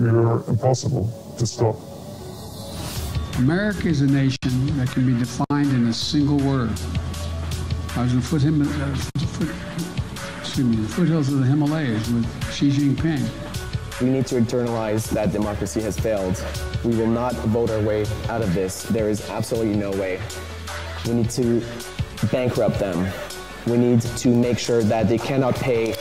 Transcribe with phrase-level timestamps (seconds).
[0.00, 1.76] You're impossible to stop.
[3.36, 6.70] America is a nation that can be defined in a single word.
[7.96, 9.54] I was in foot, uh, foot,
[10.40, 14.00] excuse me, the foothills of the Himalayas with Xi Jinping.
[14.00, 16.42] We need to internalize that democracy has failed.
[16.82, 18.84] We will not vote our way out of this.
[18.84, 20.18] There is absolutely no way.
[21.06, 21.62] We need to
[22.32, 23.06] bankrupt them.
[23.66, 25.92] We need to make sure that they cannot pay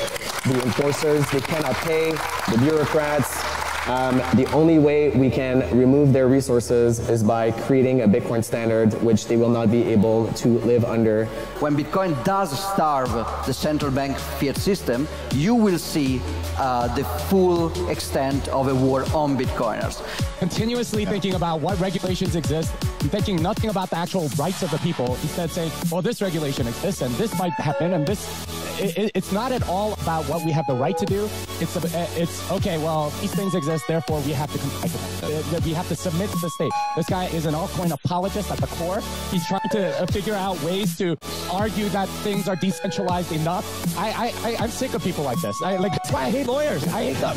[0.45, 2.11] the enforcers, they cannot pay
[2.49, 3.48] the bureaucrats,
[3.89, 8.93] um, the only way we can remove their resources is by creating a Bitcoin standard
[9.01, 11.25] which they will not be able to live under.
[11.59, 13.11] When Bitcoin does starve
[13.47, 16.21] the central bank fiat system, you will see
[16.59, 20.03] uh, the full extent of a war on Bitcoiners.
[20.39, 22.71] Continuously thinking about what regulations exist
[23.07, 27.01] thinking nothing about the actual rights of the people, instead saying, well, this regulation exists
[27.01, 28.19] and this might happen and this
[28.81, 31.25] it, it's not at all about what we have the right to do.
[31.59, 31.75] It's
[32.15, 32.77] it's okay.
[32.77, 34.97] Well, these things exist, therefore we have to comply to
[35.49, 35.63] them.
[35.63, 36.71] We have to submit to the state.
[36.95, 39.01] This guy is an altcoin apologist at the core.
[39.31, 41.17] He's trying to uh, figure out ways to
[41.51, 43.65] argue that things are decentralized enough.
[43.97, 45.61] I I, I I'm sick of people like this.
[45.61, 46.83] I like that's why I hate lawyers.
[46.87, 47.35] I hate them.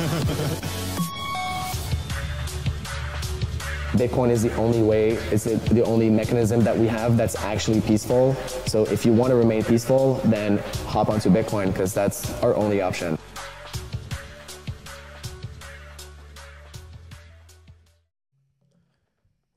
[3.92, 8.34] Bitcoin is the only way, it's the only mechanism that we have that's actually peaceful.
[8.66, 12.80] So if you want to remain peaceful, then hop onto Bitcoin because that's our only
[12.80, 13.18] option.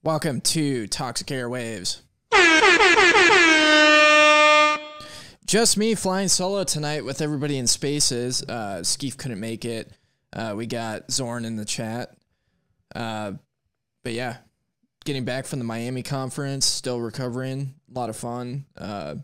[0.03, 2.01] Welcome to Toxic Airwaves.
[5.55, 8.43] Just me flying solo tonight with everybody in spaces.
[8.43, 9.89] Uh, Skeef couldn't make it.
[10.33, 12.13] Uh, we got Zorn in the chat.
[12.93, 13.31] Uh,
[14.03, 14.35] but yeah,
[15.05, 17.73] getting back from the Miami conference, still recovering.
[17.89, 18.65] A lot of fun.
[18.77, 19.15] Uh,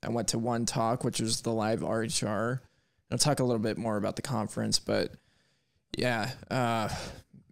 [0.00, 2.60] I went to one talk, which was the live RHR.
[3.10, 5.10] I'll talk a little bit more about the conference, but
[5.98, 6.88] yeah, uh,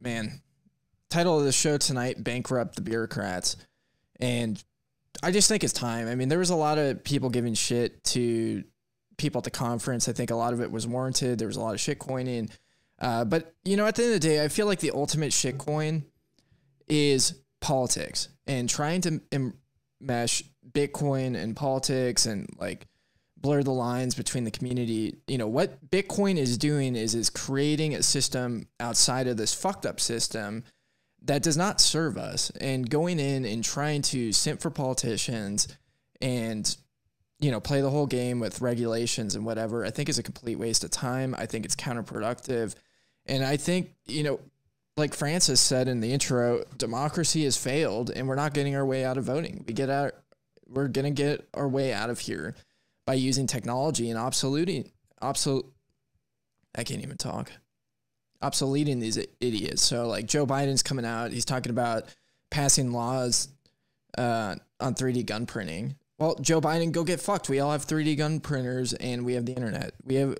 [0.01, 0.43] man.
[1.11, 3.57] Title of the show tonight: Bankrupt the Bureaucrats,
[4.21, 4.63] and
[5.23, 6.09] I just think it's time.
[6.09, 8.65] I mean, there was a lot of people giving shit to
[9.17, 10.09] people at the conference.
[10.09, 11.39] I think a lot of it was warranted.
[11.39, 12.51] There was a lot of shit coining.
[13.01, 15.33] Uh, but you know, at the end of the day, I feel like the ultimate
[15.33, 16.05] shit coin
[16.89, 19.21] is politics and trying to
[20.01, 20.43] mesh
[20.73, 22.87] Bitcoin and politics and like
[23.37, 25.19] blur the lines between the community.
[25.27, 29.87] You know, what Bitcoin is doing is is creating a system outside of this fucked
[29.87, 30.65] up system
[31.29, 35.69] that does not serve us and going in and trying to simp for politicians
[36.21, 36.77] and
[37.41, 40.59] you know, play the whole game with regulations and whatever, I think is a complete
[40.59, 41.37] waste of time.
[41.39, 42.75] I think it's counterproductive.
[43.27, 44.41] And I think, you know,
[44.97, 49.05] like Francis said in the intro, democracy has failed and we're not getting our way
[49.05, 49.65] out of voting.
[49.69, 50.15] We get out
[50.67, 52.55] we're gonna get our way out of here
[53.07, 54.91] by using technology and obsoleting
[55.23, 55.67] obsolete
[56.75, 57.51] I can't even talk.
[58.43, 59.83] Obsoleting these idiots.
[59.83, 62.05] So like Joe Biden's coming out, he's talking about
[62.51, 63.49] passing laws
[64.17, 65.97] uh, on 3D gun printing.
[66.19, 67.49] Well, Joe Biden, go get fucked.
[67.49, 69.93] We all have 3D gun printers and we have the internet.
[70.05, 70.37] We have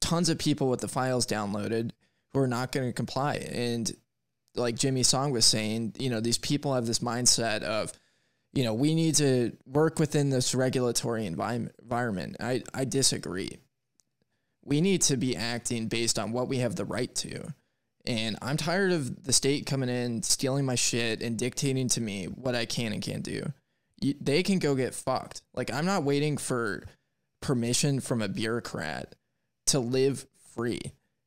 [0.00, 1.90] tons of people with the files downloaded
[2.32, 3.36] who are not going to comply.
[3.50, 3.90] And
[4.54, 7.92] like Jimmy Song was saying, you know, these people have this mindset of,
[8.52, 12.36] you know, we need to work within this regulatory environment.
[12.40, 13.58] I, I disagree.
[14.68, 17.54] We need to be acting based on what we have the right to.
[18.04, 22.26] And I'm tired of the state coming in, stealing my shit, and dictating to me
[22.26, 23.52] what I can and can't do.
[24.20, 25.42] they can go get fucked.
[25.54, 26.84] Like, I'm not waiting for
[27.40, 29.14] permission from a bureaucrat
[29.66, 30.80] to live free.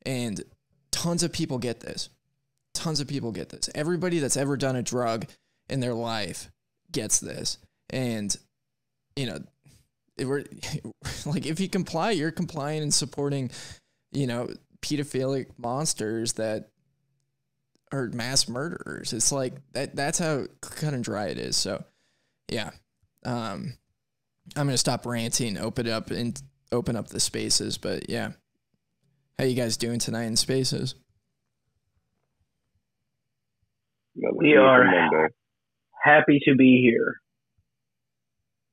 [0.06, 0.42] And
[0.92, 2.10] tons of people get this.
[2.74, 3.70] Tons of people get this.
[3.76, 5.28] Everybody that's ever done a drug
[5.70, 6.50] in their life
[6.92, 7.58] gets this.
[7.90, 8.36] And,
[9.16, 9.40] you know,
[10.26, 10.46] we're
[11.26, 13.52] like, if you comply, you're complying and supporting,
[14.12, 14.50] you know,
[14.82, 16.70] pedophilic monsters that
[17.92, 19.14] are mass murderers.
[19.14, 21.58] It's like that, that's how cut and dry it is.
[21.58, 21.84] So,
[22.50, 22.72] yeah.
[23.24, 23.74] Um,
[24.56, 27.78] I'm going to stop ranting, open up and open up the spaces.
[27.78, 28.32] But yeah,
[29.38, 30.96] how you guys doing tonight in spaces?
[34.16, 34.84] We are
[36.04, 37.16] happy to be here.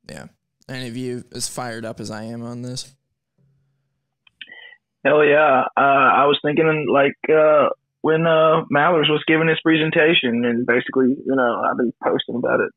[0.08, 0.26] Yeah.
[0.68, 2.94] Any of you as fired up as I am on this?
[5.04, 5.64] Hell yeah.
[5.76, 7.68] Uh, I was thinking like uh,
[8.02, 12.60] when uh, Mallers was giving his presentation and basically, you know, I've been posting about
[12.60, 12.70] it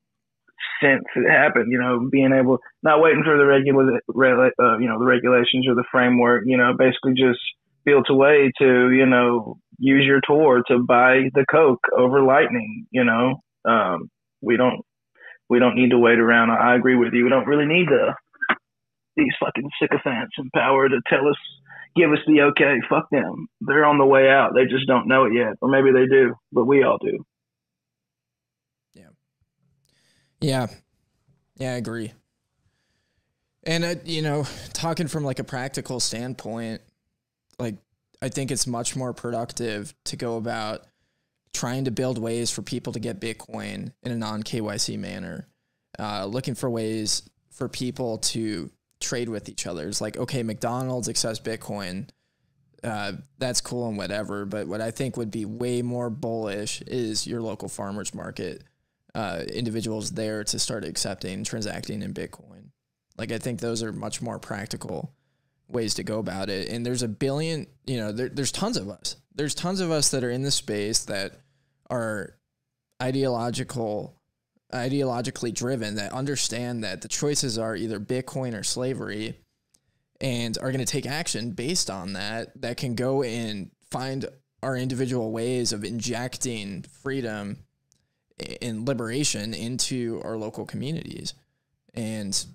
[0.81, 4.99] since it happened, you know, being able, not waiting for the regular, uh, you know,
[4.99, 7.39] the regulations or the framework, you know, basically just
[7.85, 12.85] built a way to, you know, use your Tor to buy the Coke over Lightning,
[12.91, 13.41] you know.
[13.65, 14.09] Um,
[14.41, 14.81] we don't
[15.51, 16.49] we don't need to wait around.
[16.49, 17.25] I agree with you.
[17.25, 18.15] We don't really need the
[19.17, 21.35] these fucking sycophants in power to tell us,
[21.93, 22.77] give us the okay.
[22.89, 23.47] Fuck them.
[23.59, 24.51] They're on the way out.
[24.55, 27.25] They just don't know it yet, or maybe they do, but we all do.
[28.93, 29.09] Yeah.
[30.39, 30.67] Yeah.
[31.57, 32.13] Yeah, I agree.
[33.63, 36.81] And uh, you know, talking from like a practical standpoint,
[37.59, 37.75] like
[38.21, 40.85] I think it's much more productive to go about
[41.53, 45.47] trying to build ways for people to get Bitcoin in a non KYC manner,
[45.99, 49.87] uh, looking for ways for people to trade with each other.
[49.87, 52.09] It's like, okay, McDonald's accepts Bitcoin.
[52.83, 54.45] Uh, that's cool and whatever.
[54.45, 58.63] But what I think would be way more bullish is your local farmers market,
[59.13, 62.69] uh, individuals there to start accepting, transacting in Bitcoin.
[63.17, 65.13] Like, I think those are much more practical
[65.71, 66.69] ways to go about it.
[66.69, 69.15] And there's a billion, you know, there, there's tons of us.
[69.35, 71.39] There's tons of us that are in the space that
[71.89, 72.35] are
[73.01, 74.21] ideological
[74.73, 79.37] ideologically driven that understand that the choices are either Bitcoin or slavery
[80.19, 84.25] and are going to take action based on that, that can go and find
[84.63, 87.57] our individual ways of injecting freedom
[88.61, 91.33] and liberation into our local communities.
[91.93, 92.45] And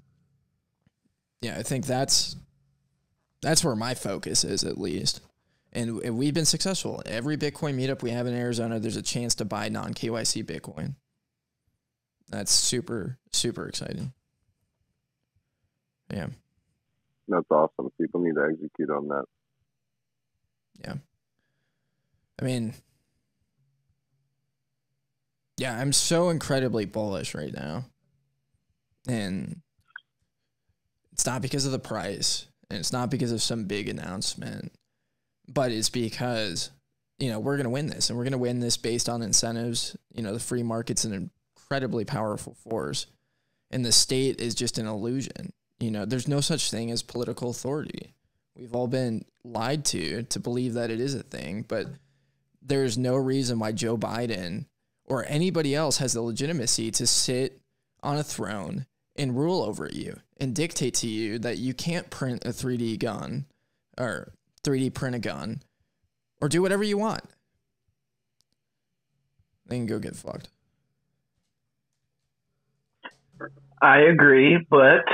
[1.42, 2.36] yeah, I think that's
[3.42, 5.20] that's where my focus is at least.
[5.72, 7.02] And, and we've been successful.
[7.04, 10.94] Every Bitcoin meetup we have in Arizona, there's a chance to buy non KYC Bitcoin
[12.28, 14.12] that's super super exciting.
[16.10, 16.28] Yeah.
[17.28, 17.90] That's awesome.
[18.00, 19.24] People need to execute on that.
[20.84, 20.94] Yeah.
[22.40, 22.74] I mean,
[25.56, 27.86] yeah, I'm so incredibly bullish right now.
[29.08, 29.60] And
[31.12, 34.72] it's not because of the price, and it's not because of some big announcement,
[35.48, 36.70] but it's because,
[37.18, 39.22] you know, we're going to win this, and we're going to win this based on
[39.22, 39.96] incentives.
[40.12, 43.06] You know, the free market's an incredibly powerful force.
[43.70, 45.52] And the state is just an illusion.
[45.80, 48.14] You know, there's no such thing as political authority.
[48.56, 51.88] We've all been lied to to believe that it is a thing, but
[52.62, 54.66] there's no reason why Joe Biden
[55.04, 57.60] or anybody else has the legitimacy to sit
[58.02, 58.86] on a throne
[59.18, 63.46] and rule over you and dictate to you that you can't print a 3D gun
[63.98, 64.32] or
[64.64, 65.62] 3D print a gun
[66.40, 67.24] or do whatever you want.
[69.66, 70.48] They can go get fucked.
[73.82, 75.04] I agree, but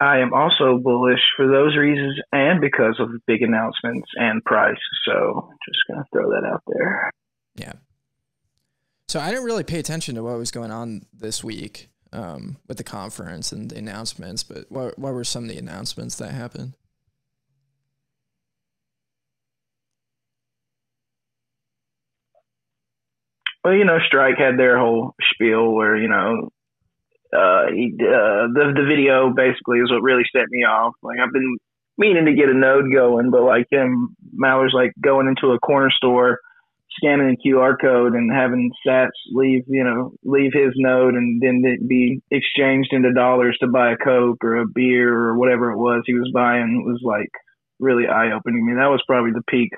[0.00, 4.78] I am also bullish for those reasons and because of the big announcements and price.
[5.06, 7.10] So just gonna throw that out there.
[7.56, 7.72] Yeah.
[9.08, 12.76] So I didn't really pay attention to what was going on this week um, with
[12.76, 16.74] the conference and the announcements, but what what were some of the announcements that happened?
[23.64, 26.48] Well, you know, Strike had their whole spiel where you know
[27.32, 30.94] uh, he, uh, the the video basically is what really set me off.
[31.02, 31.56] Like I've been
[31.98, 35.90] meaning to get a node going, but like him, Maller's like going into a corner
[35.90, 36.40] store,
[37.00, 41.62] scanning a QR code and having Sats leave, you know, leave his node and then
[41.64, 45.78] it be exchanged into dollars to buy a Coke or a beer or whatever it
[45.78, 47.30] was he was buying was like
[47.78, 48.78] really eye opening to me.
[48.78, 49.70] That was probably the peak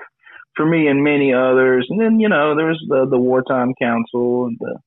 [0.55, 1.87] for me and many others.
[1.89, 4.79] And then, you know, there was the, the wartime council and the,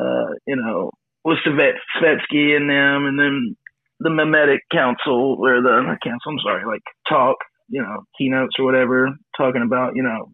[0.00, 0.90] uh, you know,
[1.24, 3.56] with Svet, Svetski and them, and then
[3.98, 7.36] the Memetic Council, or the council, I'm sorry, like talk,
[7.68, 10.30] you know, keynotes or whatever, talking about, you know,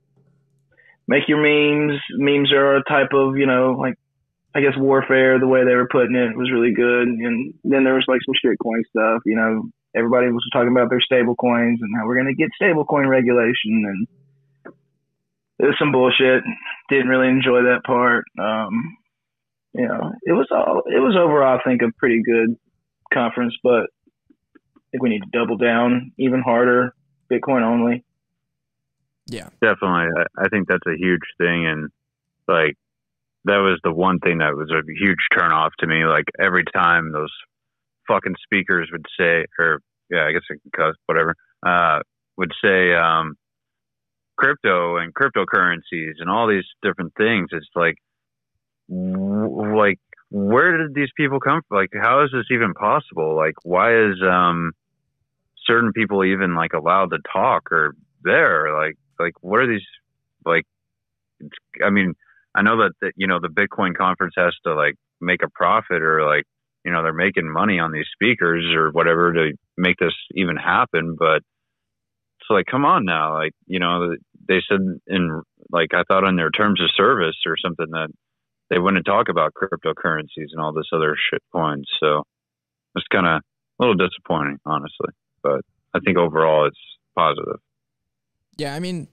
[1.08, 2.00] make your memes.
[2.16, 3.94] Memes are a type of, you know, like,
[4.54, 7.08] I guess warfare, the way they were putting it was really good.
[7.08, 11.00] And then there was like some shitcoin stuff, you know, everybody was talking about their
[11.00, 13.84] stable coins and how we're going to get stable coin regulation.
[13.86, 14.06] And
[15.58, 16.42] it was some bullshit.
[16.90, 18.24] Didn't really enjoy that part.
[18.38, 18.96] Um,
[19.74, 22.56] you know, it was all it was overall, I think, a pretty good
[23.12, 23.88] conference, but
[24.54, 26.94] I think we need to double down even harder,
[27.30, 28.04] Bitcoin only.
[29.26, 30.08] Yeah, definitely.
[30.16, 31.90] I, I think that's a huge thing, and
[32.48, 32.74] like
[33.44, 36.04] that was the one thing that was a huge turnoff to me.
[36.04, 37.32] Like every time those
[38.08, 42.00] fucking speakers would say, or yeah, I guess I can cuss, whatever, uh,
[42.36, 43.36] would say, um,
[44.36, 47.48] crypto and cryptocurrencies and all these different things.
[47.52, 47.96] It's like
[48.88, 49.98] like
[50.30, 51.76] where did these people come from?
[51.76, 53.36] Like, how is this even possible?
[53.36, 54.72] Like, why is um
[55.66, 58.74] certain people even like allowed to talk or there?
[58.76, 59.86] Like, like what are these
[60.44, 60.64] like?
[61.84, 62.14] I mean,
[62.54, 66.26] I know that, you know the Bitcoin conference has to like make a profit or
[66.26, 66.44] like
[66.84, 71.16] you know they're making money on these speakers or whatever to make this even happen,
[71.18, 71.42] but
[72.40, 74.14] it's like come on now, like you know
[74.48, 78.08] they said in like I thought on their terms of service or something that
[78.70, 81.86] they wouldn't talk about cryptocurrencies and all this other shit coins.
[82.00, 82.22] So
[82.96, 83.42] it's kind of a
[83.78, 85.10] little disappointing, honestly.
[85.42, 85.60] But
[85.94, 86.80] I think overall it's
[87.16, 87.60] positive.
[88.56, 89.08] Yeah, I mean,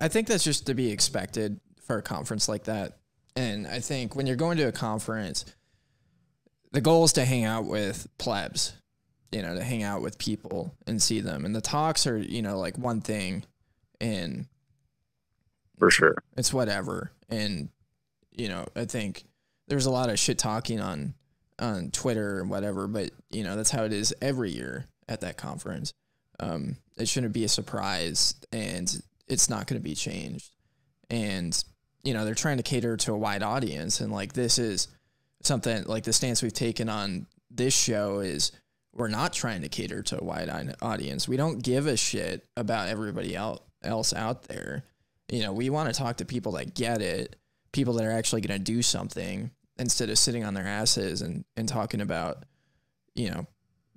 [0.00, 2.98] I think that's just to be expected for a conference like that.
[3.36, 5.44] And I think when you're going to a conference,
[6.72, 8.74] the goal is to hang out with plebs,
[9.32, 11.44] you know, to hang out with people and see them.
[11.44, 13.44] And the talks are, you know, like one thing
[14.00, 14.46] and
[15.78, 16.16] For sure.
[16.36, 17.12] it's whatever.
[17.28, 17.70] And,
[18.32, 19.24] you know, I think
[19.68, 21.14] there's a lot of shit talking on
[21.60, 25.36] on Twitter and whatever, but you know, that's how it is every year at that
[25.36, 25.92] conference.
[26.40, 30.50] Um, it shouldn't be a surprise and it's not gonna be changed.
[31.10, 31.62] And,
[32.02, 34.88] you know, they're trying to cater to a wide audience and like this is
[35.42, 38.52] something like the stance we've taken on this show is
[38.94, 41.28] we're not trying to cater to a wide audience.
[41.28, 44.82] We don't give a shit about everybody el- else out there.
[45.30, 47.36] You know, we want to talk to people that get it,
[47.72, 51.44] people that are actually going to do something instead of sitting on their asses and,
[51.56, 52.44] and talking about,
[53.14, 53.46] you know,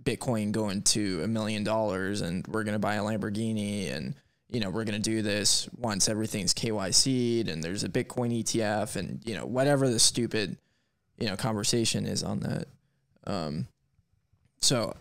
[0.03, 4.15] Bitcoin going to a million dollars and we're going to buy a Lamborghini and,
[4.50, 8.96] you know, we're going to do this once everything's KYC'd and there's a Bitcoin ETF
[8.96, 10.58] and, you know, whatever the stupid,
[11.17, 12.67] you know, conversation is on that.
[13.27, 13.67] Um,
[14.62, 14.96] so,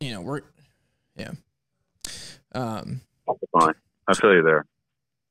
[0.00, 0.42] you know, we're,
[1.16, 1.32] yeah.
[2.54, 3.00] Um,
[3.58, 3.74] Fine.
[4.06, 4.66] I feel you there.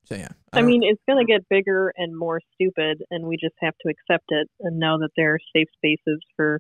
[0.06, 0.30] so yeah.
[0.52, 3.76] I don't- mean, it's going to get bigger and more stupid, and we just have
[3.86, 6.60] to accept it and know that there are safe spaces for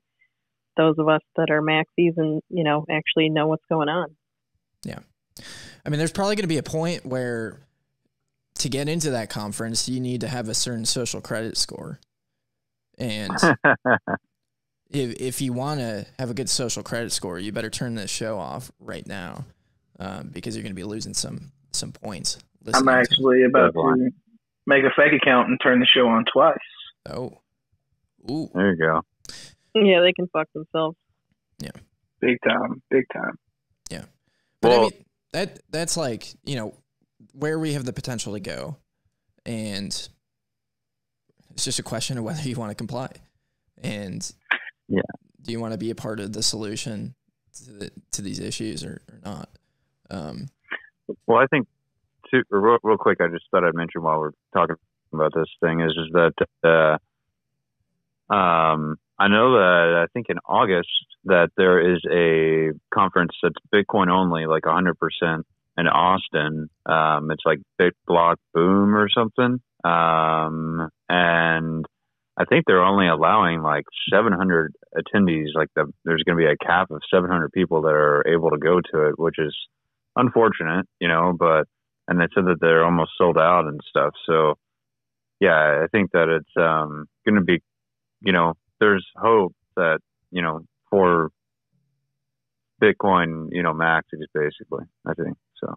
[0.77, 4.15] those of us that are maxis and you know actually know what's going on.
[4.83, 4.99] Yeah.
[5.85, 7.59] I mean, there's probably going to be a point where
[8.55, 11.99] to get into that conference, you need to have a certain social credit score.
[12.97, 13.31] And
[14.89, 18.11] if, if you want to have a good social credit score, you better turn this
[18.11, 19.45] show off right now
[19.99, 22.37] um, because you're going to be losing some some points.
[22.65, 24.09] I'm listening to- actually about to
[24.67, 26.57] make a fake account and turn the show on twice.
[27.09, 27.39] Oh.
[28.29, 28.49] Ooh.
[28.53, 29.01] There you go.
[29.75, 30.97] Yeah, they can fuck themselves.
[31.59, 31.71] Yeah.
[32.19, 33.37] Big time, big time.
[33.89, 34.05] Yeah.
[34.61, 36.73] But I Well- mean, that that's like you know
[37.33, 38.77] where we have the potential to go,
[39.45, 43.09] and it's just a question of whether you want to comply,
[43.81, 44.31] and
[44.87, 45.01] Yeah.
[45.41, 47.15] do you want to be a part of the solution
[47.55, 49.49] to the, to these issues or, or not?
[50.11, 50.47] Um,
[51.27, 51.67] Well, I think
[52.31, 54.75] too, real, real quick, I just thought I'd mention while we're talking
[55.11, 56.99] about this thing is is that
[58.29, 60.89] uh, um, I know that I think in August
[61.23, 64.91] that there is a conference that's Bitcoin only, like 100%
[65.77, 66.69] in Austin.
[66.85, 69.61] Um, it's like Bit Block Boom or something.
[69.85, 71.85] Um, and
[72.35, 75.55] I think they're only allowing like 700 attendees.
[75.55, 78.57] Like the, there's going to be a cap of 700 people that are able to
[78.57, 79.55] go to it, which is
[80.17, 81.63] unfortunate, you know, but,
[82.09, 84.15] and they said that they're almost sold out and stuff.
[84.25, 84.55] So
[85.39, 87.61] yeah, I think that it's, um, going to be,
[88.19, 89.99] you know, there's hope that,
[90.29, 91.29] you know, for
[92.81, 95.37] Bitcoin, you know, maxes basically, I think.
[95.55, 95.73] So,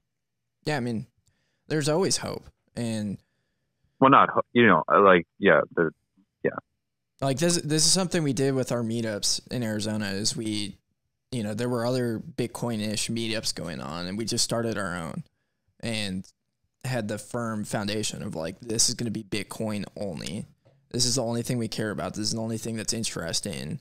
[0.64, 1.06] yeah, I mean,
[1.68, 3.18] there's always hope, and
[4.00, 5.90] well, not, you know, like, yeah, the,
[6.42, 6.50] yeah,
[7.20, 10.76] like this this is something we did with our meetups in Arizona is we
[11.30, 15.24] you know there were other bitcoin-ish meetups going on and we just started our own
[15.80, 16.26] and
[16.84, 20.46] had the firm foundation of like this is going to be bitcoin only
[20.96, 22.14] this is the only thing we care about.
[22.14, 23.80] This is the only thing that's interesting.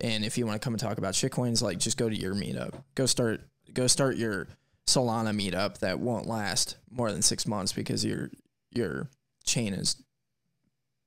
[0.00, 2.36] And if you want to come and talk about shitcoins like just go to your
[2.36, 2.84] meetup.
[2.94, 3.40] Go start
[3.74, 4.46] go start your
[4.86, 8.30] solana meetup that won't last more than 6 months because your
[8.70, 9.08] your
[9.44, 9.96] chain is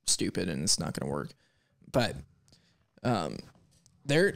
[0.06, 1.30] stupid and it's not going to work.
[1.90, 2.18] But
[3.02, 3.38] um,
[4.06, 4.34] they're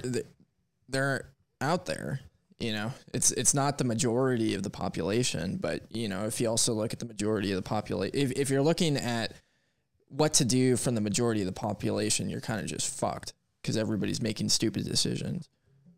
[0.88, 2.22] they're out there.
[2.60, 6.48] You know, it's it's not the majority of the population, but you know, if you
[6.48, 9.34] also look at the majority of the population, if if you're looking at
[10.10, 13.78] what to do from the majority of the population, you're kind of just fucked because
[13.78, 15.48] everybody's making stupid decisions.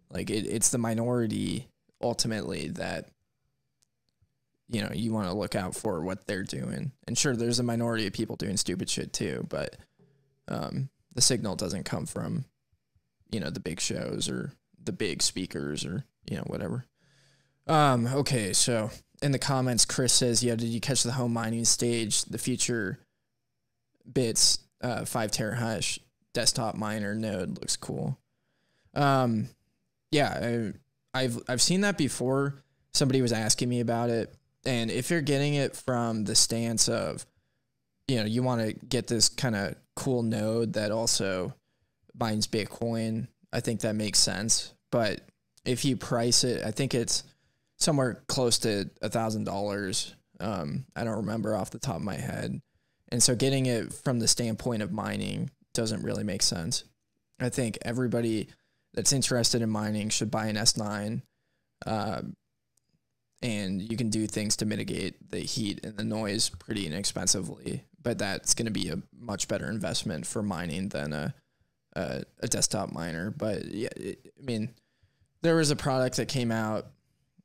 [0.09, 1.67] Like it, it's the minority
[2.01, 3.09] ultimately that
[4.67, 6.91] you know you want to look out for what they're doing.
[7.07, 9.77] And sure, there's a minority of people doing stupid shit too, but
[10.47, 12.45] um, the signal doesn't come from
[13.31, 14.51] you know the big shows or
[14.83, 16.85] the big speakers or you know whatever
[17.67, 18.89] um okay so
[19.21, 22.99] in the comments chris says yeah did you catch the home mining stage the future
[24.11, 25.99] bits uh 5 terahash
[26.33, 28.17] desktop miner node looks cool.
[28.93, 29.49] Um
[30.11, 30.71] yeah
[31.13, 32.55] I, i've i've seen that before.
[32.93, 34.33] Somebody was asking me about it.
[34.65, 37.25] And if you're getting it from the stance of
[38.07, 41.53] you know you want to get this kind of cool node that also
[42.19, 44.73] mines bitcoin i think that makes sense.
[44.91, 45.21] But
[45.63, 47.23] if you price it i think it's
[47.77, 50.15] somewhere close to a thousand dollars.
[50.39, 52.61] Um i don't remember off the top of my head
[53.11, 56.83] and so getting it from the standpoint of mining doesn't really make sense
[57.39, 58.47] i think everybody
[58.93, 61.21] that's interested in mining should buy an s9
[61.85, 62.21] uh,
[63.41, 67.83] and you can do things to mitigate the heat and the noise pretty inexpensively.
[68.01, 71.33] But that's going to be a much better investment for mining than a
[71.93, 73.31] a, a desktop miner.
[73.31, 74.73] But yeah, it, I mean,
[75.41, 76.85] there was a product that came out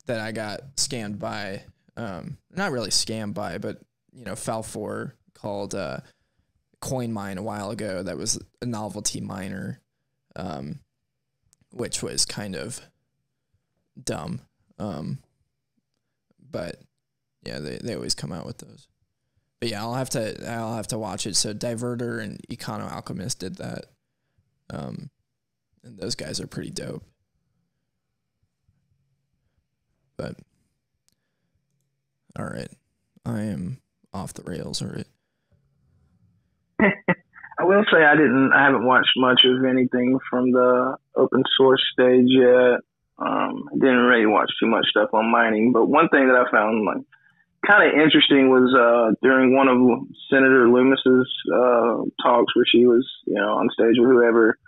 [0.06, 1.64] that I got scammed by,
[1.96, 3.80] um, not really scammed by, but
[4.12, 5.14] you know, fell for
[5.46, 5.98] called uh,
[6.80, 8.02] CoinMine a while ago.
[8.02, 9.80] That was a novelty miner,
[10.34, 10.80] um,
[11.70, 12.80] which was kind of
[14.02, 14.40] dumb.
[14.80, 15.18] Um,
[16.50, 16.80] but
[17.44, 18.88] yeah, they, they always come out with those.
[19.60, 21.36] But yeah, I'll have to I'll have to watch it.
[21.36, 23.86] So Diverter and Econo Alchemist did that.
[24.68, 25.10] Um,
[25.84, 27.04] and those guys are pretty dope.
[30.16, 30.36] But
[32.36, 32.70] all right,
[33.24, 33.80] I am
[34.12, 34.82] off the rails.
[34.82, 35.06] All right.
[37.58, 38.52] I will say I didn't.
[38.52, 42.84] I haven't watched much of anything from the open source stage yet.
[43.18, 46.50] Um, I didn't really watch too much stuff on mining, but one thing that I
[46.50, 47.02] found like
[47.66, 49.80] kind of interesting was uh, during one of
[50.28, 54.58] Senator Lummis's uh, talks where she was, you know, on stage with whoever.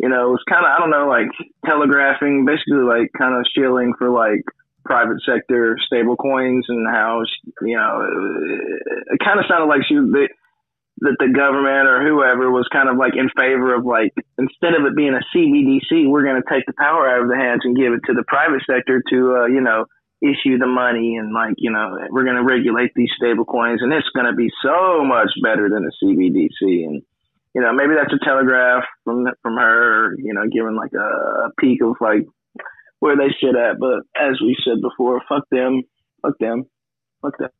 [0.00, 1.28] You know, it was kind of I don't know, like
[1.66, 4.42] telegraphing, basically like kind of shilling for like
[4.84, 7.22] private sector stable coins and how
[7.62, 9.94] you know it, it kind of sounded like she
[11.02, 14.86] that the government or whoever was kind of like in favor of like instead of
[14.86, 17.76] it being a CBDC, we're going to take the power out of the hands and
[17.76, 19.86] give it to the private sector to uh, you know
[20.22, 23.92] issue the money and like you know we're going to regulate these stable coins and
[23.92, 27.02] it's going to be so much better than a CBDC and
[27.54, 31.08] you know maybe that's a telegraph from from her you know giving like a,
[31.46, 32.22] a peek of like
[33.02, 33.82] where they sit at.
[33.82, 35.82] But as we said before fuck them.
[36.22, 36.66] Fuck them.
[37.20, 37.50] Fuck them.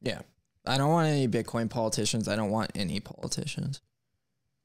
[0.00, 0.22] Yeah.
[0.64, 2.28] I don't want any Bitcoin politicians.
[2.28, 3.80] I don't want any politicians.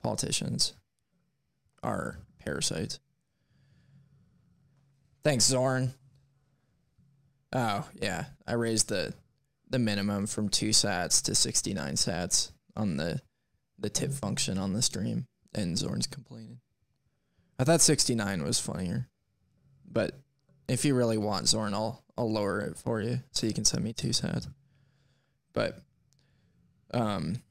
[0.03, 0.73] Politicians
[1.81, 2.99] are parasites.
[5.23, 5.93] Thanks, Zorn.
[7.51, 8.25] Oh, yeah.
[8.45, 9.13] I raised the
[9.69, 13.19] the minimum from two sats to 69 sats on the
[13.79, 16.59] the tip function on the stream, and Zorn's complaining.
[17.59, 19.09] I thought 69 was funnier,
[19.85, 20.13] but
[20.67, 23.83] if you really want Zorn, I'll I'll lower it for you so you can send
[23.83, 24.47] me two sats.
[25.53, 25.79] But
[26.93, 27.41] um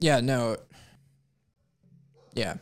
[0.00, 0.56] yeah, no.
[2.34, 2.56] Yeah.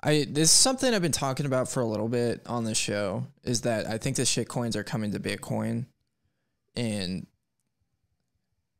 [0.00, 3.26] I this is something I've been talking about for a little bit on the show
[3.42, 5.86] is that I think the shit coins are coming to Bitcoin
[6.76, 7.26] and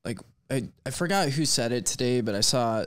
[0.05, 2.85] like I, I forgot who said it today, but I saw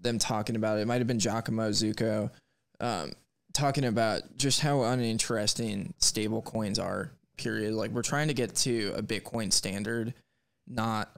[0.00, 0.82] them talking about it.
[0.82, 2.30] It might have been Giacomo Zucco,
[2.78, 3.12] um,
[3.52, 7.74] talking about just how uninteresting stable coins are, period.
[7.74, 10.14] Like we're trying to get to a Bitcoin standard,
[10.68, 11.10] not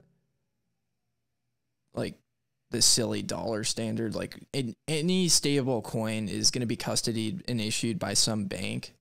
[1.93, 2.15] like
[2.71, 4.15] the silly dollar standard.
[4.15, 8.93] Like in, any stable coin is going to be custodied and issued by some bank.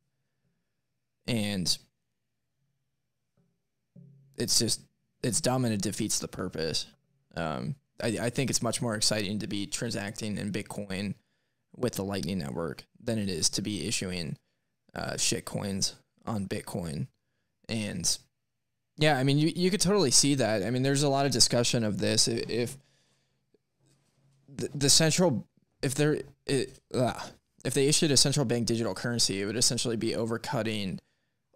[1.26, 1.76] And
[4.36, 4.80] it's just,
[5.22, 6.86] it's dumb and it defeats the purpose.
[7.36, 11.14] Um, I, I think it's much more exciting to be transacting in Bitcoin
[11.76, 14.36] with the Lightning Network than it is to be issuing
[14.94, 17.08] uh, shit coins on Bitcoin.
[17.68, 18.18] And
[18.98, 20.62] yeah, I mean, you, you could totally see that.
[20.62, 22.28] I mean, there's a lot of discussion of this.
[22.28, 22.76] I- If
[24.48, 25.46] the, the central,
[25.82, 27.14] if they're, it, uh,
[27.64, 30.98] if they issued a central bank digital currency, it would essentially be overcutting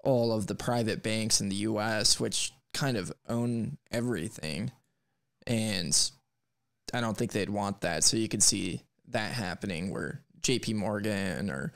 [0.05, 4.73] all of the private banks in the U.S., which kind of own everything.
[5.47, 5.97] And
[6.95, 8.05] I don't think they'd want that.
[8.05, 10.75] So you could see that happening where J.P.
[10.75, 11.73] Morgan or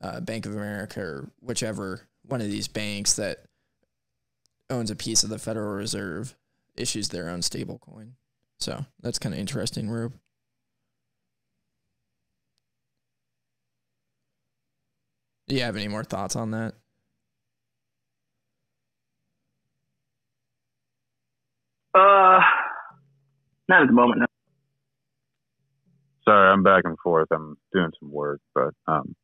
[0.00, 3.38] uh, Bank of America or whichever one of these banks that
[4.70, 6.36] owns a piece of the Federal Reserve
[6.76, 8.14] issues their own stable coin.
[8.60, 10.14] So that's kind of interesting, Rube.
[15.48, 16.74] Do you have any more thoughts on that?
[21.94, 22.40] uh
[23.68, 24.26] not at the moment no.
[26.24, 27.28] Sorry, I'm back and forth.
[27.32, 29.14] I'm doing some work, but um,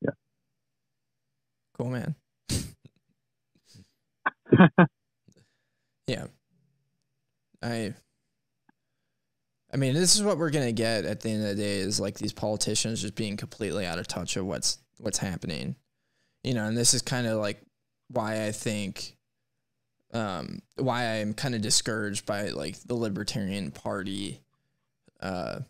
[0.00, 0.12] yeah.
[1.76, 2.14] Cool, man.
[6.06, 6.26] yeah.
[7.62, 7.94] I
[9.72, 11.98] I mean, this is what we're gonna get at the end of the day is
[11.98, 15.76] like these politicians just being completely out of touch of what's what's happening.
[16.44, 17.60] You know, and this is kind of like
[18.08, 19.16] why I think
[20.12, 24.40] um why I'm kind of discouraged by like the Libertarian Party
[25.20, 25.60] uh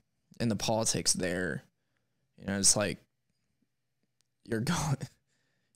[0.40, 1.62] and the politics there.
[2.38, 2.98] You know, it's like
[4.44, 4.96] you're going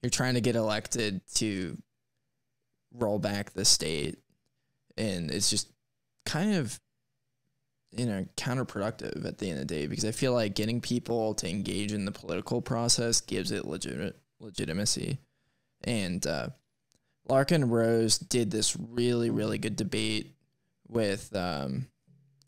[0.03, 1.79] you're trying to get elected to
[2.95, 4.19] roll back the state
[4.97, 5.71] and it's just
[6.25, 6.81] kind of
[7.93, 11.35] you know counterproductive at the end of the day because I feel like getting people
[11.35, 15.19] to engage in the political process gives it legit legitimacy
[15.85, 16.51] And uh,
[17.29, 20.35] Larken Rose did this really, really good debate
[20.89, 21.89] with um,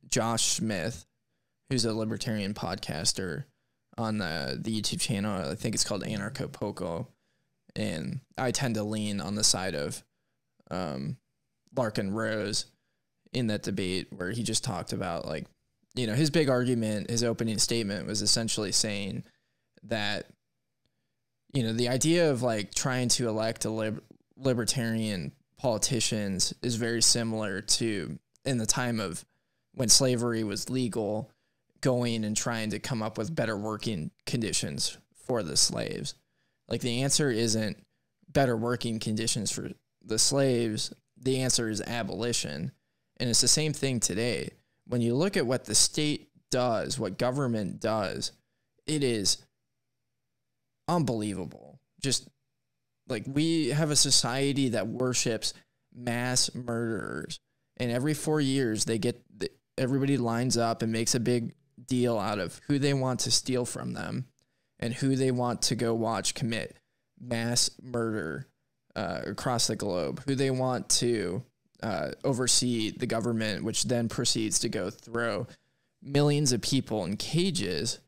[0.09, 1.07] Josh Smith,
[1.68, 3.44] who's a libertarian podcaster
[3.98, 5.50] on the, the YouTube channel.
[5.50, 7.09] I think it's called Anarcho Poco.
[7.76, 10.03] And I tend to lean on the side of
[10.71, 11.17] um,
[11.75, 12.67] Larken Rose
[13.33, 15.47] in that debate where he just talked about like,
[15.95, 19.25] you know, his big argument, his opening statement was essentially saying
[19.85, 20.27] that,
[21.53, 24.03] you know, the idea of like trying to elect a lib-
[24.37, 29.25] libertarian politicians is very similar to in the time of
[29.75, 31.31] when slavery was legal,
[31.81, 36.15] going and trying to come up with better working conditions for the slaves.
[36.69, 37.85] Like the answer isn't
[38.29, 39.71] better working conditions for
[40.05, 40.93] the slaves.
[41.17, 42.73] The answer is abolition.
[43.19, 44.51] And it's the same thing today.
[44.87, 48.33] When you look at what the state does, what government does,
[48.87, 49.39] it is
[50.89, 51.81] unbelievable.
[52.03, 52.29] Just
[53.09, 55.55] like we have a society that worships
[55.95, 57.41] mass murderers.
[57.77, 59.23] And every four years, they get
[59.79, 61.55] everybody lines up and makes a big
[61.87, 64.27] deal out of who they want to steal from them
[64.79, 66.77] and who they want to go watch commit
[67.19, 68.47] mass murder
[68.96, 71.42] uh, across the globe, who they want to
[71.83, 75.46] uh, oversee the government, which then proceeds to go throw
[76.03, 78.00] millions of people in cages,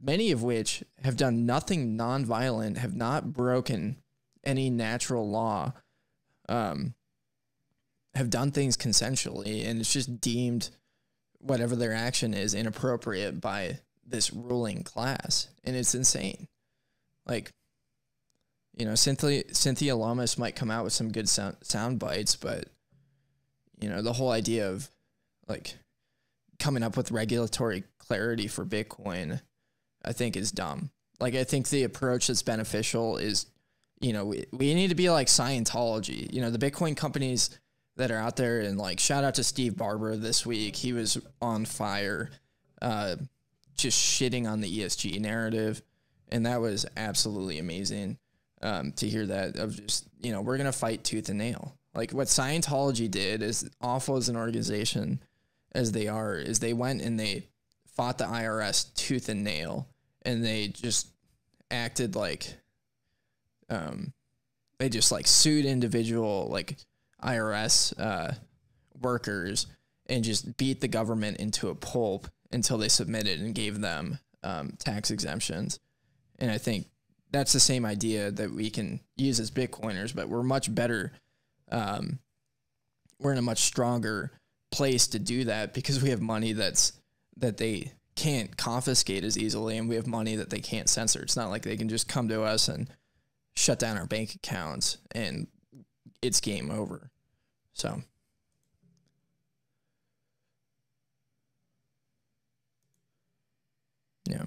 [0.00, 3.96] many of which have done nothing nonviolent, have not broken
[4.44, 5.72] any natural law,
[6.48, 6.94] um,
[8.14, 10.70] have done things consensually, and it's just deemed
[11.38, 16.48] whatever their action is inappropriate by this ruling class, and it's insane.
[17.26, 17.52] Like,
[18.78, 22.66] you know, Cynthia Cynthia Lummis might come out with some good sound, sound bites, but
[23.80, 24.88] you know, the whole idea of
[25.48, 25.74] like
[26.58, 29.40] coming up with regulatory clarity for Bitcoin,
[30.04, 30.90] I think is dumb.
[31.20, 33.46] Like, I think the approach that's beneficial is,
[34.00, 36.32] you know, we, we need to be like Scientology.
[36.32, 37.58] You know, the Bitcoin companies
[37.96, 40.76] that are out there, and like, shout out to Steve Barbour this week.
[40.76, 42.30] He was on fire,
[42.80, 43.16] uh,
[43.76, 45.82] just shitting on the ESG narrative.
[46.30, 48.18] And that was absolutely amazing
[48.62, 51.76] um, to hear that of just, you know, we're to fight tooth and nail.
[51.94, 55.20] Like what Scientology did, as awful as an organization
[55.72, 57.46] as they are, is they went and they
[57.96, 59.88] fought the IRS tooth and nail,
[60.22, 61.08] and they just
[61.70, 62.54] acted like,
[63.68, 64.12] um,
[64.78, 66.76] they just like sued individual like
[67.22, 68.32] IRS uh,
[69.00, 69.66] workers
[70.06, 74.72] and just beat the government into a pulp until they submitted and gave them um,
[74.78, 75.80] tax exemptions.
[76.38, 76.86] And I think
[77.30, 81.12] that's the same idea that we can use as Bitcoiners, but we're much better
[81.70, 82.18] um,
[83.18, 84.32] we're in a much stronger
[84.70, 86.92] place to do that because we have money that's
[87.36, 91.22] that they can't confiscate as easily and we have money that they can't censor.
[91.22, 92.88] It's not like they can just come to us and
[93.54, 95.46] shut down our bank accounts and
[96.20, 97.10] it's game over.
[97.74, 98.02] So
[104.28, 104.44] Yeah.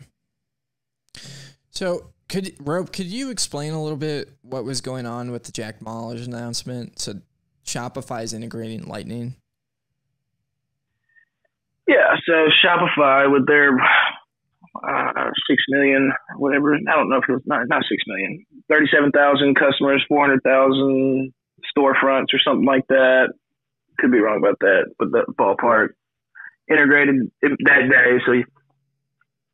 [1.72, 5.52] So could Rope, could you explain a little bit what was going on with the
[5.52, 6.98] Jack Mallers announcement?
[6.98, 7.16] So
[7.66, 9.36] Shopify is integrating Lightning.
[11.88, 16.74] Yeah, so Shopify with their uh, six million, whatever.
[16.74, 20.42] I don't know if it was not not six million, thirty-seven thousand customers, four hundred
[20.44, 21.34] thousand
[21.78, 23.34] storefronts, or something like that.
[24.00, 25.90] Could be wrong about that, but the ballpark
[26.70, 28.20] integrated that day.
[28.26, 28.32] So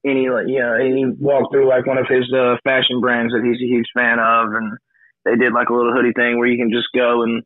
[0.07, 3.43] any like you know he walked through like one of his uh, fashion brands that
[3.43, 4.77] he's a huge fan of, and
[5.25, 7.43] they did like a little hoodie thing where you can just go and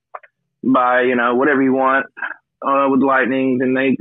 [0.63, 2.06] buy you know whatever you want
[2.62, 3.58] uh, with Lightning.
[3.58, 3.97] Then they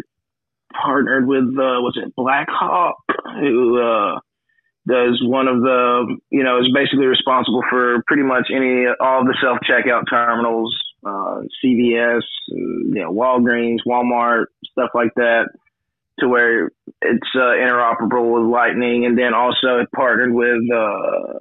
[0.72, 2.96] partnered with uh, was it Blackhawk
[3.40, 4.20] who uh,
[4.86, 9.36] does one of the you know is basically responsible for pretty much any all the
[9.42, 15.48] self checkout terminals, uh, CVS, you know Walgreens, Walmart, stuff like that
[16.20, 16.70] to where
[17.02, 21.38] it's uh, interoperable with Lightning, and then also it partnered with uh,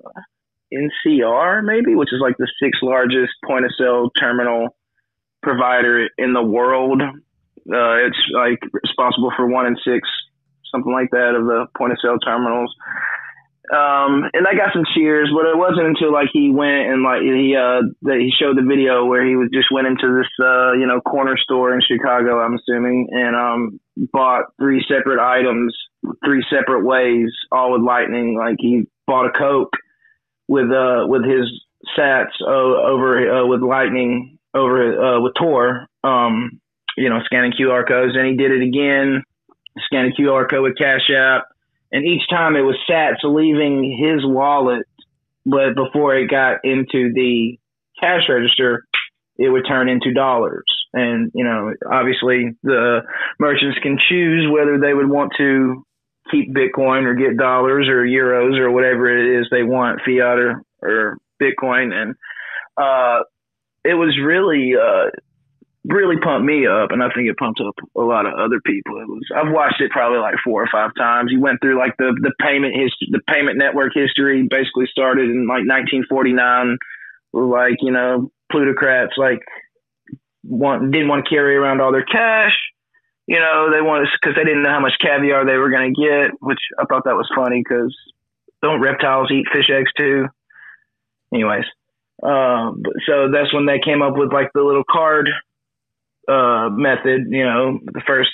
[0.74, 4.76] NCR maybe, which is like the sixth largest point of sale terminal
[5.42, 7.02] provider in the world.
[7.02, 10.08] Uh, it's like responsible for one in six,
[10.72, 12.74] something like that, of the point of sale terminals.
[13.70, 17.22] Um, and I got some cheers, but it wasn't until like he went and like
[17.22, 20.74] he uh that he showed the video where he was just went into this uh
[20.74, 23.80] you know corner store in Chicago, I'm assuming, and um
[24.12, 25.76] bought three separate items,
[26.26, 28.36] three separate ways, all with Lightning.
[28.36, 29.74] Like he bought a Coke
[30.48, 31.46] with uh with his
[31.98, 36.60] Sats uh, over uh, with Lightning over uh, with Tor, um,
[36.98, 39.24] you know, scanning QR codes, and he did it again,
[39.86, 41.49] scanning QR code with Cash App,
[41.92, 44.86] and each time it was Sats leaving his wallet
[45.46, 47.58] but before it got into the
[48.00, 48.86] cash register,
[49.38, 50.66] it would turn into dollars.
[50.94, 53.02] And, you know, obviously the
[53.40, 55.84] merchants can choose whether they would want to
[56.32, 60.62] keep Bitcoin or get dollars or euros or whatever it is they want, fiat or,
[60.82, 61.94] or Bitcoin.
[61.94, 62.16] And,
[62.78, 63.24] uh,
[63.84, 65.10] it was really, uh,
[65.86, 69.00] really pumped me up, and I think it pumped up a lot of other people.
[69.00, 71.32] It was I've watched it probably like four or five times.
[71.32, 74.48] He went through like the the payment history, the payment network history.
[74.50, 76.78] Basically started in like 1949,
[77.34, 79.40] like you know plutocrats like
[80.44, 82.56] want didn't want to carry around all their cash.
[83.28, 86.02] You know they wanted because they didn't know how much caviar they were going to
[86.02, 87.96] get, which I thought that was funny because
[88.62, 90.28] don't reptiles eat fish eggs too?
[91.34, 91.66] Anyways.
[92.22, 95.30] Um, so that's when they came up with like the little card
[96.30, 98.30] uh, method, you know, the first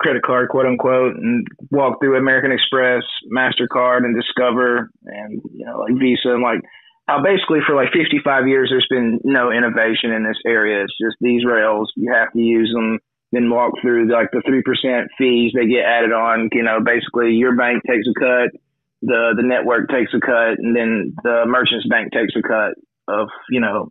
[0.00, 5.80] credit card, quote unquote, and walk through American Express, MasterCard, and Discover, and, you know,
[5.80, 6.60] like Visa, and like
[7.06, 10.82] how basically for like 55 years there's been no innovation in this area.
[10.84, 12.98] It's just these rails, you have to use them,
[13.32, 16.48] then walk through like the 3% fees they get added on.
[16.52, 18.50] You know, basically your bank takes a cut,
[19.02, 22.74] the, the network takes a cut, and then the merchant's bank takes a cut
[23.08, 23.90] of, you know,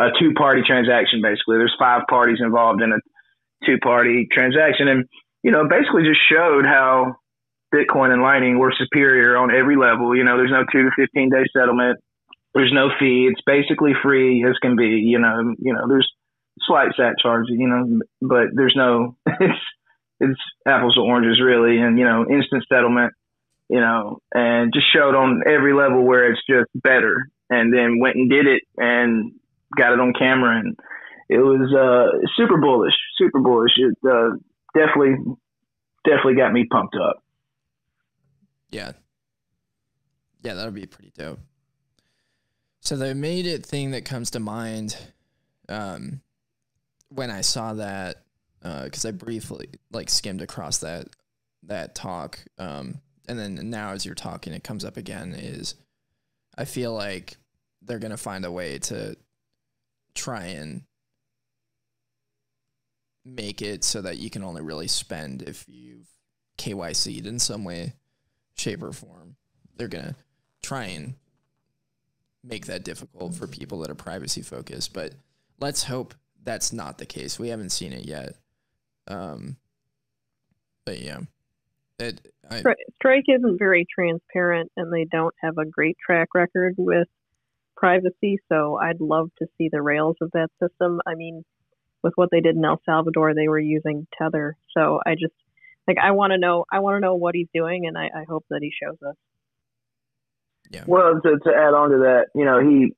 [0.00, 1.56] a two party transaction basically.
[1.56, 2.98] There's five parties involved in a
[3.66, 4.88] two party transaction.
[4.88, 5.04] And,
[5.42, 7.16] you know, basically just showed how
[7.74, 10.16] Bitcoin and Lightning were superior on every level.
[10.16, 11.98] You know, there's no two to 15 day settlement.
[12.54, 13.28] There's no fee.
[13.30, 15.02] It's basically free as can be.
[15.02, 16.08] You know, you know, there's
[16.60, 19.58] slight SAT charges, you know, but there's no, it's,
[20.20, 21.78] it's apples to oranges really.
[21.78, 23.12] And, you know, instant settlement,
[23.68, 27.28] you know, and just showed on every level where it's just better.
[27.50, 29.32] And then went and did it and
[29.76, 30.76] got it on camera, and
[31.28, 33.72] it was uh, super bullish, super bullish.
[33.76, 34.30] It uh,
[34.74, 35.16] definitely,
[36.04, 37.22] definitely got me pumped up.
[38.70, 38.92] Yeah,
[40.42, 41.40] yeah, that would be pretty dope.
[42.80, 44.96] So the immediate thing that comes to mind
[45.68, 46.20] um,
[47.08, 48.24] when I saw that,
[48.62, 51.08] because uh, I briefly like skimmed across that
[51.64, 55.34] that talk, um, and then now as you're talking, it comes up again.
[55.36, 55.74] Is
[56.56, 57.36] I feel like
[57.82, 59.16] they're gonna find a way to
[60.14, 60.82] try and
[63.24, 66.06] make it so that you can only really spend if you've
[66.58, 67.94] KYC'd in some way,
[68.54, 69.36] shape, or form.
[69.76, 70.16] They're going to
[70.62, 71.14] try and
[72.42, 74.92] make that difficult for people that are privacy focused.
[74.92, 75.14] But
[75.58, 77.38] let's hope that's not the case.
[77.38, 78.36] We haven't seen it yet.
[79.08, 79.56] Um,
[80.84, 81.20] but yeah.
[81.98, 82.62] It, I,
[82.96, 87.08] Strike isn't very transparent and they don't have a great track record with
[87.76, 88.38] privacy.
[88.48, 91.00] So I'd love to see the rails of that system.
[91.06, 91.44] I mean,
[92.02, 94.56] with what they did in El Salvador, they were using Tether.
[94.76, 95.34] So I just
[95.86, 98.24] like I want to know I want to know what he's doing, and I, I
[98.28, 99.16] hope that he shows us.
[100.70, 100.84] Yeah.
[100.86, 102.94] Well, to, to add on to that, you know, he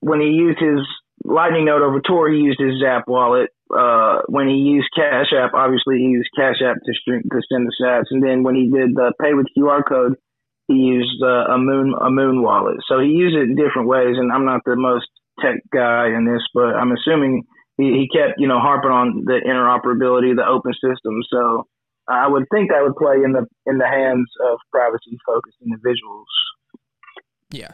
[0.00, 0.80] when he used his
[1.24, 3.50] Lightning node over Tor, he used his Zap wallet.
[3.70, 7.66] Uh, when he used Cash App, obviously he used Cash App to, stream, to send
[7.66, 8.10] the sats.
[8.10, 10.14] And then when he did the pay with QR code,
[10.68, 12.76] he used uh, a Muun a Muun wallet.
[12.88, 14.16] So he used it in different ways.
[14.16, 15.06] And I'm not the most
[15.40, 17.44] tech guy in this, but I'm assuming
[17.76, 21.20] he, he kept you know harping on the interoperability, the open system.
[21.30, 21.66] So
[22.08, 26.26] I would think that would play in the in the hands of privacy focused individuals.
[27.50, 27.72] Yeah,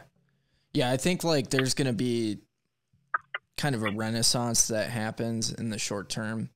[0.73, 0.91] yeah.
[0.91, 2.39] I think like there's going to be
[3.57, 6.49] kind of a renaissance that happens in the short term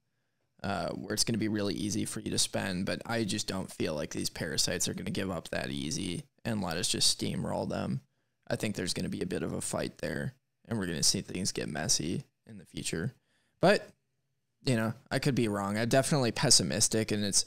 [0.63, 2.85] uh, where it's going to be really easy for you to spend.
[2.85, 6.23] But I just don't feel like these parasites are going to give up that easy
[6.43, 8.01] and let us just steamroll them.
[8.49, 10.33] I think there's going to be a bit of a fight there,
[10.67, 13.13] and we're going to see things get messy in the future.
[13.61, 13.87] But
[14.65, 15.77] you know, I could be wrong.
[15.77, 17.45] I'm definitely pessimistic, and it's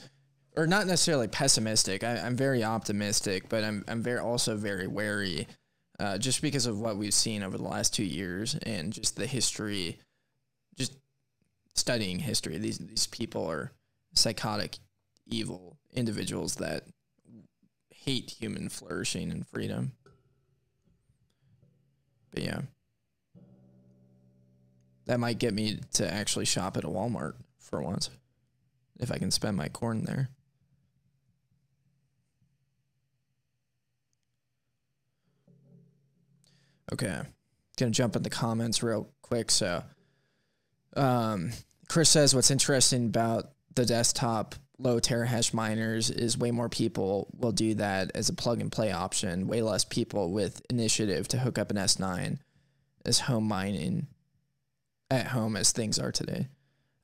[0.56, 2.04] or not necessarily pessimistic.
[2.04, 5.48] I, am very optimistic, but I'm I'm very also very wary,
[6.02, 9.26] uh, just because of what we've seen over the last two years and just the
[9.26, 10.00] history,
[10.76, 10.96] just
[11.76, 12.58] studying history.
[12.58, 13.70] These these people are
[14.12, 14.78] psychotic,
[15.26, 16.86] evil individuals that
[17.94, 19.92] hate human flourishing and freedom.
[22.32, 22.60] But yeah.
[25.06, 28.10] That might get me to actually shop at a Walmart for once.
[28.98, 30.30] If I can spend my corn there.
[36.92, 37.22] Okay.
[37.78, 39.50] Gonna jump in the comments real quick.
[39.50, 39.82] So
[40.96, 41.50] um
[41.88, 47.52] Chris says what's interesting about the desktop low terahash miners is way more people will
[47.52, 49.46] do that as a plug and play option.
[49.46, 52.38] Way less people with initiative to hook up an S9
[53.06, 54.08] as home mining
[55.10, 56.48] at home as things are today.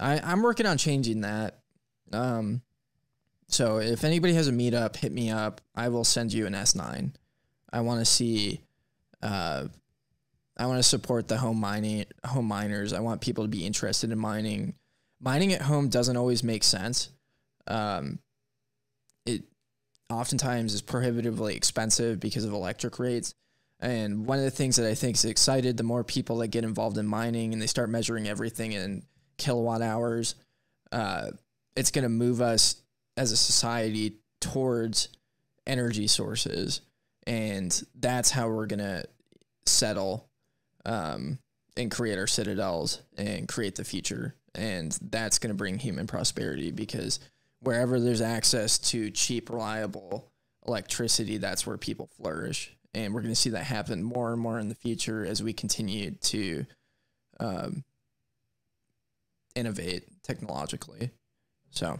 [0.00, 1.60] I, I'm working on changing that.
[2.12, 2.62] Um,
[3.48, 5.60] so if anybody has a meetup, hit me up.
[5.74, 7.12] I will send you an S9.
[7.72, 8.60] I want to see
[9.22, 9.66] Uh,
[10.56, 12.92] I want to support the home mining home miners.
[12.92, 14.74] I want people to be interested in mining.
[15.20, 17.10] Mining at home doesn't always make sense.
[17.66, 18.18] Um,
[19.26, 19.42] it
[20.10, 23.34] oftentimes is prohibitively expensive because of electric rates.
[23.80, 26.64] And one of the things that I think is excited, the more people that get
[26.64, 29.04] involved in mining and they start measuring everything in
[29.36, 30.34] kilowatt hours,
[30.90, 31.30] uh,
[31.76, 32.82] it's going to move us
[33.16, 35.10] as a society towards
[35.66, 36.80] energy sources.
[37.28, 39.04] And that's how we're to
[39.66, 40.30] settle
[40.86, 41.38] um,
[41.76, 44.34] and create our citadels and create the future.
[44.54, 47.20] And that's going to bring human prosperity because
[47.60, 50.32] wherever there's access to cheap, reliable
[50.66, 52.74] electricity, that's where people flourish.
[52.94, 55.52] And we're going to see that happen more and more in the future as we
[55.52, 56.64] continue to
[57.38, 57.84] um,
[59.54, 61.10] innovate technologically.
[61.70, 61.98] So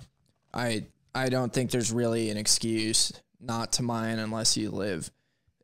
[0.55, 5.11] I I don't think there's really an excuse not to mine unless you live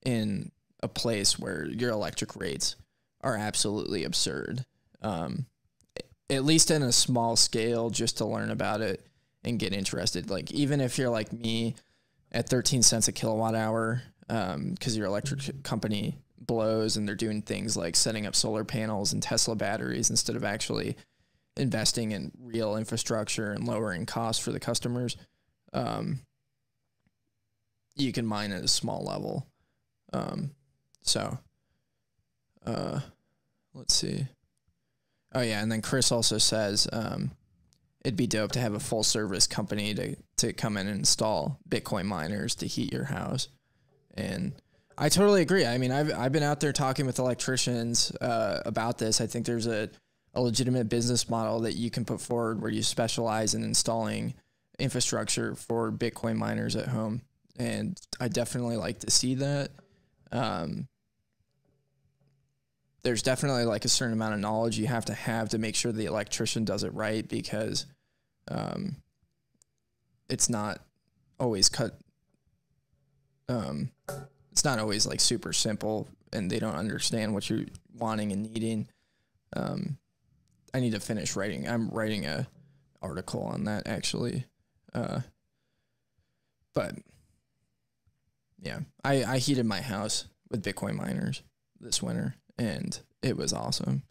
[0.04, 0.50] in
[0.82, 2.76] a place where your electric rates
[3.22, 4.64] are absolutely absurd.
[5.02, 5.46] Um,
[6.30, 9.06] at least in a small scale, just to learn about it
[9.44, 10.30] and get interested.
[10.30, 11.74] Like even if you're like me
[12.32, 17.42] at 13 cents a kilowatt hour, because um, your electric company blows and they're doing
[17.42, 20.96] things like setting up solar panels and Tesla batteries instead of actually
[21.56, 25.16] investing in real infrastructure and lowering costs for the customers.
[25.72, 26.20] Um,
[27.96, 29.46] you can mine at a small level.
[30.14, 30.50] Um,
[31.02, 31.38] so,
[32.64, 33.00] uh,
[33.74, 34.26] let's see.
[35.34, 37.32] Oh yeah, and then Chris also says um,
[38.04, 41.58] it'd be dope to have a full service company to to come in and install
[41.68, 43.48] Bitcoin miners to heat your house.
[44.14, 44.52] And
[44.96, 45.66] I totally agree.
[45.66, 49.20] I mean, I've I've been out there talking with electricians uh, about this.
[49.20, 49.90] I think there's a
[50.34, 54.34] a legitimate business model that you can put forward where you specialize in installing
[54.78, 57.22] infrastructure for Bitcoin miners at home.
[57.56, 59.70] And I definitely like to see that.
[60.34, 60.88] Um,
[63.02, 65.92] there's definitely like a certain amount of knowledge you have to have to make sure
[65.92, 67.86] the electrician does it right because
[68.48, 68.96] um,
[70.28, 70.80] it's not
[71.38, 71.98] always cut.
[73.48, 73.90] Um,
[74.50, 77.66] it's not always like super simple, and they don't understand what you're
[77.96, 78.88] wanting and needing.
[79.54, 79.98] Um,
[80.72, 81.68] I need to finish writing.
[81.68, 82.48] I'm writing a
[83.02, 84.46] article on that actually.
[84.94, 85.20] Uh,
[86.74, 86.94] but
[88.64, 91.42] yeah, I, I heated my house with Bitcoin miners
[91.80, 94.02] this winter and it was awesome.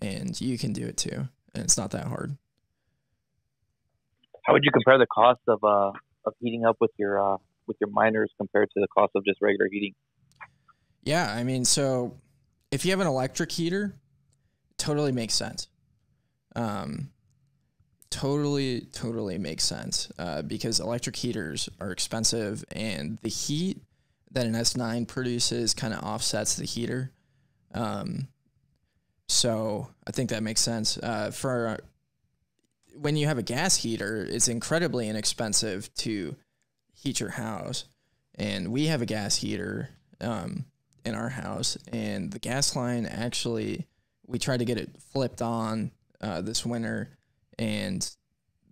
[0.00, 1.28] And you can do it too.
[1.54, 2.36] And it's not that hard.
[4.44, 5.92] How would you compare the cost of uh
[6.26, 7.36] of heating up with your uh
[7.66, 9.94] with your miners compared to the cost of just regular heating?
[11.02, 12.16] Yeah, I mean, so
[12.70, 13.94] if you have an electric heater,
[14.76, 15.68] totally makes sense.
[16.56, 17.10] Um,
[18.10, 23.78] totally, totally makes sense uh, because electric heaters are expensive, and the heat
[24.32, 27.10] that an S9 produces kind of offsets the heater.
[27.74, 28.28] Um,
[29.28, 30.98] so I think that makes sense.
[30.98, 31.78] Uh, for
[32.94, 36.36] when you have a gas heater, it's incredibly inexpensive to
[36.92, 37.84] heat your house,
[38.34, 39.88] and we have a gas heater
[40.20, 40.64] um,
[41.04, 43.86] in our house, and the gas line actually
[44.26, 45.90] we tried to get it flipped on
[46.20, 47.16] uh, this winter,
[47.58, 48.08] and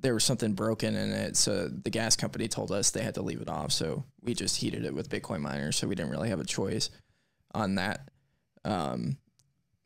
[0.01, 1.37] there was something broken in it.
[1.37, 3.73] So the gas company told us they had to leave it off.
[3.73, 5.77] So we just heated it with Bitcoin miners.
[5.77, 6.91] So we didn't really have a choice
[7.53, 8.09] on that.
[8.65, 9.19] Um,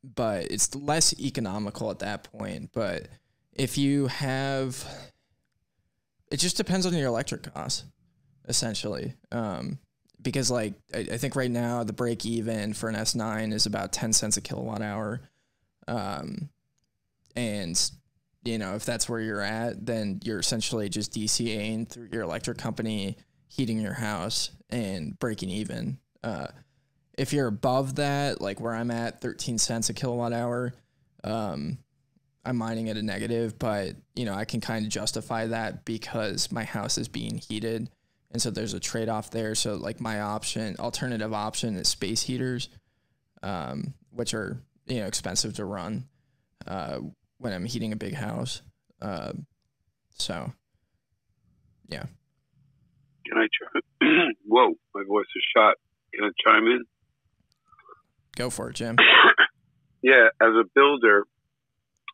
[0.03, 2.71] but it's less economical at that point.
[2.73, 3.09] But
[3.53, 4.85] if you have,
[6.31, 7.85] it just depends on your electric costs,
[8.49, 9.15] essentially.
[9.31, 9.79] Um,
[10.21, 13.93] because like I, I, think right now the break even for an S9 is about
[13.93, 15.21] 10 cents a kilowatt hour.
[15.89, 16.49] Um,
[17.35, 17.91] and
[18.45, 22.59] you know, if that's where you're at, then you're essentially just DCAing through your electric
[22.59, 23.17] company,
[23.49, 25.99] heating your house and breaking even.
[26.25, 26.49] Uh,
[27.17, 30.73] if you're above that, like where I'm at, 13 cents a kilowatt hour,
[31.25, 31.79] um,
[32.45, 36.51] I'm mining at a negative, but you know, I can kind of justify that because
[36.51, 37.91] my house is being heated.
[38.33, 39.55] And so there's a trade off there.
[39.55, 42.69] So like my option, alternative option is space heaters,
[43.43, 46.09] um, which are, you know, expensive to run.
[46.67, 47.01] Uh,
[47.43, 48.63] when I'm heating a big house.
[49.01, 49.33] Uh,
[50.17, 50.53] so,
[51.89, 52.05] yeah.
[53.27, 54.33] Can I chime?
[54.47, 55.75] Whoa, my voice is shot.
[56.15, 56.85] Can I chime in?
[58.37, 58.97] Go for it, Jim.
[60.03, 61.27] yeah, as a builder,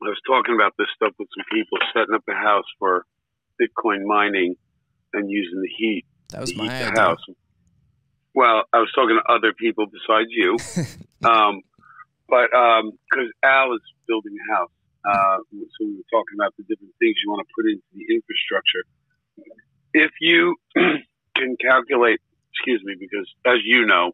[0.03, 3.05] I was talking about this stuff with some people, setting up a house for
[3.61, 4.55] Bitcoin mining
[5.13, 6.05] and using the heat.
[6.31, 6.93] That was to my heat idea.
[6.95, 7.19] the house.
[8.35, 10.57] Well, I was talking to other people besides you,
[11.29, 11.63] um,
[12.29, 14.71] but because Al is building a house,
[15.09, 18.05] uh, so we were talking about the different things you want to put into the
[18.13, 18.85] infrastructure.
[19.95, 20.57] If you
[21.37, 22.21] can calculate,
[22.53, 24.13] excuse me, because as you know,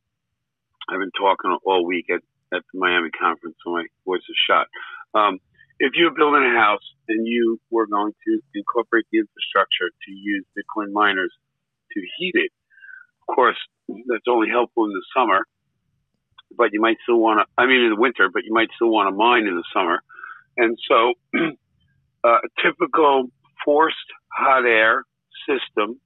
[0.89, 2.23] I've been talking all week at,
[2.55, 4.69] at the Miami conference, so my voice is shot.
[5.15, 5.41] Um,
[5.81, 10.45] if you're building a house and you were going to incorporate the infrastructure to use
[10.57, 11.33] Bitcoin miners
[11.93, 12.53] to heat it,
[13.29, 13.57] of course,
[13.89, 15.47] that's only helpful in the summer,
[16.57, 18.91] but you might still want to, I mean, in the winter, but you might still
[18.91, 20.01] want to mine in the summer.
[20.57, 21.15] And so,
[22.25, 23.27] uh, a typical
[23.65, 23.97] forced
[24.33, 25.05] hot air
[25.49, 26.01] system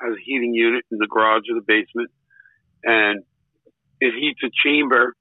[0.00, 2.10] has a heating unit in the garage or the basement,
[2.84, 3.22] and
[4.00, 5.14] it heats a chamber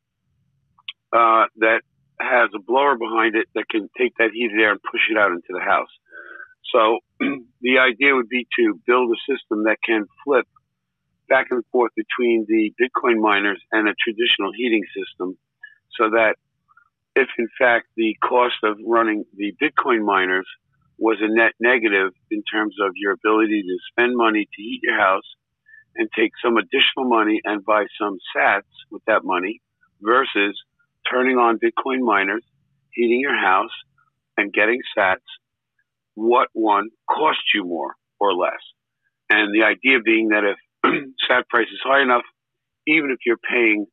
[1.13, 1.81] uh, that
[2.19, 5.31] has a blower behind it that can take that heated air and push it out
[5.31, 5.89] into the house.
[6.71, 6.99] So
[7.61, 10.45] the idea would be to build a system that can flip
[11.27, 15.37] back and forth between the Bitcoin miners and a traditional heating system
[15.97, 16.35] so that
[17.15, 20.47] if in fact the cost of running the Bitcoin miners
[20.97, 24.99] was a net negative in terms of your ability to spend money to heat your
[24.99, 25.23] house
[25.95, 29.61] and take some additional money and buy some sats with that money
[30.01, 30.57] versus
[31.11, 32.43] turning on Bitcoin miners,
[32.91, 33.71] heating your house,
[34.37, 35.17] and getting sats,
[36.15, 38.61] what one costs you more or less.
[39.29, 40.57] And the idea being that if
[41.27, 42.23] sat price is high enough,
[42.87, 43.85] even if you're paying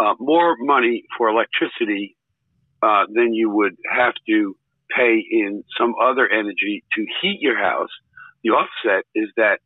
[0.00, 2.16] uh, more money for electricity
[2.82, 4.56] uh, than you would have to
[4.96, 7.90] pay in some other energy to heat your house,
[8.42, 9.60] the offset is that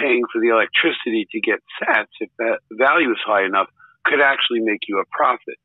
[0.00, 3.68] paying for the electricity to get sats, if that value is high enough,
[4.04, 5.56] could actually make you a profit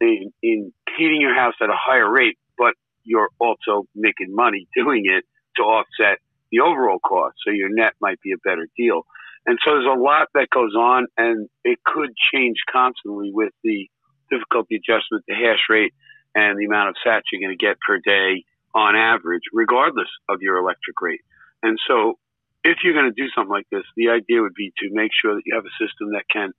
[0.00, 2.74] in, in heating your house at a higher rate, but
[3.04, 5.24] you're also making money doing it
[5.56, 6.18] to offset
[6.50, 7.36] the overall cost.
[7.44, 9.02] So your net might be a better deal.
[9.46, 13.88] And so there's a lot that goes on and it could change constantly with the
[14.30, 15.92] difficulty adjustment, the hash rate,
[16.34, 20.40] and the amount of sats you're going to get per day on average, regardless of
[20.40, 21.20] your electric rate.
[21.62, 22.18] And so
[22.64, 25.34] if you're going to do something like this, the idea would be to make sure
[25.34, 26.52] that you have a system that can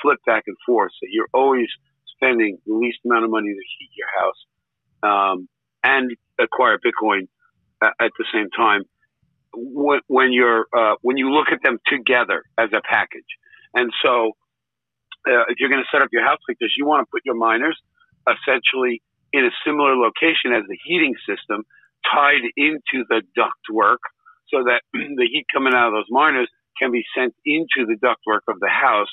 [0.00, 1.68] flip back and forth, so you're always
[2.16, 4.40] spending the least amount of money to heat your house
[5.02, 5.48] um,
[5.84, 7.28] and acquire Bitcoin
[7.82, 8.82] at, at the same time.
[9.54, 13.28] When, when you're uh, when you look at them together as a package,
[13.74, 14.32] and so
[15.28, 17.22] uh, if you're going to set up your house like this, you want to put
[17.24, 17.78] your miners
[18.26, 21.64] essentially in a similar location as the heating system,
[22.04, 24.02] tied into the ductwork
[24.48, 26.48] so that the heat coming out of those miners
[26.78, 29.10] can be sent into the ductwork of the house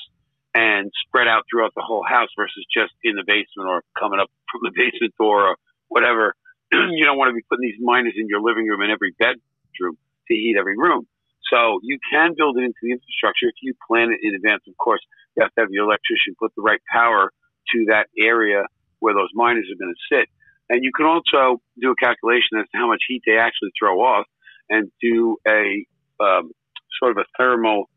[0.54, 4.28] and spread out throughout the whole house versus just in the basement or coming up
[4.50, 5.56] from the basement door or
[5.88, 6.34] whatever.
[6.72, 9.96] you don't want to be putting these miners in your living room and every bedroom
[10.30, 11.06] to heat every room.
[11.50, 14.62] So you can build it into the infrastructure if you plan it in advance.
[14.68, 15.00] Of course,
[15.36, 17.32] you have to have your electrician put the right power
[17.72, 18.64] to that area
[19.00, 20.28] where those miners are going to sit.
[20.68, 23.98] And you can also do a calculation as to how much heat they actually throw
[24.00, 24.26] off
[24.68, 25.84] and do a
[26.22, 26.52] um,
[27.00, 27.90] sort of a thermal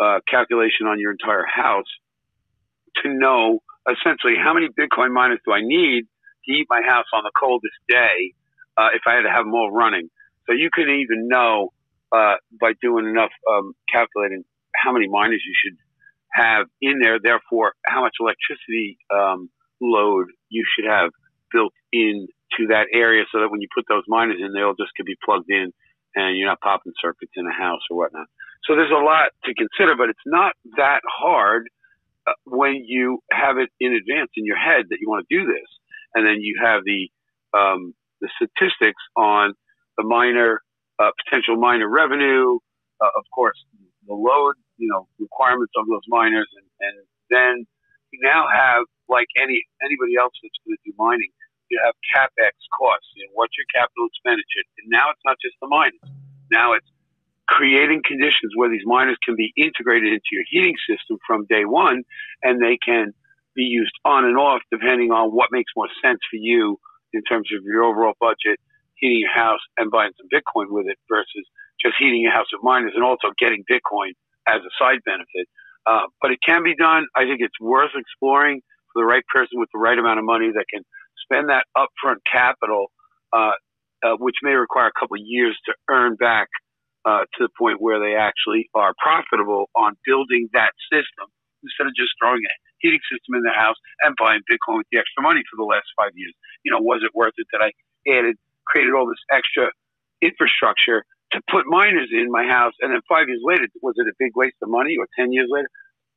[0.00, 1.90] uh, calculation on your entire house
[3.02, 3.60] to know
[3.90, 6.02] essentially how many Bitcoin miners do I need
[6.46, 8.34] to heat my house on the coldest day
[8.76, 10.08] uh, if I had to have them all running.
[10.46, 11.72] So you can even know
[12.12, 14.44] uh, by doing enough um, calculating
[14.74, 15.76] how many miners you should
[16.32, 19.50] have in there, therefore how much electricity um,
[19.80, 21.10] load you should have
[21.52, 24.90] built in to that area so that when you put those miners in, they'll just
[24.96, 25.72] could be plugged in
[26.14, 28.26] and you're not popping circuits in a house or whatnot.
[28.64, 31.68] So there's a lot to consider, but it's not that hard
[32.26, 35.46] uh, when you have it in advance in your head that you want to do
[35.46, 35.68] this,
[36.14, 37.08] and then you have the
[37.56, 39.54] um, the statistics on
[39.96, 40.60] the miner
[41.00, 42.58] uh, potential miner revenue,
[43.00, 43.56] uh, of course,
[44.06, 46.96] the load, you know, requirements of those miners, and, and
[47.30, 47.66] then
[48.12, 51.30] you now have like any anybody else that's going to do mining,
[51.70, 53.08] you have capex costs.
[53.16, 54.64] You know, what's your capital expenditure?
[54.78, 56.04] And now it's not just the miners.
[56.50, 56.86] Now it's
[57.48, 62.02] creating conditions where these miners can be integrated into your heating system from day one,
[62.42, 63.12] and they can
[63.54, 66.78] be used on and off depending on what makes more sense for you
[67.12, 68.60] in terms of your overall budget,
[69.00, 71.44] heating your house and buying some Bitcoin with it versus
[71.80, 74.12] just heating your house with miners and also getting Bitcoin
[74.48, 75.48] as a side benefit.
[75.86, 77.06] Uh, but it can be done.
[77.16, 80.50] I think it's worth exploring for the right person with the right amount of money
[80.54, 80.82] that can
[81.24, 82.88] spend that upfront capital,
[83.32, 83.52] uh,
[84.04, 86.48] uh, which may require a couple of years to earn back
[87.04, 91.28] uh, to the point where they actually are profitable on building that system
[91.64, 94.98] instead of just throwing a heating system in the house and buying Bitcoin with the
[94.98, 96.32] extra money for the last five years.
[96.64, 97.72] You know, was it worth it that I
[98.08, 98.36] added,
[98.70, 99.70] created all this extra
[100.22, 101.04] infrastructure
[101.34, 104.32] to put miners in my house, and then five years later, was it a big
[104.36, 104.96] waste of money?
[104.98, 105.70] Or ten years later,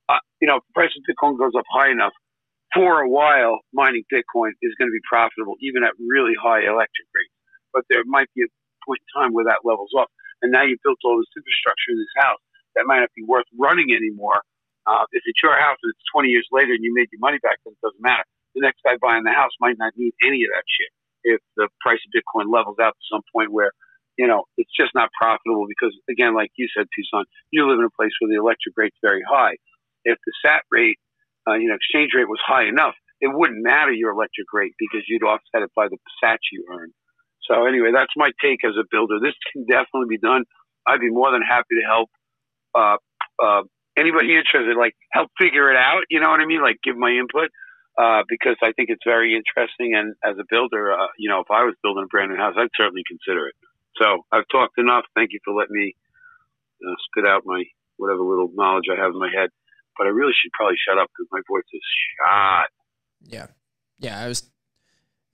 [0.10, 2.14] uh, you know, if the price of Bitcoin goes up high enough,
[2.76, 7.08] for a while, mining Bitcoin is going to be profitable, even at really high electric
[7.16, 7.36] rates.
[7.74, 8.52] But there might be a
[8.86, 10.10] point in time where that levels off.
[10.44, 12.42] And now you've built all this infrastructure in this house
[12.76, 14.42] that might not be worth running anymore
[14.88, 17.40] Uh, if it's your house and it's 20 years later and you made your money
[17.44, 18.24] back, then it doesn't matter.
[18.56, 20.92] The next guy buying the house might not need any of that shit
[21.24, 23.72] if the price of Bitcoin levels out to some point where,
[24.18, 27.86] you know, it's just not profitable because, again, like you said, Tucson, you live in
[27.86, 29.56] a place where the electric rate's very high.
[30.06, 31.00] If the SAT rate,
[31.48, 35.06] uh, you know, exchange rate was high enough, it wouldn't matter your electric rate because
[35.08, 36.92] you'd offset it by the SAT you earn.
[37.50, 39.20] So anyway, that's my take as a builder.
[39.22, 40.46] This can definitely be done.
[40.88, 42.10] I'd be more than happy to help
[42.76, 42.98] uh,
[43.44, 43.64] uh,
[43.98, 46.04] anybody interested, like help figure it out.
[46.10, 46.62] You know what I mean?
[46.62, 47.50] Like give my input
[47.98, 49.94] uh, because I think it's very interesting.
[49.96, 52.56] And as a builder, uh, you know, if I was building a brand new house,
[52.58, 53.56] I'd certainly consider it.
[54.02, 55.06] So I've talked enough.
[55.16, 55.96] Thank you for letting me
[57.10, 57.64] spit out my
[57.98, 59.50] whatever little knowledge I have in my head.
[59.98, 61.82] But I really should probably shut up because my voice is
[62.18, 62.66] shot.
[63.22, 63.48] Yeah.
[64.00, 64.20] Yeah.
[64.20, 64.50] I was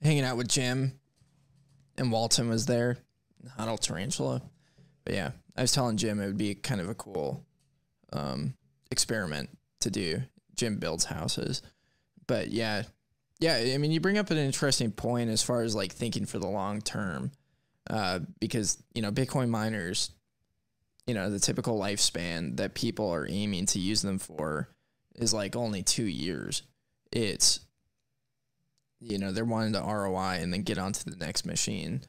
[0.02, 1.00] hanging out with Jim
[1.96, 2.98] and Walton was there,
[3.56, 4.42] Huddle Tarantula.
[5.04, 7.44] But yeah, I was telling Jim it would be kind of a cool
[8.12, 8.54] um,
[8.90, 9.50] experiment
[9.80, 10.22] to do.
[10.54, 11.62] Jim builds houses.
[12.30, 12.84] But yeah,
[13.40, 16.38] yeah, I mean, you bring up an interesting point as far as like thinking for
[16.38, 17.32] the long term,
[17.90, 20.12] uh, because you know Bitcoin miners,
[21.08, 24.68] you know, the typical lifespan that people are aiming to use them for
[25.16, 26.62] is like only two years.
[27.10, 27.58] It's
[29.00, 32.02] you know they're wanting the ROI and then get onto the next machine.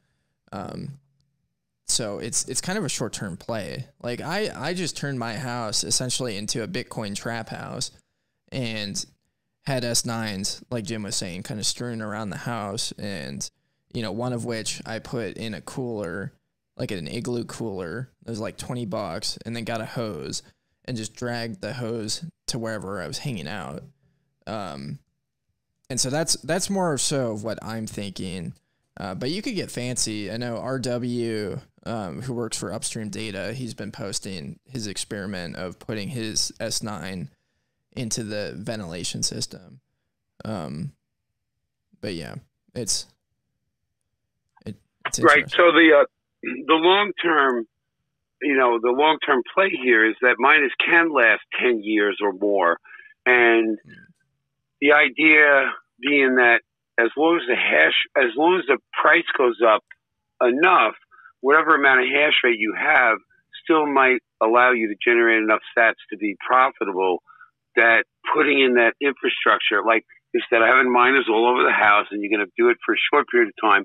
[0.52, 1.00] Um,
[1.88, 3.88] so it's it's kind of a short term play.
[4.00, 7.90] Like I I just turned my house essentially into a Bitcoin trap house,
[8.52, 9.04] and
[9.62, 13.48] had S9s like Jim was saying, kind of strewn around the house, and
[13.92, 16.32] you know one of which I put in a cooler,
[16.76, 18.10] like an igloo cooler.
[18.26, 20.42] It was like twenty bucks, and then got a hose
[20.84, 23.82] and just dragged the hose to wherever I was hanging out.
[24.46, 24.98] Um,
[25.88, 28.54] and so that's that's more so of what I'm thinking.
[28.98, 30.30] Uh, but you could get fancy.
[30.30, 35.78] I know RW, um, who works for Upstream Data, he's been posting his experiment of
[35.78, 37.28] putting his S9
[37.96, 39.80] into the ventilation system.
[40.44, 40.92] Um,
[42.00, 42.36] but yeah,
[42.74, 43.06] it's
[44.66, 44.76] it,
[45.06, 45.48] it's right.
[45.50, 46.04] So the uh,
[46.42, 47.66] the long term,
[48.40, 52.32] you know, the long term play here is that miners can last ten years or
[52.32, 52.78] more,
[53.26, 53.78] and
[54.80, 55.70] the idea
[56.00, 56.60] being that
[56.98, 59.82] as long as the hash, as long as the price goes up
[60.42, 60.94] enough,
[61.40, 63.18] whatever amount of hash rate you have
[63.62, 67.22] still might allow you to generate enough sats to be profitable.
[67.76, 68.04] That
[68.34, 70.04] putting in that infrastructure, like
[70.34, 72.94] instead of having miners all over the house and you're going to do it for
[72.94, 73.84] a short period of time,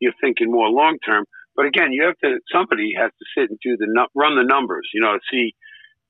[0.00, 1.24] you're thinking more long term.
[1.56, 4.88] But again, you have to somebody has to sit and do the run the numbers,
[4.94, 5.52] you know, to see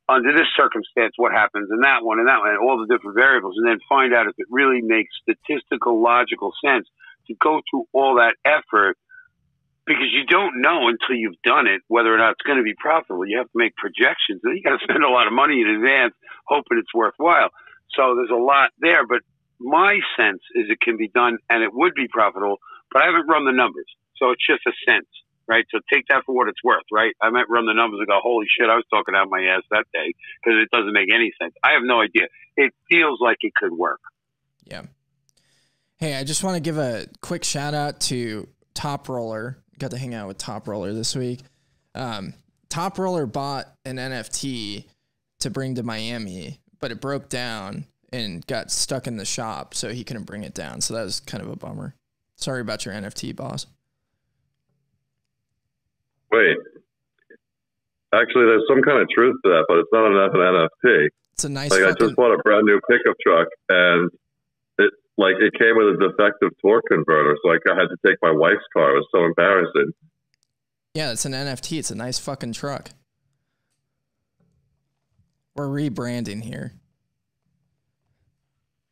[0.09, 3.17] under this circumstance what happens and that one and that one and all the different
[3.17, 6.89] variables and then find out if it really makes statistical logical sense
[7.27, 8.97] to go through all that effort
[9.89, 12.75] because you don't know until you've done it whether or not it's going to be
[12.79, 13.27] profitable.
[13.27, 15.69] You have to make projections and you got to spend a lot of money in
[15.69, 16.15] advance
[16.47, 17.49] hoping it's worthwhile.
[17.97, 19.25] So there's a lot there, but
[19.59, 22.59] my sense is it can be done and it would be profitable,
[22.93, 23.89] but I haven't run the numbers.
[24.17, 25.09] So it's just a sense
[25.49, 25.65] right?
[25.73, 27.15] So take that for what it's worth, right?
[27.23, 29.63] I might run the numbers and go, holy shit, I was talking out my ass
[29.71, 30.13] that day
[30.45, 31.55] because it doesn't make any sense.
[31.65, 32.29] I have no idea.
[32.57, 34.01] It feels like it could work.
[34.65, 34.83] Yeah.
[35.97, 39.59] Hey, I just want to give a quick shout out to Top Roller.
[39.79, 41.41] Got to hang out with Top Roller this week.
[41.95, 42.35] Um,
[42.69, 44.85] Top Roller bought an NFT
[45.41, 49.91] to bring to Miami, but it broke down and got stuck in the shop, so
[49.91, 50.81] he couldn't bring it down.
[50.81, 51.95] So that was kind of a bummer.
[52.37, 53.67] Sorry about your NFT, boss.
[56.31, 56.57] Wait.
[58.13, 61.09] Actually, there's some kind of truth to that, but it's not enough an NFT.
[61.35, 61.71] It's a nice.
[61.71, 61.83] Like.
[61.83, 64.11] I just bought a brand new pickup truck, and
[65.19, 68.31] like it came with a defective torque converter, so like I had to take my
[68.31, 68.97] wife's car.
[68.97, 69.93] It was so embarrassing.
[70.95, 71.79] Yeah, it's an NFT.
[71.79, 72.91] It's a nice fucking truck.
[75.55, 76.73] We're rebranding here.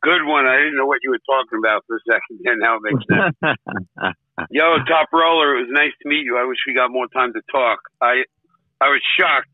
[0.03, 0.45] Good one.
[0.45, 2.39] I didn't know what you were talking about for a second.
[2.43, 3.35] Yeah, now it makes sense.
[4.51, 6.37] Yo, top roller, it was nice to meet you.
[6.37, 7.79] I wish we got more time to talk.
[8.01, 8.23] I
[8.79, 9.49] I was shocked.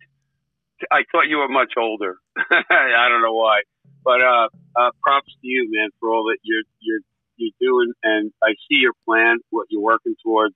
[0.92, 2.18] I thought you were much older.
[2.38, 3.62] I don't know why,
[4.04, 7.02] but uh, uh, props to you, man, for all that you're you're
[7.38, 7.94] you're doing.
[8.04, 10.56] And I see your plan, what you're working towards,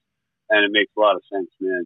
[0.50, 1.86] and it makes a lot of sense, man.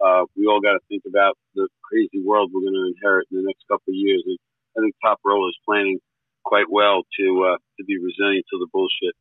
[0.00, 3.38] Uh, we all got to think about the crazy world we're going to inherit in
[3.38, 4.38] the next couple of years, and
[4.76, 5.98] I think Top Roller is planning
[6.44, 9.14] quite well to uh, to be resilient to the bullshit.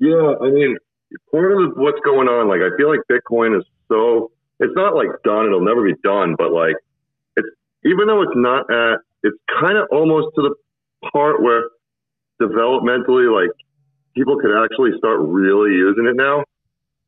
[0.00, 0.78] Yeah, I mean,
[1.30, 5.08] part of what's going on, like I feel like Bitcoin is so it's not like
[5.24, 6.76] done, it'll never be done, but like
[7.36, 7.48] it's
[7.84, 10.54] even though it's not at it's kind of almost to the
[11.12, 11.68] part where
[12.40, 13.50] developmentally like
[14.14, 16.44] people could actually start really using it now.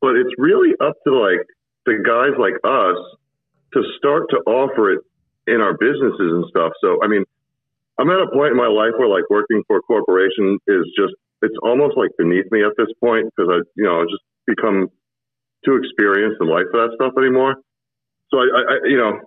[0.01, 1.45] But it's really up to like
[1.85, 2.97] the guys like us
[3.73, 5.01] to start to offer it
[5.47, 6.71] in our businesses and stuff.
[6.81, 7.23] So I mean,
[7.99, 11.13] I'm at a point in my life where like working for a corporation is just
[11.41, 14.87] it's almost like beneath me at this point because I you know I've just become
[15.65, 17.55] too experienced in life for that stuff anymore.
[18.31, 19.19] So I, I you know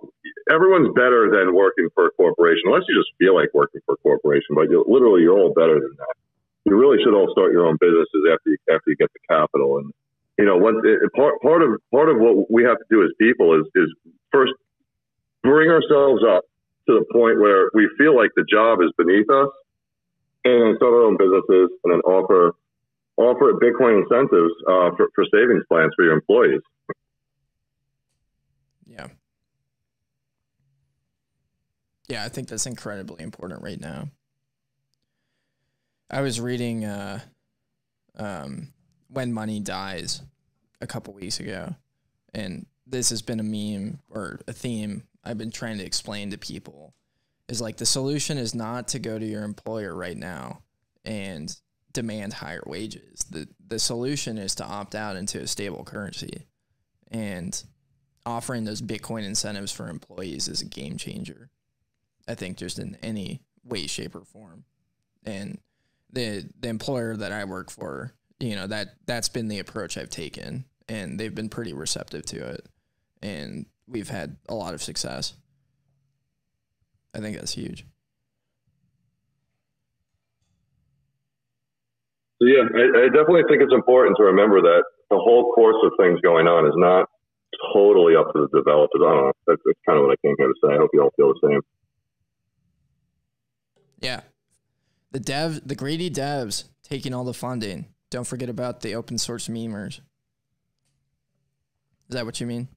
[0.49, 4.01] everyone's better than working for a corporation unless you just feel like working for a
[4.03, 6.15] corporation, but you literally you're all better than that.
[6.65, 9.77] You really should all start your own businesses after you after you get the capital
[9.79, 9.93] and
[10.37, 13.09] you know, once it, part part of part of what we have to do as
[13.19, 13.89] people is is
[14.31, 14.53] first
[15.41, 16.43] bring ourselves up
[16.87, 19.49] to the point where we feel like the job is beneath us,
[20.45, 22.53] and start our own businesses, and then offer
[23.17, 26.61] offer Bitcoin incentives uh, for for savings plans for your employees.
[28.85, 29.07] Yeah.
[32.07, 34.09] Yeah, I think that's incredibly important right now.
[36.09, 37.19] I was reading uh,
[38.15, 38.69] um,
[39.09, 40.21] when money dies
[40.79, 41.75] a couple weeks ago
[42.33, 46.37] and this has been a meme or a theme I've been trying to explain to
[46.37, 46.93] people
[47.49, 50.61] is like the solution is not to go to your employer right now
[51.03, 51.53] and
[51.91, 53.25] demand higher wages.
[53.29, 56.45] The the solution is to opt out into a stable currency.
[57.09, 57.61] And
[58.25, 61.49] offering those Bitcoin incentives for employees is a game changer.
[62.27, 64.65] I think just in any way, shape, or form.
[65.25, 65.59] And
[66.11, 70.09] the the employer that I work for you know that that's been the approach I've
[70.09, 72.67] taken, and they've been pretty receptive to it,
[73.21, 75.33] and we've had a lot of success.
[77.15, 77.85] I think that's huge.
[82.39, 85.93] So yeah, I, I definitely think it's important to remember that the whole course of
[85.97, 87.09] things going on is not
[87.73, 89.01] totally up to the developers.
[89.01, 89.33] I don't know.
[89.47, 90.75] That's, that's kind of what I came here to say.
[90.75, 91.61] I hope you all feel the same.
[93.99, 94.21] Yeah,
[95.11, 97.87] the dev, the greedy devs taking all the funding.
[98.09, 99.99] Don't forget about the open source memers.
[102.09, 102.69] Is that what you mean?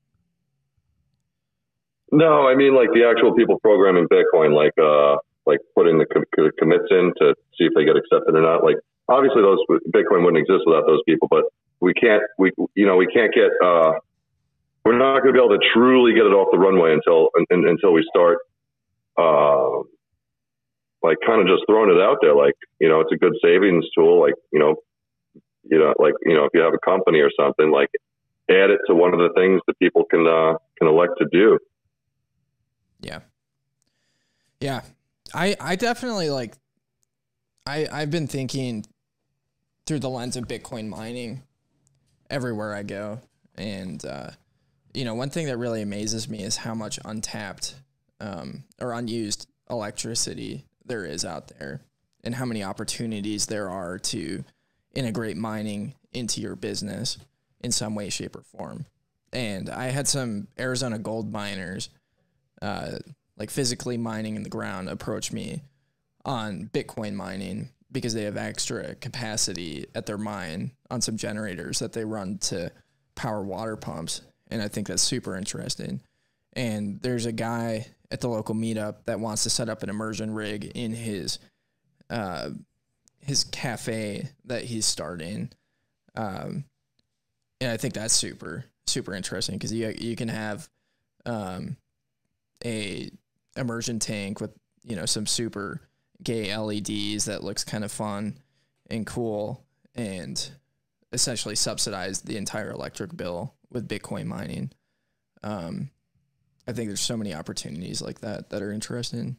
[2.13, 5.17] No, I mean like the actual people programming Bitcoin, like uh,
[5.47, 8.65] like putting the co- commits in to see if they get accepted or not.
[8.65, 8.77] Like
[9.09, 9.59] obviously those
[9.95, 11.45] Bitcoin wouldn't exist without those people, but
[11.81, 13.93] we can't we you know we can't get uh,
[14.85, 17.93] we're not going to be able to truly get it off the runway until until
[17.93, 18.39] we start
[19.17, 19.87] uh,
[21.03, 22.35] like kind of just throwing it out there.
[22.35, 24.21] Like you know it's a good savings tool.
[24.21, 24.77] Like you know
[25.65, 27.91] you know, like you know, if you have a company or something, like
[28.51, 31.59] add it to one of the things that people can uh, can elect to do.
[33.01, 33.21] Yeah,
[34.61, 34.83] yeah,
[35.35, 36.55] I I definitely like.
[37.67, 38.87] I I've been thinking
[39.87, 41.43] through the lens of Bitcoin mining
[42.31, 43.21] everywhere I go,
[43.57, 44.31] and uh,
[44.95, 47.75] you know, one thing that really amazes me is how much untapped
[48.21, 51.81] um, or unused electricity there is out there,
[52.25, 54.45] and how many opportunities there are to
[54.95, 57.19] integrate mining into your business
[57.61, 58.87] in some way, shape, or form.
[59.33, 61.91] And I had some Arizona gold miners,
[62.61, 62.99] uh,
[63.37, 65.63] like physically mining in the ground, approach me
[66.25, 71.93] on Bitcoin mining because they have extra capacity at their mine on some generators that
[71.93, 72.71] they run to
[73.15, 74.23] power water pumps.
[74.51, 76.01] And I think that's super interesting.
[76.55, 80.35] And there's a guy at the local meetup that wants to set up an immersion
[80.35, 81.39] rig in his
[82.09, 82.51] uh,
[83.21, 85.51] his cafe that he's starting.
[86.17, 86.65] Um,
[87.61, 90.69] and I think that's super super interesting because you you can have
[91.25, 91.77] um,
[92.65, 93.11] a
[93.57, 95.81] immersion tank with you know some super
[96.23, 98.39] gay LEDs that looks kind of fun
[98.91, 100.51] and cool and
[101.13, 104.71] essentially subsidize the entire electric bill with Bitcoin mining.
[105.43, 105.91] Um,
[106.71, 109.37] I think there's so many opportunities like that that are interesting.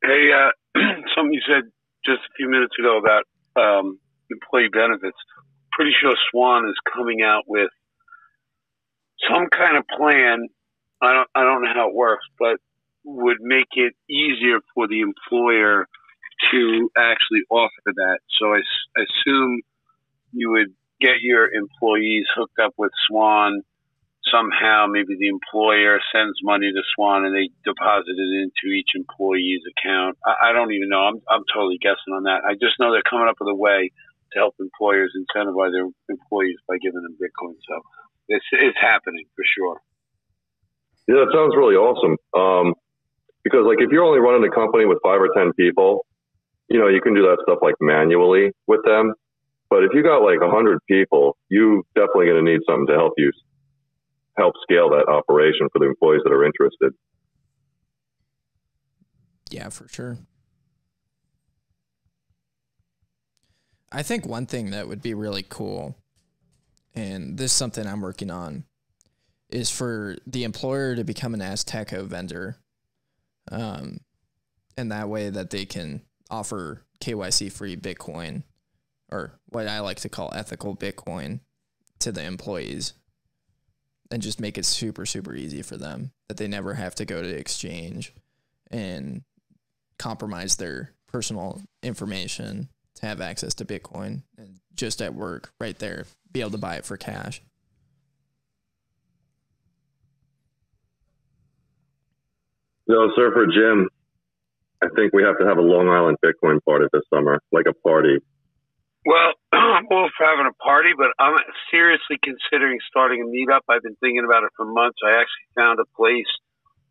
[0.00, 0.50] Hey, uh,
[1.16, 1.64] something you said
[2.04, 3.24] just a few minutes ago about
[3.56, 3.98] um,
[4.30, 5.16] employee benefits.
[5.72, 7.70] Pretty sure Swan is coming out with
[9.28, 10.46] some kind of plan.
[11.02, 12.58] I don't, I don't know how it works, but
[13.02, 15.88] would make it easier for the employer
[16.52, 18.18] to actually offer that.
[18.38, 18.60] So I,
[18.96, 19.62] I assume
[20.32, 23.62] you would get your employees hooked up with Swan
[24.28, 29.64] somehow maybe the employer sends money to Swan and they deposit it into each employee's
[29.72, 30.16] account.
[30.24, 31.08] I, I don't even know.
[31.08, 32.44] I'm, I'm totally guessing on that.
[32.44, 33.90] I just know they're coming up with a way
[34.32, 37.56] to help employers incentivize their employees by giving them Bitcoin.
[37.66, 37.80] So
[38.28, 39.80] it's, it's happening for sure.
[41.08, 42.16] Yeah, that sounds really awesome.
[42.36, 42.74] Um,
[43.42, 46.06] because like if you're only running a company with five or 10 people,
[46.68, 49.14] you know, you can do that stuff like manually with them.
[49.70, 52.94] But if you got like a hundred people, you definitely going to need something to
[52.94, 53.30] help you
[54.36, 56.92] help scale that operation for the employees that are interested.
[59.50, 60.18] Yeah, for sure.
[63.92, 65.96] I think one thing that would be really cool,
[66.94, 68.64] and this is something I'm working on,
[69.50, 72.56] is for the employer to become an Azteco vendor.
[73.50, 74.00] Um,
[74.76, 78.44] and that way that they can offer KYC free Bitcoin
[79.10, 81.40] or what I like to call ethical Bitcoin
[82.00, 82.94] to the employees
[84.10, 87.22] and just make it super, super easy for them that they never have to go
[87.22, 88.14] to exchange
[88.70, 89.22] and
[89.98, 96.06] compromise their personal information to have access to Bitcoin and just at work right there
[96.32, 97.42] be able to buy it for cash.
[102.86, 103.88] No, sir, for Jim,
[104.82, 107.72] I think we have to have a Long Island Bitcoin party this summer, like a
[107.72, 108.18] party.
[109.06, 111.36] Well, I'm all for having a party, but I'm
[111.70, 113.64] seriously considering starting a meetup.
[113.68, 114.98] I've been thinking about it for months.
[115.04, 116.28] I actually found a place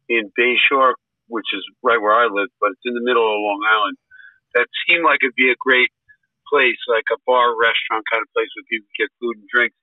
[0.09, 0.97] in Bayshore,
[1.29, 3.97] which is right where I live, but it's in the middle of Long Island.
[4.57, 5.93] That seemed like it'd be a great
[6.49, 9.77] place, like a bar, restaurant kind of place where people get food and drinks.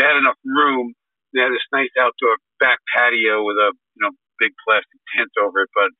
[0.00, 0.96] They had enough room.
[1.36, 5.68] They had this nice outdoor back patio with a you know big plastic tent over
[5.68, 5.92] it, but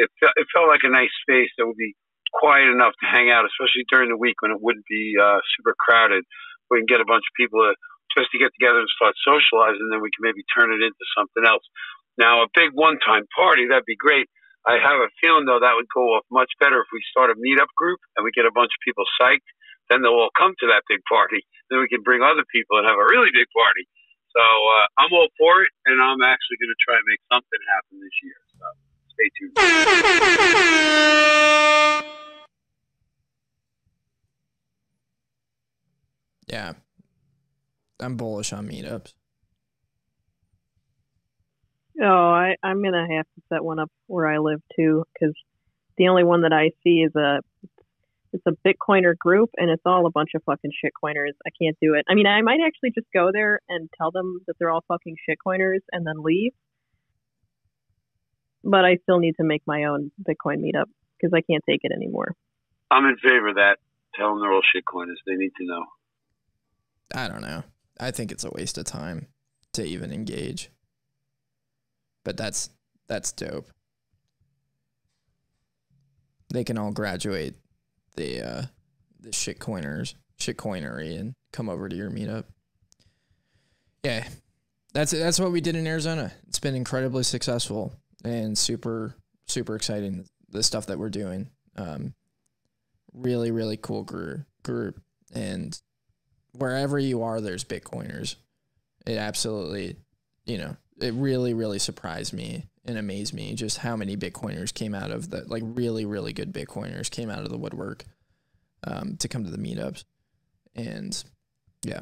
[0.00, 1.92] it felt, it felt like a nice space that would be
[2.32, 5.74] quiet enough to hang out, especially during the week when it wouldn't be uh, super
[5.78, 6.24] crowded.
[6.70, 7.72] We can get a bunch of people to,
[8.16, 11.04] just to get together and start socializing, and then we can maybe turn it into
[11.16, 11.64] something else.
[12.18, 14.26] Now, a big one-time party that'd be great.
[14.66, 17.38] I have a feeling though that would go off much better if we start a
[17.40, 19.46] meetup group and we get a bunch of people psyched.
[19.88, 21.40] Then they'll all come to that big party.
[21.70, 23.88] Then we can bring other people and have a really big party.
[24.36, 27.60] So uh, I'm all for it, and I'm actually going to try and make something
[27.72, 28.38] happen this year.
[29.18, 29.52] So stay tuned.
[36.48, 36.72] Yeah.
[38.00, 39.12] I'm bullish on meetups.
[42.00, 45.34] Oh, I, I'm gonna have to set one up where I live too, because
[45.96, 47.40] the only one that I see is a
[48.32, 51.32] it's a Bitcoiner group, and it's all a bunch of fucking shitcoiners.
[51.46, 52.04] I can't do it.
[52.08, 55.16] I mean, I might actually just go there and tell them that they're all fucking
[55.28, 56.52] shitcoiners, and then leave.
[58.64, 60.86] But I still need to make my own Bitcoin meetup
[61.16, 62.34] because I can't take it anymore.
[62.90, 63.76] I'm in favor of that.
[64.14, 65.16] Tell them they're all shitcoiners.
[65.26, 65.84] They need to know.
[67.14, 67.62] I don't know.
[68.00, 69.28] I think it's a waste of time
[69.74, 70.70] to even engage.
[72.24, 72.70] But that's
[73.06, 73.68] that's dope.
[76.52, 77.54] They can all graduate
[78.16, 78.62] the uh
[79.20, 82.44] the shitcoiners, shitcoinery and come over to your meetup.
[84.04, 84.26] Yeah.
[84.94, 86.32] That's that's what we did in Arizona.
[86.48, 87.94] It's been incredibly successful
[88.24, 89.14] and super
[89.46, 91.48] super exciting the stuff that we're doing.
[91.76, 92.14] Um
[93.12, 95.00] really really cool group group
[95.34, 95.80] and
[96.52, 98.36] wherever you are there's bitcoiners.
[99.06, 99.96] It absolutely,
[100.44, 104.94] you know, it really really surprised me and amazed me just how many bitcoiners came
[104.94, 108.04] out of the like really really good bitcoiners came out of the woodwork
[108.84, 110.04] um, to come to the meetups
[110.74, 111.24] and
[111.84, 112.00] yeah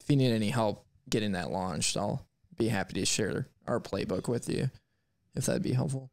[0.00, 2.26] if you need any help getting that launched i'll
[2.56, 4.70] be happy to share our playbook with you
[5.34, 6.10] if that'd be helpful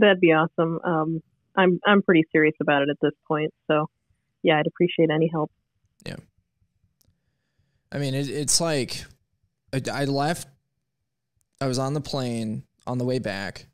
[0.00, 0.80] That'd be awesome.
[0.82, 1.22] Um,
[1.54, 3.88] I'm I'm pretty serious about it at this point, so
[4.42, 5.50] yeah, I'd appreciate any help.
[6.06, 6.16] Yeah.
[7.92, 9.04] I mean, it, it's like
[9.72, 10.48] I, I left.
[11.60, 13.66] I was on the plane on the way back.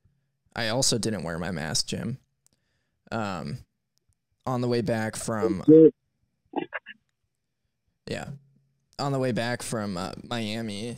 [0.55, 2.19] I also didn't wear my mask, Jim.
[3.13, 3.59] Um,
[4.47, 5.63] on the way back from
[8.09, 8.31] yeah,
[8.99, 10.97] on the way back from uh, Miami,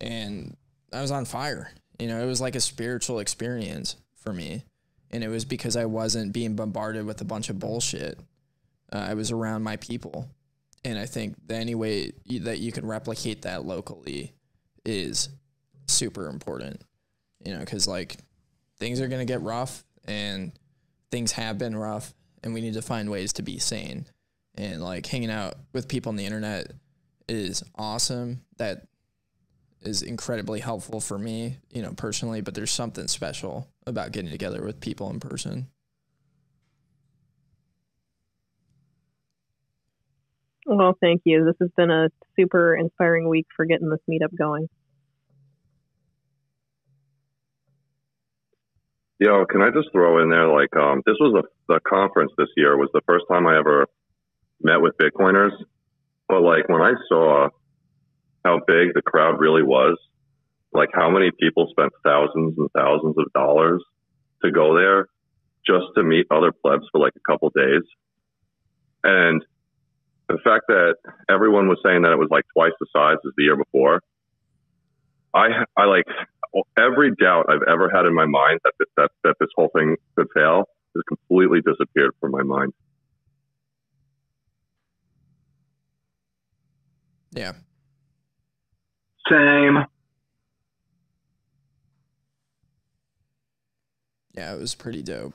[0.00, 0.56] and
[0.92, 1.72] I was on fire.
[1.98, 4.64] You know, it was like a spiritual experience for me,
[5.10, 8.18] and it was because I wasn't being bombarded with a bunch of bullshit.
[8.92, 10.28] Uh, I was around my people,
[10.84, 14.32] and I think the only way that you can replicate that locally
[14.84, 15.28] is
[15.86, 16.82] super important.
[17.44, 18.16] You know, because like
[18.78, 20.52] things are gonna get rough, and
[21.10, 24.06] things have been rough, and we need to find ways to be sane.
[24.56, 26.72] And like hanging out with people on the internet
[27.28, 28.42] is awesome.
[28.58, 28.86] That
[29.86, 32.40] is incredibly helpful for me, you know, personally.
[32.40, 35.68] But there's something special about getting together with people in person.
[40.66, 41.44] Well, thank you.
[41.44, 44.68] This has been a super inspiring week for getting this meetup going.
[49.18, 52.48] Yo, can I just throw in there like um this was a the conference this
[52.56, 53.86] year was the first time I ever
[54.60, 55.52] met with Bitcoiners.
[56.28, 57.48] But like when I saw
[58.44, 59.96] how big the crowd really was,
[60.72, 63.82] like how many people spent thousands and thousands of dollars
[64.44, 65.08] to go there
[65.66, 67.82] just to meet other plebs for like a couple days.
[69.02, 69.44] And
[70.28, 70.96] the fact that
[71.28, 74.00] everyone was saying that it was like twice the size as the year before,
[75.34, 76.04] I I like
[76.78, 79.96] every doubt I've ever had in my mind that this, that that this whole thing
[80.16, 80.64] could fail
[80.94, 82.72] has completely disappeared from my mind.
[87.32, 87.52] Yeah.
[89.30, 89.86] Same.
[94.34, 95.34] Yeah, it was pretty dope.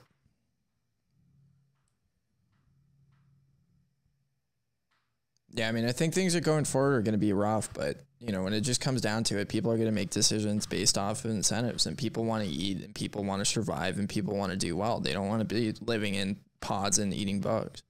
[5.52, 7.96] Yeah, I mean, I think things are going forward are going to be rough, but
[8.20, 10.66] you know, when it just comes down to it, people are going to make decisions
[10.66, 14.08] based off of incentives, and people want to eat, and people want to survive, and
[14.08, 15.00] people want to do well.
[15.00, 17.82] They don't want to be living in pods and eating bugs,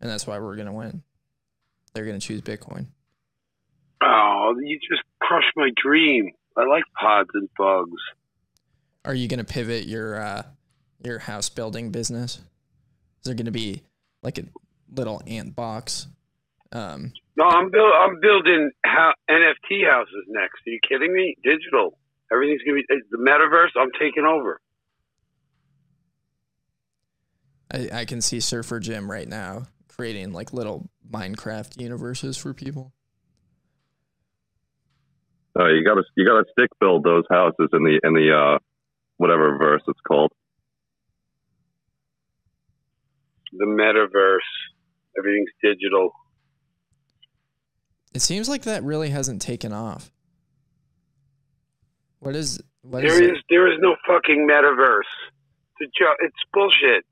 [0.00, 1.02] and that's why we're going to win.
[1.92, 2.86] They're going to choose Bitcoin.
[4.02, 6.30] Oh, you just crushed my dream.
[6.56, 8.00] I like pods and bugs.
[9.04, 10.42] Are you going to pivot your uh,
[11.04, 12.36] your house building business?
[12.36, 13.82] Is there going to be
[14.22, 14.44] like a
[14.94, 16.06] little ant box?
[16.72, 20.60] Um, No, I'm build, I'm building ho- NFT houses next.
[20.66, 21.36] Are you kidding me?
[21.42, 21.98] Digital.
[22.32, 23.70] Everything's gonna be the metaverse.
[23.76, 24.60] I'm taking over.
[27.72, 32.92] I, I can see Surfer Jim right now creating like little Minecraft universes for people.
[35.60, 38.58] Uh, you gotta you gotta stick build those houses in the in the uh
[39.18, 40.32] whatever verse it's called.
[43.52, 44.38] The metaverse.
[45.18, 46.12] Everything's digital.
[48.14, 50.10] It seems like that really hasn't taken off.
[52.20, 53.32] What is what is There it?
[53.32, 55.02] is there is no fucking metaverse.
[55.80, 57.04] It's, jo- it's bullshit.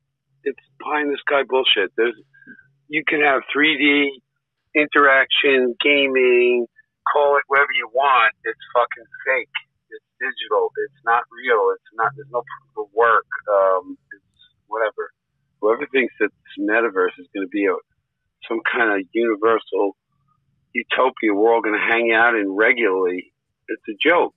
[0.44, 1.92] It's pie in the sky bullshit.
[1.96, 2.14] There's
[2.88, 4.06] you can have 3D
[4.74, 6.66] interaction, gaming,
[7.12, 8.32] call it whatever you want.
[8.44, 9.56] It's fucking fake.
[9.90, 10.70] It's digital.
[10.84, 11.72] It's not real.
[11.72, 12.12] It's not.
[12.16, 13.28] There's no proof of work.
[13.48, 15.12] Um, it's whatever.
[15.60, 17.74] Whoever thinks that this metaverse is going to be a
[18.46, 19.96] some kind of universal
[20.74, 23.32] utopia we're all going to hang out in regularly,
[23.68, 24.36] it's a joke.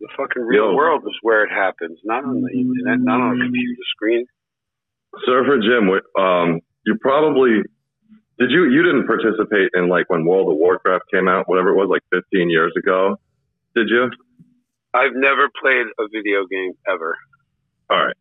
[0.00, 0.74] The fucking real Yo.
[0.74, 4.26] world is where it happens, not on the internet, not on a computer screen.
[5.24, 7.62] Surfer Jim, um, you probably
[8.42, 11.76] did you you didn't participate in like when World of Warcraft came out, whatever it
[11.76, 13.16] was, like 15 years ago,
[13.76, 14.10] did you?
[14.94, 17.16] I've never played a video game ever.
[17.88, 18.16] All right.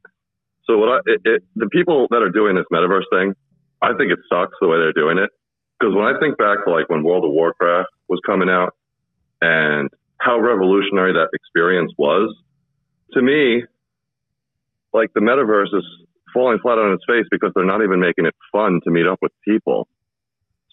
[0.67, 3.33] So what I it, it, the people that are doing this metaverse thing,
[3.81, 5.31] I think it sucks the way they're doing it.
[5.79, 8.75] Because when I think back to like when World of Warcraft was coming out
[9.41, 12.35] and how revolutionary that experience was,
[13.13, 13.63] to me,
[14.93, 15.83] like the metaverse is
[16.31, 19.17] falling flat on its face because they're not even making it fun to meet up
[19.23, 19.87] with people.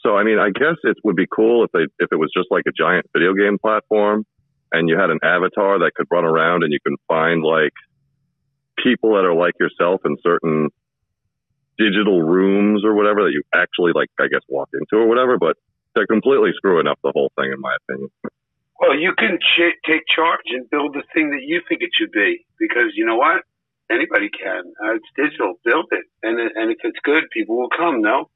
[0.09, 2.49] So I mean, I guess it would be cool if they if it was just
[2.51, 4.25] like a giant video game platform
[4.73, 7.77] and you had an avatar that could run around and you can find like
[8.83, 10.71] people that are like yourself in certain
[11.77, 15.61] digital rooms or whatever that you actually like I guess walk into or whatever, but
[15.95, 18.09] they're completely screwing up the whole thing in my opinion.
[18.81, 22.13] Well, you can ch- take charge and build the thing that you think it should
[22.13, 23.45] be because you know what?
[23.91, 24.73] Anybody can.
[24.81, 25.61] Uh, it's digital.
[25.67, 28.01] Build it, and and if it's good, people will come.
[28.01, 28.31] No.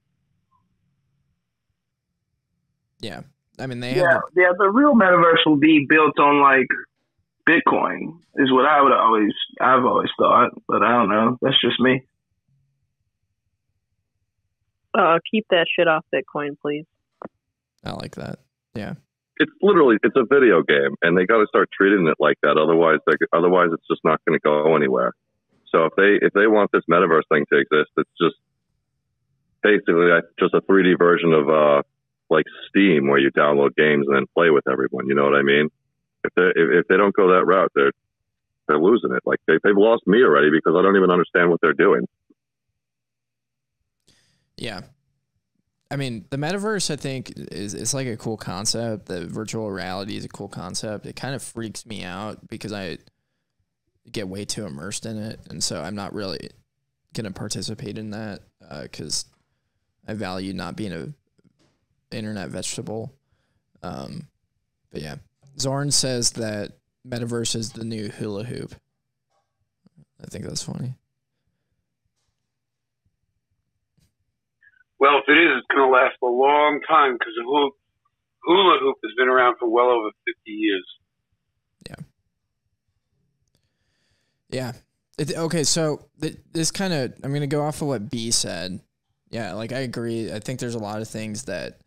[3.03, 3.20] Yeah.
[3.59, 4.53] I mean, they have Yeah, yeah.
[4.57, 6.68] The real metaverse will be built on like
[7.46, 10.53] Bitcoin, is what I would always, I've always thought.
[10.66, 11.38] But I don't know.
[11.42, 12.03] That's just me.
[14.96, 16.84] Uh, keep that shit off Bitcoin, please.
[17.84, 18.38] I like that.
[18.74, 18.94] Yeah.
[19.38, 22.57] It's literally it's a video game and they got to start treating it like that
[22.57, 25.14] otherwise they otherwise it's just not going to go anywhere.
[25.70, 28.36] So if they if they want this metaverse thing to exist, it's just
[29.62, 31.82] basically like just a 3D version of uh
[32.33, 35.07] like Steam where you download games and then play with everyone.
[35.07, 35.68] You know what I mean?
[36.24, 37.93] If they if, if they don't go that route, they're
[38.66, 39.22] they're losing it.
[39.24, 42.07] Like they they've lost me already because I don't even understand what they're doing.
[44.57, 44.83] Yeah.
[45.91, 49.07] I mean, the metaverse, I think, is it's like a cool concept.
[49.07, 51.05] The virtual reality is a cool concept.
[51.05, 52.97] It kind of freaks me out because I
[54.11, 56.49] get way too immersed in it, and so I'm not really
[57.12, 59.26] gonna participate in that uh, because
[60.09, 61.12] I value not being a
[62.14, 63.12] internet vegetable.
[63.82, 64.28] Um,
[64.90, 65.16] but yeah,
[65.58, 66.72] Zorn says that
[67.06, 68.74] metaverse is the new hula hoop.
[70.22, 70.94] I think that's funny.
[74.98, 77.70] Well, if it is, it's going to last a long time because the hula,
[78.44, 80.86] hula hoop has been around for well over 50 years.
[84.52, 84.72] Yeah.
[85.18, 88.80] It, okay, so th- this kind of I'm gonna go off of what B said.
[89.30, 90.32] Yeah, like I agree.
[90.32, 91.80] I think there's a lot of things that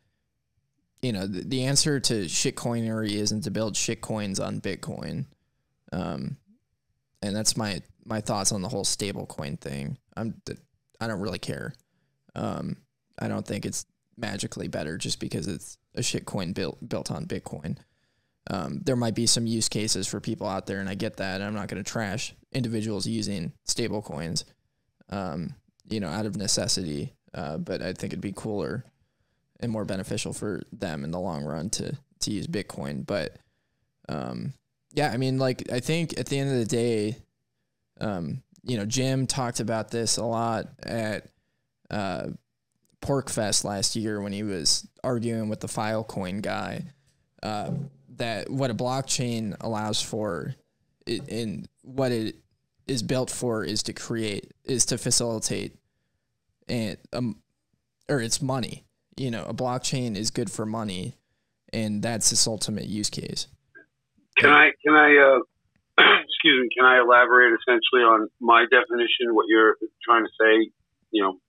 [1.06, 5.26] you know the, the answer to shitcoinery isn't to build shitcoins on Bitcoin,
[5.92, 6.38] um,
[7.22, 10.00] and that's my my thoughts on the whole stablecoin thing.
[10.18, 10.42] I'm
[11.00, 11.76] I don't really care.
[12.34, 12.78] Um,
[13.20, 13.86] I don't think it's
[14.18, 17.78] magically better just because it's a shitcoin built built on Bitcoin.
[18.50, 21.40] Um, there might be some use cases for people out there, and I get that.
[21.40, 24.44] I'm not going to trash individuals using stablecoins,
[25.10, 25.54] um,
[25.88, 27.14] you know, out of necessity.
[27.32, 28.86] Uh, but I think it'd be cooler
[29.60, 33.06] and more beneficial for them in the long run to to use Bitcoin.
[33.06, 33.38] But
[34.10, 34.54] um,
[34.94, 37.18] yeah, I mean, like I think at the end of the day,
[38.00, 41.28] um, you know, Jim talked about this a lot at
[41.90, 42.28] uh,
[43.02, 46.86] PorcFest last year when he was arguing with the Filecoin guy.
[47.44, 47.72] Uh,
[48.18, 50.56] that what a blockchain allows for,
[51.06, 52.38] it, and what it
[52.88, 55.76] is built for, is to create, is to facilitate,
[56.68, 57.38] and um,
[58.10, 58.84] or it's money.
[59.18, 61.18] You know, a blockchain is good for money,
[61.72, 63.48] and that's its ultimate use case.
[64.38, 66.70] Can I can I uh, excuse me?
[66.78, 69.34] Can I elaborate essentially on my definition?
[69.34, 70.70] What you're trying to say?
[71.12, 71.40] You know,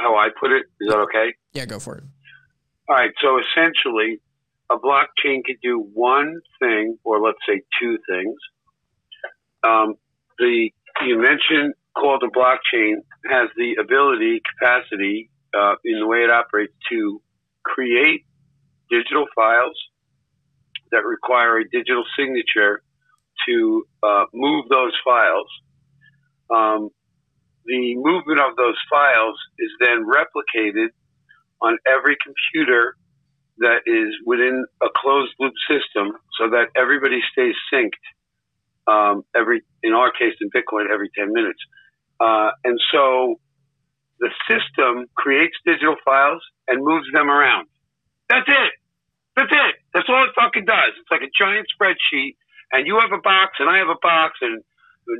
[0.00, 0.64] how I put it.
[0.80, 1.34] Is that okay?
[1.52, 2.04] Yeah, go for it.
[2.88, 3.12] All right.
[3.22, 4.20] So essentially,
[4.70, 8.36] a blockchain could do one thing, or let's say two things.
[9.62, 9.94] Um,
[10.38, 10.70] the
[11.04, 12.96] you mentioned called a blockchain
[13.30, 17.20] has the ability, capacity, uh, in the way it operates to
[17.64, 18.24] create
[18.90, 19.76] digital files
[20.92, 22.82] that require a digital signature
[23.48, 25.48] to uh, move those files.
[26.50, 26.90] Um,
[27.64, 30.88] the movement of those files is then replicated
[31.60, 32.96] on every computer
[33.58, 37.90] that is within a closed loop system so that everybody stays synced
[38.86, 41.58] um, every, in our case in Bitcoin, every 10 minutes.
[42.20, 43.40] Uh, and so
[44.20, 47.68] the system creates digital files and moves them around.
[48.28, 48.72] That's it.
[49.36, 49.74] That's it.
[49.92, 50.96] That's all it fucking does.
[50.98, 52.36] It's like a giant spreadsheet,
[52.72, 54.64] and you have a box, and I have a box, and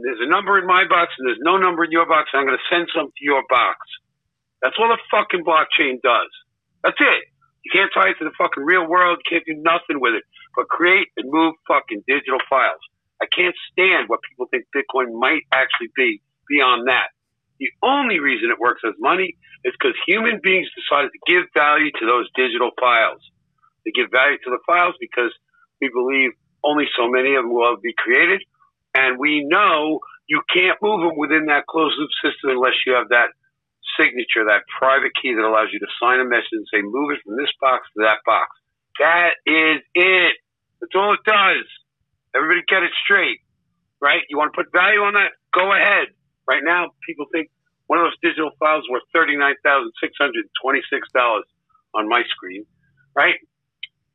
[0.03, 2.47] there's a number in my box, and there's no number in your box, and I'm
[2.47, 3.79] going to send some to your box.
[4.63, 6.33] That's all the fucking blockchain does.
[6.83, 7.23] That's it.
[7.63, 9.21] You can't tie it to the fucking real world.
[9.21, 10.25] You can't do nothing with it
[10.57, 12.81] but create and move fucking digital files.
[13.21, 17.13] I can't stand what people think Bitcoin might actually be beyond that.
[17.59, 21.91] The only reason it works as money is because human beings decided to give value
[22.01, 23.21] to those digital files.
[23.85, 25.33] They give value to the files because
[25.81, 26.33] we believe
[26.65, 28.43] only so many of them will be created.
[28.95, 33.09] And we know you can't move them within that closed loop system unless you have
[33.11, 33.31] that
[33.99, 37.21] signature, that private key that allows you to sign a message and say, move it
[37.25, 38.51] from this box to that box.
[38.99, 40.35] That is it.
[40.81, 41.65] That's all it does.
[42.35, 43.41] Everybody get it straight,
[44.01, 44.23] right?
[44.29, 45.33] You want to put value on that?
[45.55, 46.09] Go ahead.
[46.49, 47.51] Right now, people think
[47.87, 51.43] one of those digital files worth $39,626
[51.95, 52.65] on my screen,
[53.15, 53.37] right?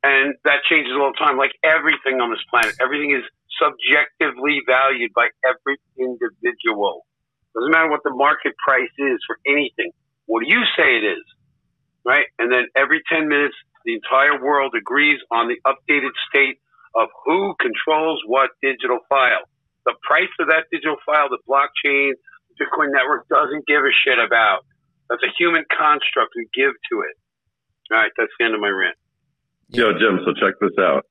[0.02, 2.74] And that changes all the time, like everything on this planet.
[2.80, 3.22] Everything is
[3.60, 7.06] subjectively valued by every individual.
[7.54, 9.92] Doesn't matter what the market price is for anything.
[10.26, 11.24] What do you say it is?
[12.04, 12.26] Right?
[12.38, 13.54] And then every 10 minutes,
[13.84, 16.58] the entire world agrees on the updated state
[16.96, 19.44] of who controls what digital file.
[19.84, 22.12] The price of that digital file, the blockchain,
[22.60, 24.64] Bitcoin network doesn't give a shit about.
[25.10, 27.14] That's a human construct we give to it.
[27.90, 28.96] All right, that's the end of my rant.
[29.68, 31.04] Yo, Jim, so check this out.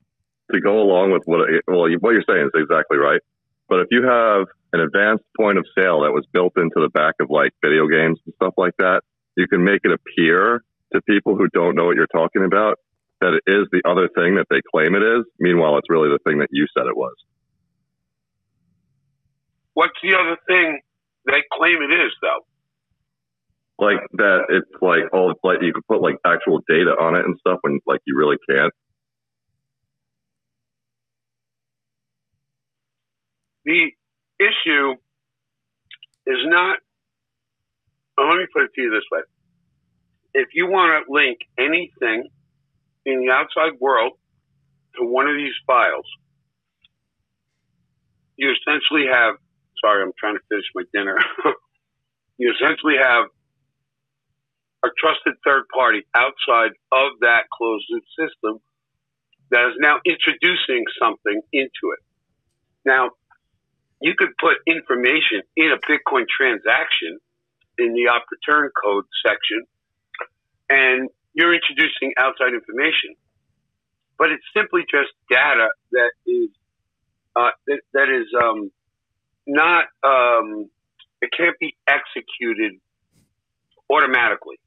[0.53, 3.21] To go along with what, well, what you're saying is exactly right.
[3.67, 7.15] But if you have an advanced point of sale that was built into the back
[7.19, 9.01] of like video games and stuff like that,
[9.37, 10.63] you can make it appear
[10.93, 12.77] to people who don't know what you're talking about
[13.21, 15.23] that it is the other thing that they claim it is.
[15.39, 17.13] Meanwhile, it's really the thing that you said it was.
[19.73, 20.79] What's the other thing
[21.25, 22.41] they claim it is, though?
[23.81, 27.35] like that it's like oh like you could put like actual data on it and
[27.39, 28.71] stuff when like you really can't
[33.65, 33.91] the
[34.39, 34.93] issue
[36.27, 36.77] is not
[38.17, 39.21] well, let me put it to you this way
[40.35, 42.29] if you want to link anything
[43.05, 44.13] in the outside world
[44.95, 46.05] to one of these files
[48.37, 49.35] you essentially have
[49.83, 51.17] sorry i'm trying to finish my dinner
[52.37, 53.25] you essentially have
[54.83, 58.59] a trusted third party outside of that closed loop system
[59.51, 62.01] that is now introducing something into it.
[62.85, 63.11] Now,
[64.01, 67.19] you could put information in a Bitcoin transaction
[67.77, 69.63] in the op return code section,
[70.69, 73.13] and you're introducing outside information.
[74.17, 76.49] But it's simply just data that is
[77.35, 78.71] uh, that, that is um,
[79.47, 80.69] not um,
[81.21, 82.73] it can't be executed
[83.91, 84.57] automatically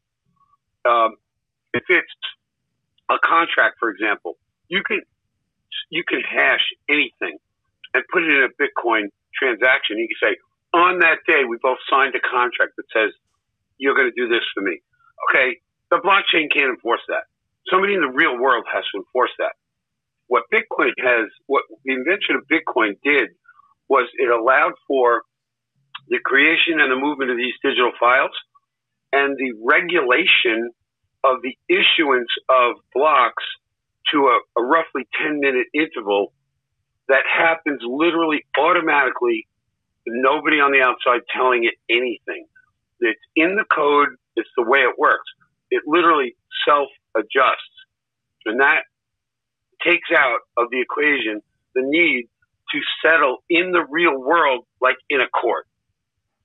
[0.89, 1.17] um,
[1.73, 2.13] if it's
[3.11, 4.37] a contract, for example,
[4.69, 5.03] you can
[5.91, 7.39] you can hash anything
[7.95, 9.99] and put it in a Bitcoin transaction.
[9.99, 10.37] You can say,
[10.75, 13.13] on that day, we both signed a contract that says
[13.79, 14.79] you're going to do this for me.
[15.31, 15.59] Okay,
[15.91, 17.25] the blockchain can't enforce that.
[17.71, 19.53] Somebody in the real world has to enforce that.
[20.29, 23.31] What Bitcoin has, what the invention of Bitcoin did
[23.89, 25.23] was it allowed for
[26.09, 28.33] the creation and the movement of these digital files
[29.13, 30.71] and the regulation
[31.25, 33.45] of the issuance of blocks
[34.13, 36.33] to a, a roughly 10 minute interval
[37.09, 39.47] that happens literally automatically,
[40.07, 42.47] nobody on the outside telling it anything.
[43.01, 44.09] It's in the code.
[44.37, 45.29] It's the way it works.
[45.71, 47.77] It literally self adjusts.
[48.47, 48.83] And that
[49.85, 51.43] takes out of the equation
[51.75, 52.29] the need
[52.75, 55.67] to settle in the real world like in a court.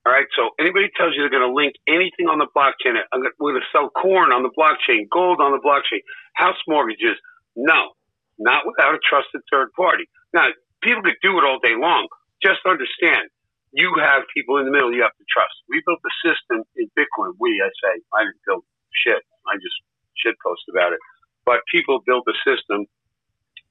[0.06, 0.28] All right.
[0.36, 3.54] So anybody tells you they're going to link anything on the blockchain, I'm gonna, we're
[3.54, 6.04] going to sell corn on the blockchain, gold on the blockchain,
[6.36, 7.16] house mortgages.
[7.56, 7.94] No,
[8.40, 10.10] not without a trusted third party.
[10.34, 10.50] Now,
[10.84, 12.10] people could do it all day long.
[12.44, 13.30] Just understand,
[13.72, 15.54] you have people in the middle you have to trust.
[15.70, 17.38] We built a system in Bitcoin.
[17.40, 18.66] We, I say, I didn't build
[19.06, 19.22] shit.
[19.48, 19.80] I just
[20.18, 21.00] shit post about it.
[21.46, 22.88] But people built a system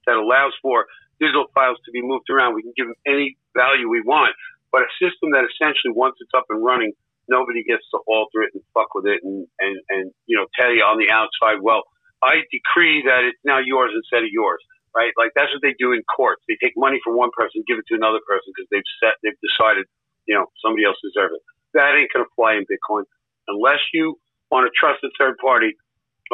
[0.07, 0.87] that allows for
[1.21, 2.55] digital files to be moved around.
[2.55, 4.35] We can give them any value we want,
[4.73, 6.93] but a system that essentially once it's up and running,
[7.29, 10.73] nobody gets to alter it and fuck with it and, and, and you know, tell
[10.73, 11.85] you on the outside, well,
[12.23, 14.59] I decree that it's now yours instead of yours,
[14.97, 15.13] right?
[15.17, 16.43] Like that's what they do in courts.
[16.49, 19.39] They take money from one person, give it to another person because they've set, they've
[19.39, 19.87] decided,
[20.27, 21.43] you know, somebody else deserves it.
[21.75, 23.05] That ain't going to fly in Bitcoin
[23.47, 24.19] unless you
[24.51, 25.77] want a trusted third party.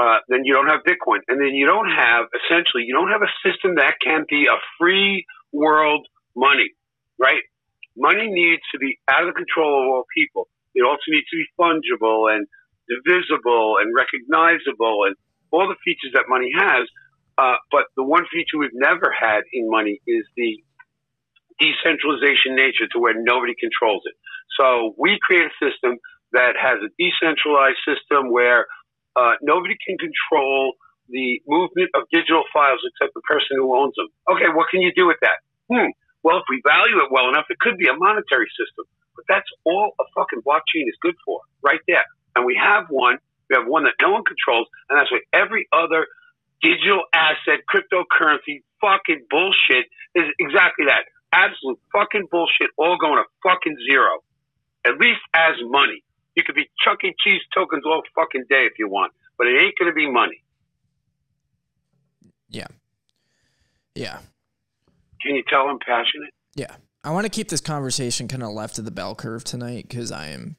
[0.01, 3.22] Uh, then you don't have Bitcoin, and then you don't have essentially you don't have
[3.22, 6.70] a system that can be a free world money,
[7.18, 7.42] right?
[7.97, 10.49] Money needs to be out of the control of all people.
[10.74, 12.47] It also needs to be fungible and
[12.90, 15.14] divisible and recognizable and
[15.53, 16.88] all the features that money has.
[17.38, 20.59] Uh, but the one feature we've never had in money is the
[21.59, 24.14] decentralization nature to where nobody controls it.
[24.59, 25.99] So we create a system
[26.32, 28.66] that has a decentralized system where
[29.16, 30.74] uh, nobody can control
[31.08, 34.08] the movement of digital files except the person who owns them.
[34.30, 35.38] Okay, what can you do with that?
[35.70, 35.92] Hmm.
[36.22, 38.88] Well, if we value it well enough, it could be a monetary system.
[39.14, 42.04] But that's all a fucking blockchain is good for, right there.
[42.34, 43.18] And we have one.
[43.50, 46.06] We have one that no one controls, and that's what every other
[46.62, 49.84] digital asset, cryptocurrency, fucking bullshit
[50.14, 51.04] is exactly that.
[51.32, 54.24] Absolute fucking bullshit, all going to fucking zero.
[54.86, 56.03] At least as money.
[56.35, 57.14] You could be Chuck E.
[57.22, 60.43] Cheese tokens all fucking day if you want, but it ain't going to be money.
[62.49, 62.66] Yeah.
[63.95, 64.18] Yeah.
[65.22, 66.30] Can you tell I'm passionate?
[66.55, 66.74] Yeah.
[67.03, 70.11] I want to keep this conversation kind of left of the bell curve tonight because
[70.11, 70.57] I am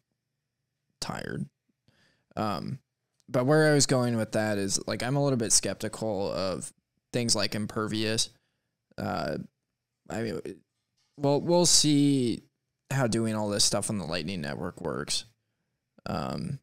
[1.02, 1.46] tired.
[2.36, 2.80] Um,
[3.28, 6.72] but where I was going with that is like I'm a little bit skeptical of
[7.12, 8.30] things like impervious.
[8.98, 9.38] Uh,
[10.10, 10.42] I mean,
[11.18, 12.44] well, we'll see
[12.92, 15.26] how doing all this stuff on the Lightning Network works.
[16.06, 16.60] Um,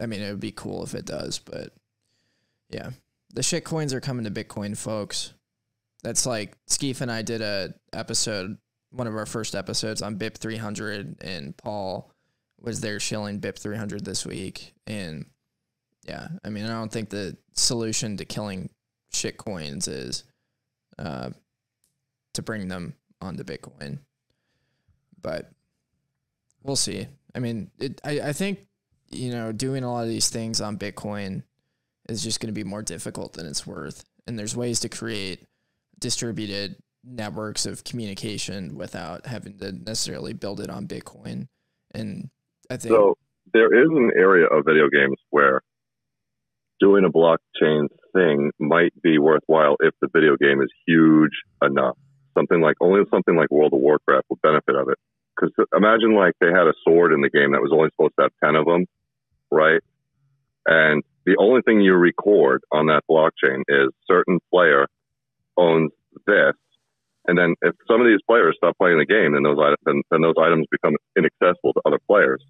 [0.00, 1.72] I mean, it would be cool if it does, but
[2.70, 2.90] yeah,
[3.32, 5.32] the shit coins are coming to Bitcoin, folks.
[6.02, 8.58] That's like Skeef and I did a episode,
[8.90, 12.10] one of our first episodes on BIP 300, and Paul
[12.60, 14.74] was there shilling BIP 300 this week.
[14.86, 15.26] And
[16.04, 18.70] yeah, I mean, I don't think the solution to killing
[19.12, 20.24] shit coins is
[20.98, 21.30] uh,
[22.34, 23.98] to bring them onto Bitcoin.
[25.20, 25.52] But
[26.62, 27.06] we'll see.
[27.34, 28.66] I mean, it, I, I think,
[29.10, 31.42] you know, doing a lot of these things on Bitcoin
[32.08, 34.04] is just going to be more difficult than it's worth.
[34.26, 35.46] And there's ways to create
[35.98, 41.48] distributed networks of communication without having to necessarily build it on Bitcoin.
[41.94, 42.30] And
[42.70, 43.16] I think so.
[43.52, 45.60] There is an area of video games where
[46.80, 51.32] doing a blockchain thing might be worthwhile if the video game is huge
[51.62, 51.96] enough.
[52.34, 54.98] Something like only something like World of Warcraft would benefit of it.
[55.34, 58.24] Because imagine like they had a sword in the game that was only supposed to
[58.24, 58.86] have ten of them,
[59.50, 59.80] right?
[60.66, 64.86] And the only thing you record on that blockchain is certain player
[65.56, 65.90] owns
[66.26, 66.54] this,
[67.26, 70.20] and then if some of these players stop playing the game, then those then, then
[70.22, 72.42] those items become inaccessible to other players.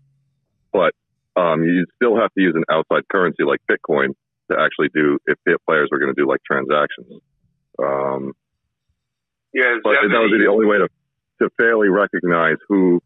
[0.73, 0.95] But
[1.37, 4.09] um, you still have to use an outside currency like Bitcoin
[4.51, 7.21] to actually do if the players were going to do like transactions.
[7.79, 8.33] Um,
[9.53, 10.89] yeah, but that would be the only way to
[11.43, 13.01] to fairly recognize who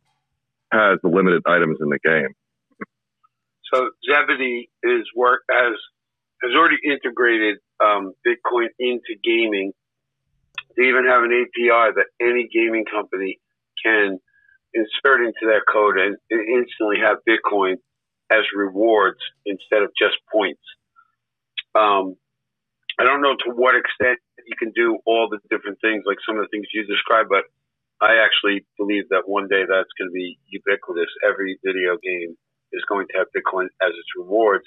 [0.73, 2.35] has the limited items in the game.
[3.73, 5.75] So Zebedee is work has
[6.43, 9.73] has already integrated um, Bitcoin into gaming.
[10.77, 13.41] They even have an API that any gaming company
[13.83, 14.19] can
[14.75, 17.77] insert into their code and, and instantly have Bitcoin
[18.31, 20.61] as rewards instead of just points.
[21.75, 22.17] Um,
[22.99, 26.37] I don't know to what extent you can do all the different things, like some
[26.37, 27.45] of the things you described, but
[28.01, 31.09] I actually believe that one day that's going to be ubiquitous.
[31.25, 32.37] Every video game
[32.73, 34.65] is going to have Bitcoin as its rewards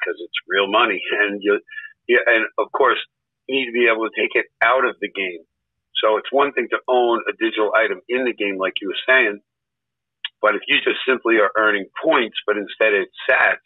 [0.00, 1.60] because it's real money, and you,
[2.08, 2.98] yeah, and of course,
[3.46, 5.44] you need to be able to take it out of the game.
[6.02, 9.04] So it's one thing to own a digital item in the game, like you were
[9.08, 9.40] saying,
[10.42, 13.64] but if you just simply are earning points, but instead it's sats,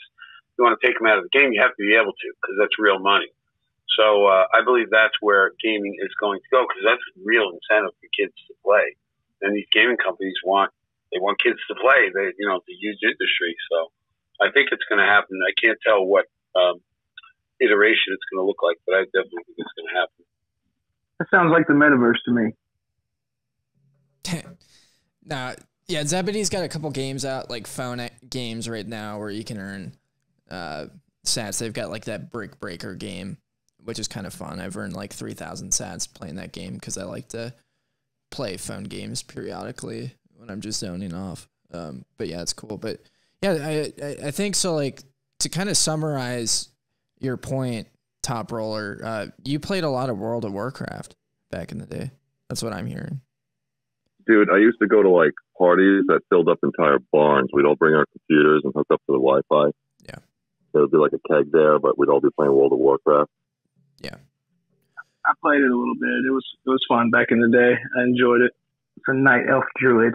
[0.58, 2.28] you want to take them out of the game, you have to be able to
[2.38, 3.26] because that's real money.
[3.96, 7.50] So uh, I believe that's where gaming is going to go because that's a real
[7.50, 8.94] incentive for kids to play.
[9.40, 10.70] And these gaming companies want
[11.12, 12.12] they want kids to play.
[12.12, 13.54] They you know it's a huge industry.
[13.70, 13.88] So
[14.40, 15.40] I think it's going to happen.
[15.42, 16.82] I can't tell what um,
[17.60, 20.22] iteration it's going to look like, but I definitely think it's going to happen.
[21.18, 22.52] That sounds like the metaverse to me.
[25.28, 25.52] Nah,
[25.88, 29.58] yeah, Zebedee's got a couple games out, like phone games right now, where you can
[29.58, 29.94] earn
[30.50, 30.86] uh,
[31.26, 31.58] sats.
[31.58, 33.36] They've got like that Brick Breaker game,
[33.84, 34.60] which is kind of fun.
[34.60, 37.54] I've earned like three thousand sats playing that game because I like to
[38.30, 41.48] play phone games periodically when I'm just zoning off.
[41.72, 42.76] Um, but yeah, it's cool.
[42.76, 43.00] But
[43.42, 44.74] yeah, I I, I think so.
[44.74, 45.02] Like
[45.40, 46.68] to kind of summarize
[47.20, 47.88] your point,
[48.22, 51.14] Top Roller, uh, you played a lot of World of Warcraft
[51.50, 52.10] back in the day.
[52.48, 53.20] That's what I'm hearing.
[54.26, 57.48] Dude, I used to go to like parties that filled up entire barns.
[57.52, 59.70] We'd all bring our computers and hook up to the Wi-Fi.
[60.06, 60.18] Yeah.
[60.72, 63.30] There would be like a keg there, but we'd all be playing World of Warcraft.
[65.28, 66.08] I played it a little bit.
[66.26, 67.74] It was it was fun back in the day.
[67.98, 68.52] I enjoyed it.
[68.96, 70.14] It's a night elf druid.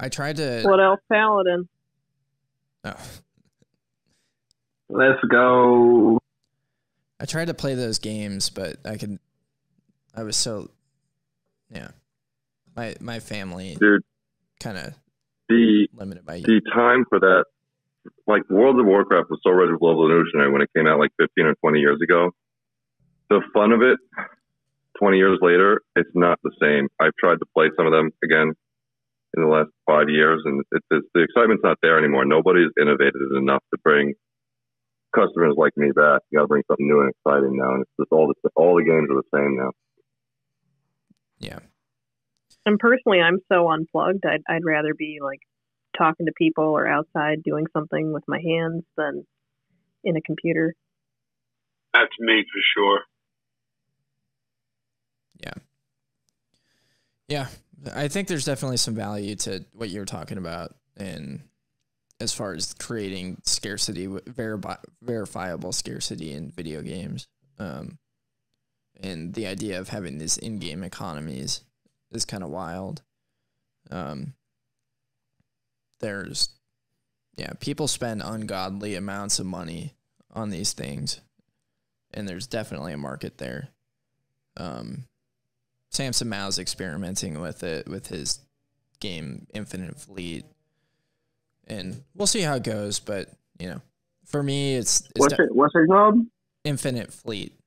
[0.00, 0.62] I tried to.
[0.62, 1.68] What else, Paladin?
[2.84, 2.96] Oh.
[4.88, 6.18] Let's go.
[7.20, 9.18] I tried to play those games, but I could.
[10.14, 10.70] I was so.
[11.70, 11.88] Yeah.
[12.74, 13.76] My my family.
[13.78, 14.02] Dude.
[14.58, 14.94] Kind of
[15.48, 17.44] The limited by the time for that,
[18.26, 21.80] like World of Warcraft was so revolutionary when it came out like 15 or 20
[21.80, 22.30] years ago.
[23.30, 23.98] The fun of it,
[24.98, 26.88] 20 years later, it's not the same.
[27.00, 28.52] I've tried to play some of them again
[29.36, 32.24] in the last five years, and it's, it's the excitement's not there anymore.
[32.24, 34.12] Nobody's innovated enough to bring
[35.14, 36.20] customers like me back.
[36.30, 38.76] You got to bring something new and exciting now, and it's just all the all
[38.76, 39.70] the games are the same now.
[41.38, 41.58] Yeah.
[42.64, 44.24] And personally, I'm so unplugged.
[44.26, 45.40] I'd I'd rather be like
[45.96, 49.26] talking to people or outside doing something with my hands than
[50.04, 50.74] in a computer.
[51.92, 53.00] That's me for sure.
[55.40, 55.54] Yeah,
[57.28, 57.46] Yeah.
[57.94, 61.42] I think there's definitely some value to what you're talking about, and
[62.20, 67.26] as far as creating scarcity, verifi- verifiable scarcity in video games,
[67.58, 67.98] um,
[69.00, 71.62] and the idea of having these in-game economies
[72.12, 73.02] is kind of wild.
[73.90, 74.34] Um,
[76.02, 76.50] there's,
[77.36, 79.94] yeah, people spend ungodly amounts of money
[80.34, 81.20] on these things,
[82.12, 83.68] and there's definitely a market there.
[84.58, 85.04] Um,
[85.90, 88.40] Samson Mow's experimenting with it with his
[89.00, 90.44] game Infinite Fleet,
[91.66, 93.00] and we'll see how it goes.
[93.00, 93.80] But you know,
[94.26, 95.54] for me, it's, it's What's de- it?
[95.54, 96.26] What's it called?
[96.64, 97.58] Infinite Fleet.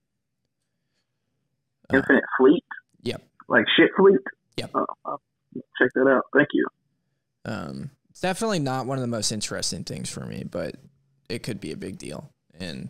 [1.93, 2.63] Infinite Fleet.
[3.03, 3.21] Yep.
[3.47, 4.19] Like shit fleet.
[4.57, 4.71] Yep.
[4.73, 5.21] Uh, I'll
[5.77, 6.23] check that out.
[6.35, 6.67] Thank you.
[7.45, 10.77] Um, it's definitely not one of the most interesting things for me, but
[11.27, 12.31] it could be a big deal.
[12.57, 12.89] And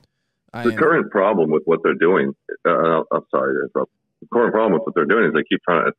[0.53, 3.91] I the am- current problem with what they're doing, uh, I'm sorry to interrupt.
[4.21, 5.93] The current problem with what they're doing is they keep trying to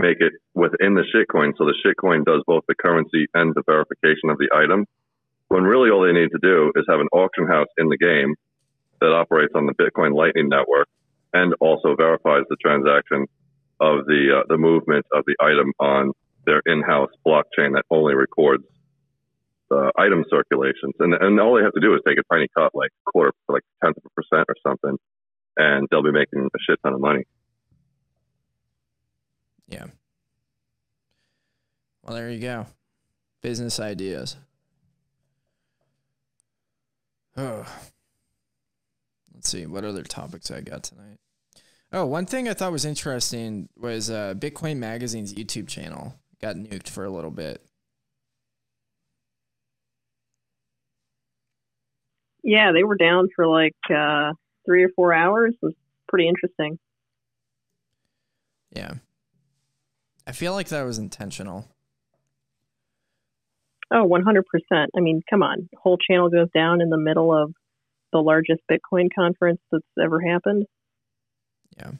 [0.00, 4.30] make it within the shitcoin, so the shitcoin does both the currency and the verification
[4.30, 4.84] of the item.
[5.46, 8.34] When really all they need to do is have an auction house in the game
[9.00, 10.88] that operates on the Bitcoin Lightning Network
[11.32, 13.26] and also verifies the transaction
[13.78, 16.10] of the uh, the movement of the item on
[16.46, 18.64] their in-house blockchain that only records
[19.72, 20.94] the item circulations.
[20.98, 23.62] And and all they have to do is take a tiny cut, like quarter, like
[23.82, 24.98] tenth of a percent or something,
[25.56, 27.24] and they'll be making a shit ton of money.
[29.68, 29.86] Yeah.
[32.02, 32.66] Well, there you go.
[33.40, 34.36] Business ideas.
[37.36, 37.64] Oh.
[39.34, 41.18] Let's see what other topics I got tonight.
[41.92, 46.88] Oh, one thing I thought was interesting was uh, Bitcoin Magazine's YouTube channel got nuked
[46.88, 47.64] for a little bit.
[52.52, 54.32] Yeah, they were down for like uh,
[54.66, 55.54] three or four hours.
[55.54, 55.74] It was
[56.06, 56.78] pretty interesting.
[58.76, 58.96] Yeah.
[60.26, 61.66] I feel like that was intentional.
[63.90, 64.42] Oh, 100%.
[64.94, 65.70] I mean, come on.
[65.82, 67.54] Whole channel goes down in the middle of
[68.12, 70.66] the largest Bitcoin conference that's ever happened.
[71.78, 71.92] Yeah.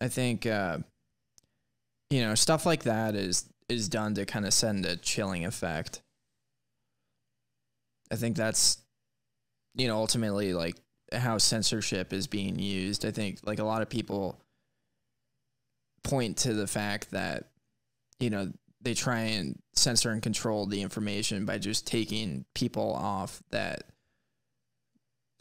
[0.00, 0.78] I think uh,
[2.10, 6.02] you know stuff like that is is done to kind of send a chilling effect.
[8.12, 8.78] I think that's
[9.74, 10.76] you know ultimately like
[11.12, 13.04] how censorship is being used.
[13.04, 14.38] I think like a lot of people
[16.04, 17.48] point to the fact that
[18.20, 18.52] you know
[18.82, 23.84] they try and censor and control the information by just taking people off that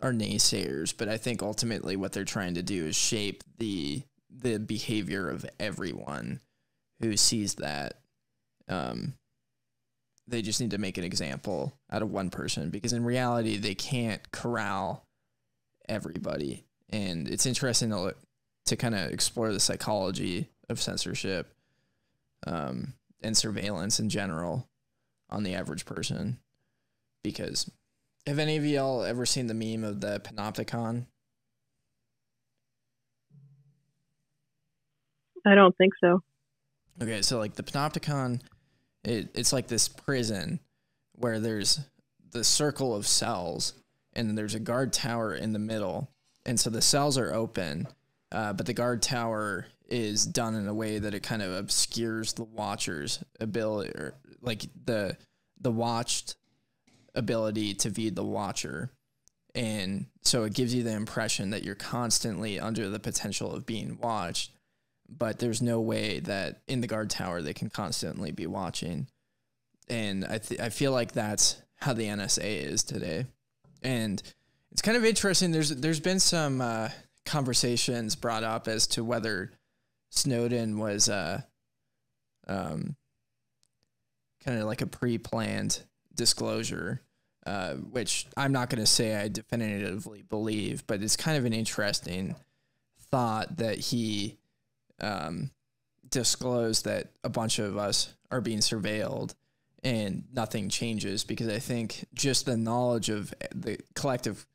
[0.02, 4.60] are naysayers, but I think ultimately what they're trying to do is shape the the
[4.60, 6.40] behavior of everyone
[7.02, 7.96] who sees that.
[8.68, 9.16] Um,
[10.32, 13.76] they just need to make an example out of one person because in reality they
[13.76, 15.06] can't corral
[15.88, 16.66] everybody.
[16.90, 18.16] And it's interesting to
[18.66, 21.54] to kind of explore the psychology of censorship
[22.48, 24.68] um, and surveillance in general
[25.30, 26.40] on the average person.
[27.24, 27.70] Because
[28.26, 31.06] have any of y'all ever seen the meme of the panopticon?
[35.46, 36.22] I don't think so.
[37.02, 38.42] Okay, so like the panopticon,
[39.04, 40.60] it, it's like this prison
[41.14, 41.80] where there's
[42.32, 43.74] the circle of cells
[44.14, 46.10] and there's a guard tower in the middle.
[46.46, 47.88] And so the cells are open,
[48.32, 52.34] uh, but the guard tower is done in a way that it kind of obscures
[52.34, 55.18] the watcher's ability or like the
[55.60, 56.36] the watched
[57.14, 58.90] ability to view the watcher.
[59.54, 64.00] And so it gives you the impression that you're constantly under the potential of being
[64.02, 64.52] watched,
[65.18, 69.08] but there's no way that in the guard tower they can constantly be watching.
[69.90, 73.26] And I th- I feel like that's how the NSA is today.
[73.82, 74.22] And
[74.72, 75.52] it's kind of interesting.
[75.52, 76.90] There's there's been some uh,
[77.26, 79.52] conversations brought up as to whether
[80.10, 81.42] Snowden was uh,
[82.48, 82.96] um,
[84.44, 85.82] kind of like a pre-planned
[86.16, 87.02] disclosure,
[87.46, 91.54] uh, which I'm not going to say I definitively believe, but it's kind of an
[91.54, 92.36] interesting
[93.10, 94.38] thought that he
[95.02, 95.52] um,
[96.10, 99.34] disclosed that a bunch of us are being surveilled
[99.84, 104.46] and nothing changes because I think just the knowledge of the collective,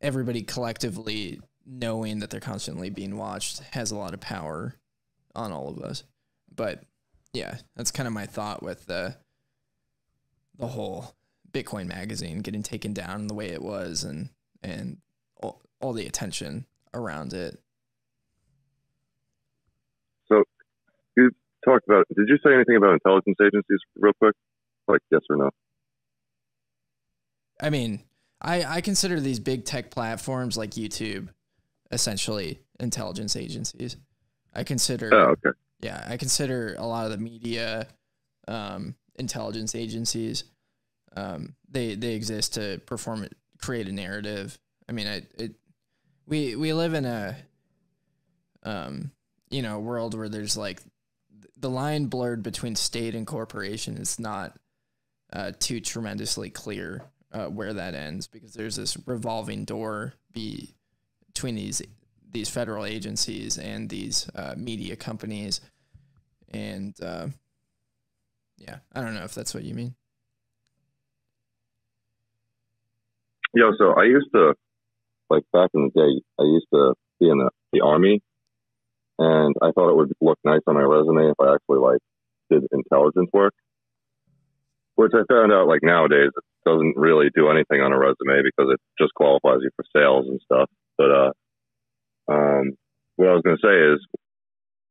[0.00, 4.74] everybody collectively knowing that they're constantly being watched has a lot of power
[5.34, 6.04] on all of us.
[6.54, 6.82] But
[7.32, 9.16] yeah, that's kind of my thought with the
[10.58, 11.14] the whole
[11.52, 14.28] Bitcoin magazine getting taken down the way it was and
[14.62, 14.98] and
[15.42, 17.58] all, all the attention around it.
[20.28, 20.44] So
[21.16, 21.30] you
[21.64, 22.06] talked about.
[22.16, 24.34] Did you say anything about intelligence agencies, real quick?
[24.88, 25.50] Like yes or no?
[27.60, 28.02] I mean,
[28.40, 31.28] I I consider these big tech platforms like YouTube
[31.90, 33.96] essentially intelligence agencies.
[34.54, 35.12] I consider.
[35.12, 35.50] Oh, okay.
[35.80, 37.86] Yeah, I consider a lot of the media
[38.48, 40.44] um, intelligence agencies.
[41.16, 43.26] Um, they they exist to perform
[43.60, 44.58] create a narrative.
[44.88, 45.54] I mean, it, it
[46.26, 47.36] we we live in a
[48.62, 49.10] um,
[49.50, 50.80] you know world where there's like
[51.60, 54.58] the line blurred between state and corporation is not
[55.32, 60.74] uh, too tremendously clear uh, where that ends because there's this revolving door be
[61.26, 61.82] between these
[62.32, 65.60] these federal agencies and these uh, media companies,
[66.52, 67.26] and uh,
[68.56, 69.94] yeah, I don't know if that's what you mean.
[73.52, 74.54] Yeah, so I used to,
[75.28, 78.22] like back in the day, I used to be in the, the army,
[79.20, 82.00] and I thought it would look nice on my resume if I actually like
[82.48, 83.52] did intelligence work,
[84.96, 88.72] which I found out like nowadays it doesn't really do anything on a resume because
[88.72, 90.70] it just qualifies you for sales and stuff.
[90.96, 91.32] But uh,
[92.32, 92.72] um,
[93.16, 94.00] what I was going to say is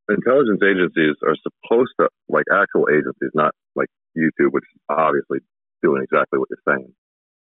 [0.08, 5.38] intelligence agencies are supposed to, like actual agencies, not like YouTube, which is obviously
[5.82, 6.94] doing exactly what you're saying.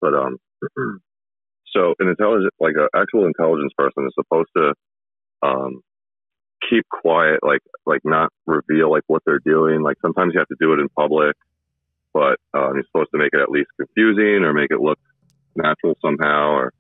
[0.01, 0.41] But um,
[1.77, 4.73] so an intelligent, like an actual intelligence person is supposed to
[5.43, 5.85] um,
[6.71, 9.83] keep quiet, like like not reveal like what they're doing.
[9.83, 11.37] Like sometimes you have to do it in public,
[12.15, 14.99] but um, you're supposed to make it at least confusing or make it look
[15.57, 16.73] natural somehow, or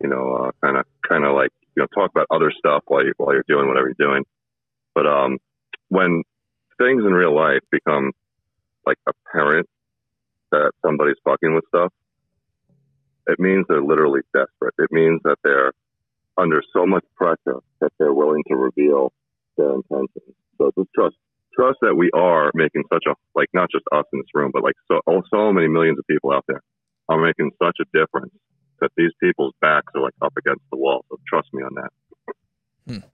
[0.00, 3.12] you know, kind of kind of like you know talk about other stuff while you
[3.18, 4.24] while you're doing whatever you're doing.
[4.94, 5.38] But um,
[5.88, 6.22] when
[6.78, 8.12] things in real life become
[8.86, 9.68] like apparent
[10.52, 11.92] that somebody's fucking with stuff,
[13.26, 14.74] it means they're literally desperate.
[14.78, 15.72] It means that they're
[16.38, 19.12] under so much pressure that they're willing to reveal
[19.56, 20.36] their intentions.
[20.58, 21.16] So just trust
[21.54, 24.62] trust that we are making such a like not just us in this room, but
[24.62, 26.62] like so oh, so many millions of people out there
[27.08, 28.32] are making such a difference
[28.80, 31.04] that these people's backs are like up against the wall.
[31.08, 31.90] So trust me on that.
[32.86, 33.06] Hmm.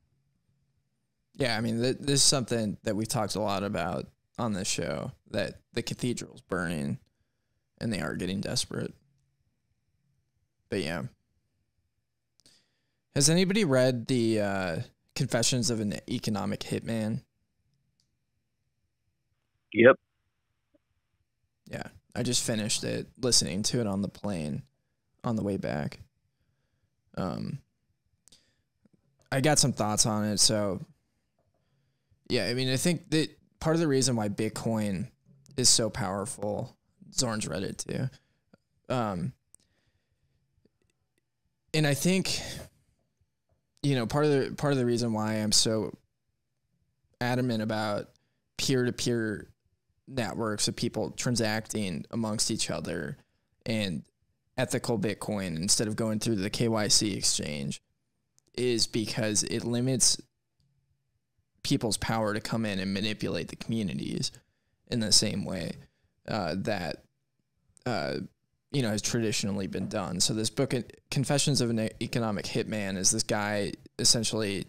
[1.34, 4.06] Yeah, I mean, th- this is something that we've talked a lot about
[4.38, 6.98] on this show that the cathedral's burning
[7.80, 8.92] and they are getting desperate.
[10.68, 11.02] But yeah.
[13.14, 14.80] Has anybody read the uh,
[15.14, 17.22] Confessions of an Economic Hitman?
[19.72, 19.96] Yep.
[21.70, 24.62] Yeah, I just finished it, listening to it on the plane
[25.24, 26.00] on the way back.
[27.16, 27.58] Um,
[29.30, 30.38] I got some thoughts on it.
[30.40, 30.80] So,
[32.28, 33.30] yeah, I mean, I think that
[33.60, 35.08] part of the reason why Bitcoin
[35.56, 36.76] is so powerful,
[37.14, 38.10] Zorn's read it too.
[38.88, 39.32] Um,
[41.72, 42.40] and I think,
[43.82, 45.96] you know, part of the part of the reason why I'm so
[47.20, 48.10] adamant about
[48.56, 49.48] peer to peer
[50.08, 53.16] networks of people transacting amongst each other
[53.64, 54.02] and
[54.56, 57.80] ethical Bitcoin instead of going through the KYC exchange
[58.54, 60.20] is because it limits
[61.62, 64.32] people's power to come in and manipulate the communities
[64.90, 65.72] in the same way
[66.28, 67.04] uh, that
[67.86, 68.16] uh,
[68.72, 70.20] you know has traditionally been done.
[70.20, 70.74] So this book,
[71.10, 74.66] Confessions of an Economic Hitman, is this guy essentially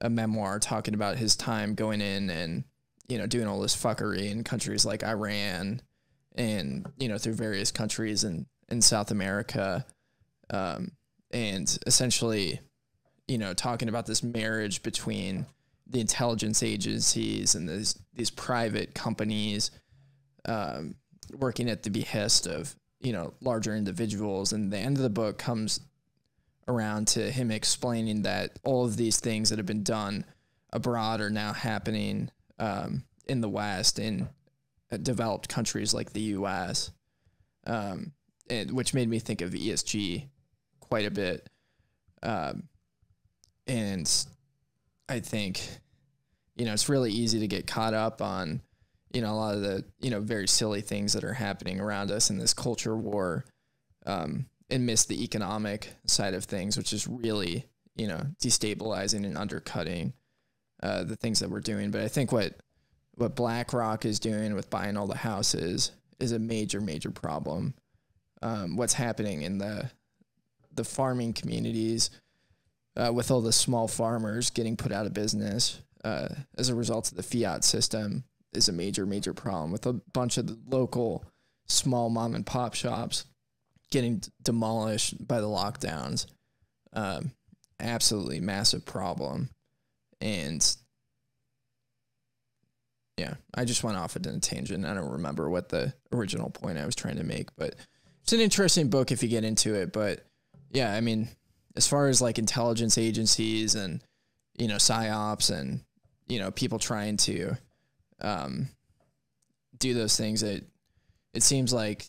[0.00, 2.64] a memoir talking about his time going in and
[3.08, 5.80] you know doing all this fuckery in countries like Iran
[6.36, 9.86] and you know through various countries in in South America,
[10.50, 10.92] um,
[11.30, 12.60] and essentially
[13.26, 15.46] you know talking about this marriage between
[15.86, 19.70] the intelligence agencies and these these private companies
[20.44, 20.96] um,
[21.32, 25.38] working at the behest of you know larger individuals and the end of the book
[25.38, 25.80] comes
[26.66, 30.24] around to him explaining that all of these things that have been done
[30.72, 34.28] abroad are now happening um, in the West in
[34.92, 36.90] uh, developed countries like the U.S.,
[37.66, 38.12] um,
[38.50, 40.28] and, which made me think of ESG
[40.80, 41.48] quite a bit.
[42.22, 42.64] Um,
[43.66, 44.10] and
[45.08, 45.66] I think,
[46.56, 48.62] you know, it's really easy to get caught up on,
[49.12, 52.10] you know, a lot of the, you know, very silly things that are happening around
[52.10, 53.44] us in this culture war
[54.06, 57.64] um, and miss the economic side of things, which is really,
[57.96, 60.12] you know, destabilizing and undercutting
[60.82, 61.90] uh, the things that we're doing.
[61.90, 62.54] But I think what,
[63.14, 67.74] what BlackRock is doing with buying all the houses is a major, major problem.
[68.42, 69.90] Um, what's happening in the,
[70.74, 72.10] the farming communities,
[72.96, 77.10] uh, with all the small farmers getting put out of business uh, as a result
[77.10, 81.24] of the fiat system is a major, major problem with a bunch of local
[81.66, 83.24] small mom and pop shops
[83.90, 86.26] getting demolished by the lockdowns.
[86.92, 87.32] Um,
[87.80, 89.50] absolutely massive problem.
[90.20, 90.76] And
[93.16, 94.86] yeah, I just went off at a tangent.
[94.86, 97.74] I don't remember what the original point I was trying to make, but
[98.22, 99.92] it's an interesting book if you get into it.
[99.92, 100.24] But
[100.70, 101.28] yeah, I mean,
[101.76, 104.02] as far as like intelligence agencies and
[104.56, 105.80] you know psyops and
[106.28, 107.56] you know people trying to
[108.20, 108.68] um,
[109.78, 110.64] do those things, it
[111.34, 112.06] it seems like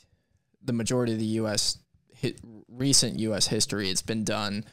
[0.64, 1.78] the majority of the U.S.
[2.14, 3.48] Hit, recent U.S.
[3.48, 4.66] history, it's been done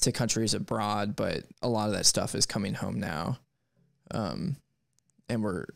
[0.00, 3.38] to countries abroad, but a lot of that stuff is coming home now,
[4.10, 4.56] um,
[5.28, 5.66] and we're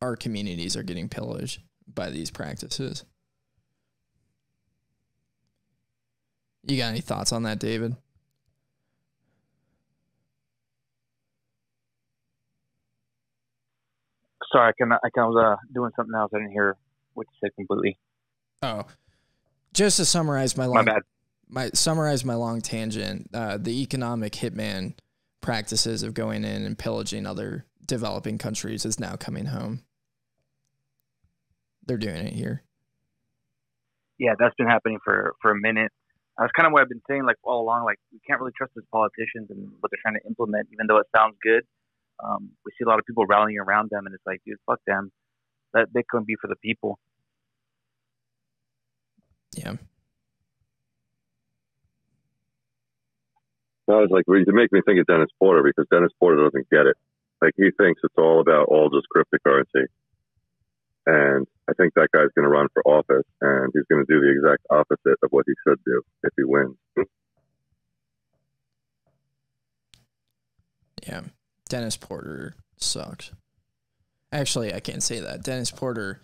[0.00, 1.62] our communities are getting pillaged
[1.92, 3.04] by these practices.
[6.66, 7.96] You got any thoughts on that, David?
[14.54, 16.30] Sorry, I can I can, was uh, doing something else.
[16.34, 16.76] I didn't hear
[17.14, 17.98] what you said completely.
[18.62, 18.84] Oh,
[19.72, 21.02] just to summarize my long, My bad.
[21.48, 23.30] my summarize my long tangent.
[23.34, 24.94] Uh, the economic hitman
[25.40, 29.82] practices of going in and pillaging other developing countries is now coming home.
[31.86, 32.62] They're doing it here.
[34.18, 35.90] Yeah, that's been happening for for a minute.
[36.38, 37.84] That's kind of what I've been saying like all along.
[37.84, 40.98] Like we can't really trust these politicians and what they're trying to implement, even though
[40.98, 41.64] it sounds good.
[42.22, 44.80] Um, we see a lot of people rallying around them, and it's like, dude, fuck
[44.86, 45.10] them.
[45.72, 46.98] Let Bitcoin be for the people.
[49.56, 49.74] Yeah.
[53.86, 56.86] No, it's like you make me think of Dennis Porter because Dennis Porter doesn't get
[56.86, 56.96] it.
[57.42, 59.86] Like he thinks it's all about all just cryptocurrency,
[61.06, 64.20] and I think that guy's going to run for office, and he's going to do
[64.20, 66.76] the exact opposite of what he should do if he wins.
[71.06, 71.22] Yeah.
[71.68, 73.30] Dennis Porter sucks.
[74.32, 75.42] Actually, I can't say that.
[75.42, 76.20] Dennis Porter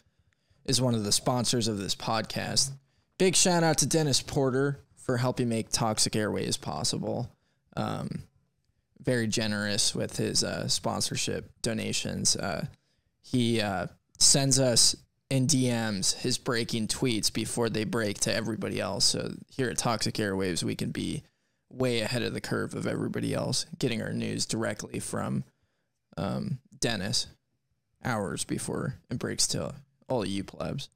[0.65, 2.71] is one of the sponsors of this podcast.
[3.19, 7.31] Big shout out to Dennis Porter for helping make Toxic Airwaves possible.
[7.77, 8.25] Um,
[9.03, 12.37] very generous with his uh, sponsorship donations.
[12.37, 12.67] Uh,
[13.23, 13.87] he uh,
[14.19, 14.97] sends us
[15.31, 19.05] in DMs his breaking tweets before they break to everybody else.
[19.05, 21.23] So here at Toxic Airwaves, we can be
[21.71, 25.45] way ahead of the curve of everybody else, getting our news directly from
[26.17, 27.29] um, Dennis
[28.05, 29.75] hours before it breaks to
[30.09, 30.89] all you plebs.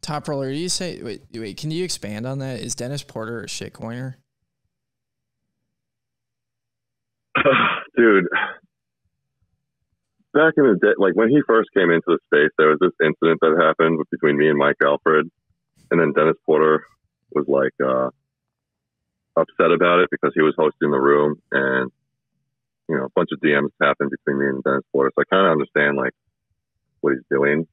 [0.00, 2.60] Top roller, do you say wait, wait, can you expand on that?
[2.60, 4.14] Is Dennis Porter a shitcoiner?
[7.96, 8.24] Dude,
[10.32, 12.96] back in the day, like when he first came into the space, there was this
[13.02, 15.30] incident that happened between me and Mike Alfred,
[15.90, 16.84] and then Dennis Porter
[17.32, 18.10] was like uh,
[19.36, 21.90] upset about it because he was hosting the room, and
[22.88, 25.10] you know a bunch of DMs happened between me and Dennis Porter.
[25.14, 26.12] So I kind of understand like
[27.00, 27.66] what he's doing,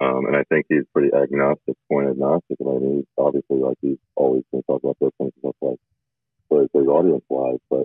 [0.00, 2.58] um, and I think he's pretty agnostic, point agnostic.
[2.60, 5.32] I mean, he's obviously like he's always going to talk about those things.
[5.42, 5.78] Like
[6.48, 7.84] for his audience wise, but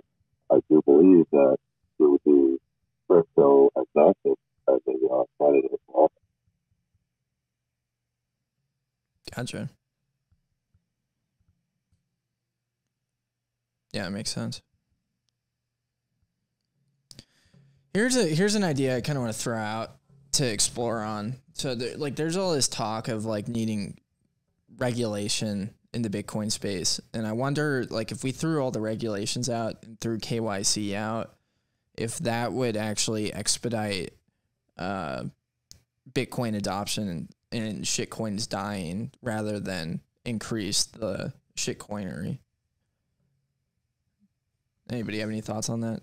[0.50, 1.56] I do believe that
[2.00, 2.58] it would be
[3.10, 6.16] agnostic as a uh, candidate for office.
[9.34, 9.70] Gotcha.
[13.92, 14.60] Yeah, it makes sense.
[17.92, 19.96] Here's a here's an idea I kind of want to throw out
[20.32, 21.36] to explore on.
[21.52, 24.00] So there, like there's all this talk of like needing
[24.76, 29.48] regulation in the Bitcoin space, and I wonder like if we threw all the regulations
[29.48, 31.36] out and threw KYC out,
[31.96, 34.14] if that would actually expedite
[34.78, 35.24] uh,
[36.12, 42.38] Bitcoin adoption and, and shitcoins dying rather than increase the shitcoinery.
[44.90, 46.00] Anybody have any thoughts on that?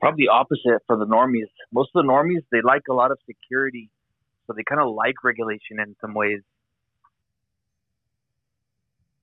[0.00, 1.48] Probably opposite for the normies.
[1.72, 3.90] Most of the normies they like a lot of security,
[4.46, 6.40] so they kind of like regulation in some ways.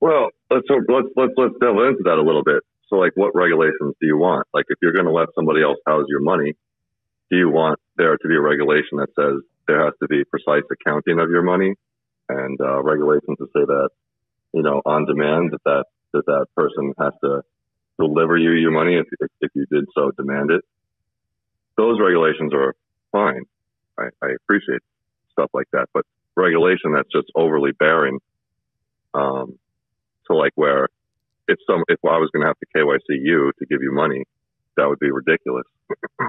[0.00, 2.62] Well, let's let's let's let's delve into that a little bit.
[2.88, 4.46] So, like, what regulations do you want?
[4.54, 6.54] Like, if you're going to let somebody else house your money,
[7.30, 10.64] do you want there to be a regulation that says there has to be precise
[10.70, 11.74] accounting of your money,
[12.28, 13.90] and uh, regulations to say that
[14.54, 15.84] you know on demand that that
[16.14, 17.42] that, that person has to
[17.98, 20.62] deliver you your money if, if if you did so demand it?
[21.76, 22.74] Those regulations are
[23.12, 23.42] fine.
[23.98, 24.80] I, I appreciate
[25.32, 26.04] stuff like that, but
[26.36, 28.18] regulation that's just overly bearing
[29.14, 29.58] um,
[30.26, 30.88] to like where
[31.48, 34.24] if some if I was going to have to KYC you to give you money,
[34.76, 35.64] that would be ridiculous.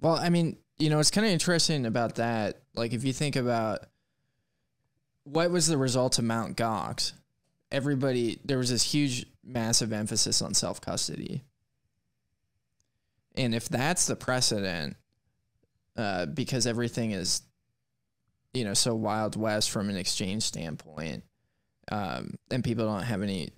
[0.00, 2.60] Well, I mean, you know, it's kind of interesting about that.
[2.74, 3.80] Like, if you think about
[5.24, 7.12] what was the result of Mount Gox,
[7.72, 11.42] everybody there was this huge, massive emphasis on self custody,
[13.34, 14.96] and if that's the precedent,
[15.96, 17.42] uh, because everything is,
[18.54, 21.24] you know, so wild west from an exchange standpoint,
[21.90, 23.50] um, and people don't have any,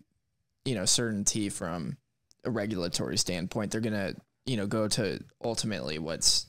[0.65, 1.97] you know, certainty from
[2.45, 4.15] a regulatory standpoint, they're gonna
[4.47, 6.47] you know go to ultimately what's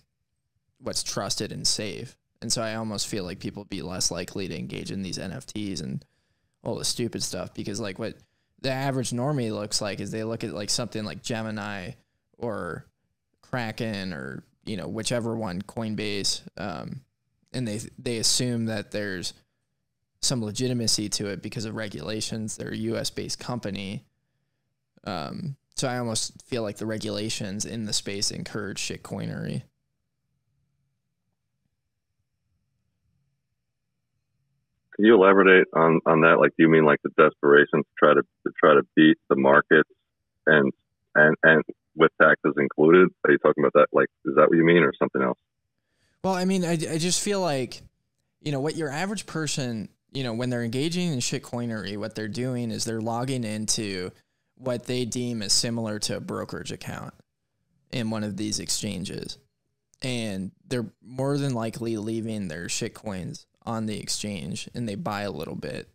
[0.79, 2.15] what's trusted and safe.
[2.41, 5.83] And so i almost feel like people be less likely to engage in these nfts
[5.83, 6.05] and
[6.63, 8.15] all the stupid stuff because like what
[8.61, 11.91] the average normie looks like is they look at like something like gemini
[12.37, 12.85] or
[13.41, 17.01] kraken or you know whichever one coinbase um,
[17.53, 19.33] and they they assume that there's
[20.21, 24.05] some legitimacy to it because of regulations they're a us based company
[25.05, 29.63] um, so I almost feel like the regulations in the space encourage shitcoinery.
[34.95, 36.39] Can you elaborate on, on that?
[36.41, 39.37] Like, do you mean like the desperation to try to, to try to beat the
[39.37, 39.89] markets
[40.45, 40.73] and
[41.15, 41.63] and and
[41.95, 43.07] with taxes included?
[43.23, 43.87] Are you talking about that?
[43.93, 45.39] Like, is that what you mean, or something else?
[46.23, 47.81] Well, I mean, I, I just feel like,
[48.41, 52.27] you know, what your average person, you know, when they're engaging in shitcoinery, what they're
[52.27, 54.11] doing is they're logging into
[54.55, 57.13] what they deem as similar to a brokerage account
[57.91, 59.37] in one of these exchanges.
[60.01, 65.31] And they're more than likely leaving their shitcoins on the exchange and they buy a
[65.31, 65.89] little bit.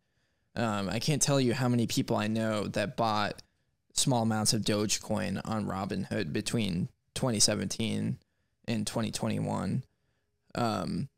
[0.57, 3.43] Um, I can't tell you how many people I know that bought
[3.93, 8.19] small amounts of Dogecoin on Robinhood between 2017
[8.67, 9.83] and 2021.
[10.55, 11.09] Um,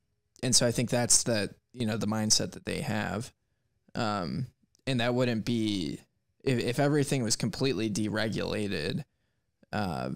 [0.43, 3.33] and so I think that's the you know the mindset that they have,
[3.95, 4.47] um,
[4.87, 6.01] and that wouldn't be
[6.43, 9.05] if, if everything was completely deregulated,
[9.73, 10.11] uh,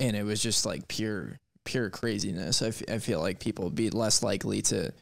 [0.00, 3.90] and it was just like pure pure craziness, I, I feel like people would be
[3.90, 4.92] less likely to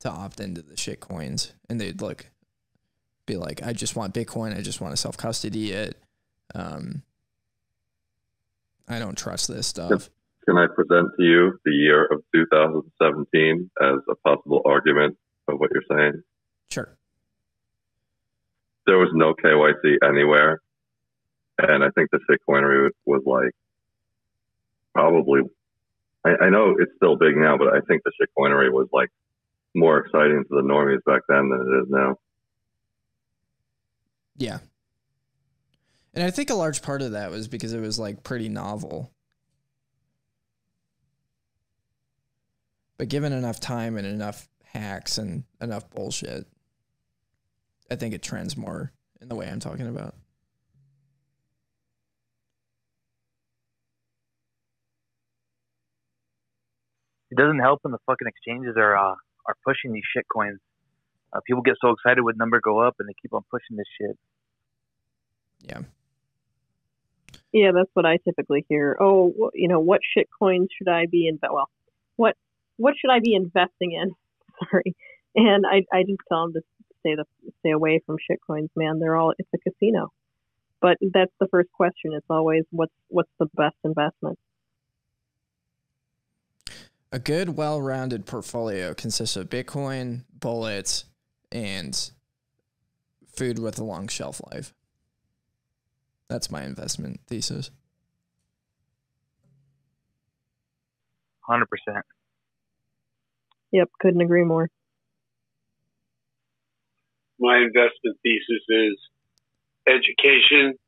[0.00, 2.26] to opt into the shit coins, and they'd look
[3.26, 5.98] be like, I just want Bitcoin, I just want to self custody it.
[6.54, 7.02] Um,
[8.88, 10.10] I don't trust this stuff.
[10.46, 15.16] Can I present to you the year of 2017 as a possible argument
[15.48, 16.22] of what you're saying?
[16.70, 16.96] Sure
[18.86, 20.60] there was no KYC anywhere,
[21.58, 23.52] and I think the shitcoinery was like
[24.92, 25.42] probably.
[26.24, 29.10] I, I know it's still big now, but I think the shitcoinery was like
[29.74, 32.16] more exciting to the normies back then than it is now.
[34.36, 34.58] Yeah.
[36.14, 39.10] And I think a large part of that was because it was like pretty novel.
[43.04, 46.46] But given enough time and enough hacks and enough bullshit,
[47.90, 50.14] I think it trends more in the way I'm talking about.
[57.30, 60.60] It doesn't help when the fucking exchanges are uh, are pushing these shit coins.
[61.30, 63.84] Uh, people get so excited when number go up and they keep on pushing this
[64.00, 64.16] shit.
[65.60, 65.80] Yeah.
[67.52, 68.96] Yeah, that's what I typically hear.
[68.98, 71.38] Oh, you know, what shit coins should I be in?
[71.42, 71.68] Well,
[72.76, 74.14] what what should I be investing in?
[74.70, 74.94] Sorry,
[75.34, 76.60] And I I just tell them to
[77.00, 77.24] stay the
[77.60, 78.98] stay away from shitcoins, man.
[78.98, 80.12] They're all it's a casino.
[80.80, 82.12] But that's the first question.
[82.12, 84.38] It's always what's what's the best investment.
[87.10, 91.04] A good, well-rounded portfolio consists of Bitcoin, bullets,
[91.52, 92.10] and
[93.24, 94.74] food with a long shelf life.
[96.28, 97.70] That's my investment thesis.
[101.42, 102.04] Hundred percent.
[103.74, 104.70] Yep, couldn't agree more.
[107.40, 108.96] My investment thesis is
[109.88, 110.78] education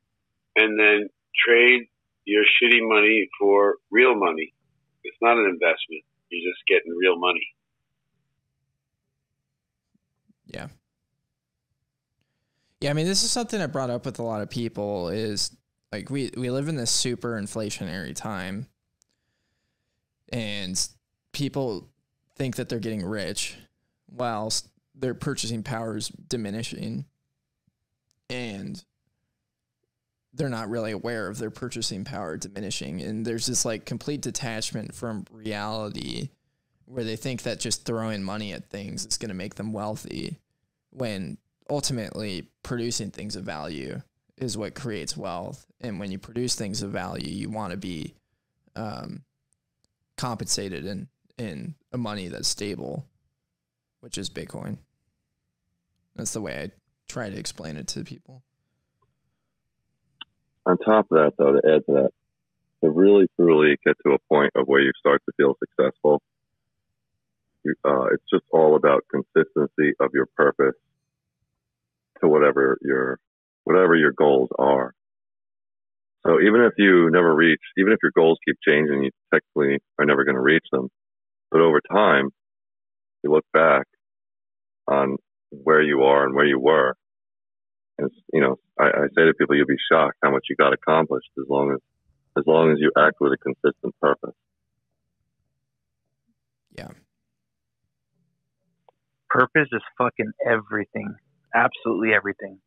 [0.55, 1.09] and then
[1.45, 1.81] trade
[2.23, 4.53] your shitty money for real money.
[5.03, 6.05] It's not an investment.
[6.29, 7.45] You're just getting real money.
[10.45, 10.67] Yeah.
[12.79, 15.51] Yeah, I mean, this is something I brought up with a lot of people is
[15.91, 18.67] like we we live in this super inflationary time
[20.29, 20.87] and
[21.33, 21.89] people
[22.37, 23.57] think that they're getting rich
[24.09, 27.05] whilst their purchasing power is diminishing.
[28.29, 28.83] And
[30.33, 33.01] they're not really aware of their purchasing power diminishing.
[33.01, 36.29] And there's this like complete detachment from reality
[36.85, 40.39] where they think that just throwing money at things is going to make them wealthy
[40.91, 41.37] when
[41.69, 44.01] ultimately producing things of value
[44.37, 45.65] is what creates wealth.
[45.81, 48.13] And when you produce things of value you want to be
[48.75, 49.23] um,
[50.17, 51.07] compensated in
[51.37, 53.05] in a money that's stable
[53.99, 54.77] which is bitcoin
[56.15, 56.71] that's the way i
[57.07, 58.43] try to explain it to people
[60.67, 62.09] on top of that, though, to add to that,
[62.83, 66.21] to really truly get to a point of where you start to feel successful,
[67.63, 70.75] you, uh, it's just all about consistency of your purpose
[72.21, 73.17] to whatever your
[73.63, 74.93] whatever your goals are.
[76.25, 80.05] So even if you never reach, even if your goals keep changing, you technically are
[80.05, 80.89] never going to reach them.
[81.51, 82.29] But over time,
[83.23, 83.85] you look back
[84.87, 85.17] on
[85.49, 86.95] where you are and where you were,
[87.97, 90.73] and you know, I, I say to people, you'll be shocked how much you got
[90.73, 91.79] accomplished as long as
[92.37, 94.35] as long as you act with a consistent purpose.
[96.77, 96.89] Yeah.
[99.29, 101.15] Purpose is fucking everything.
[101.55, 102.59] Absolutely everything.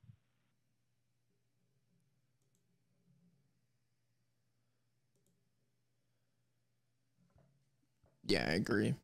[8.30, 8.94] Yeah, I agree.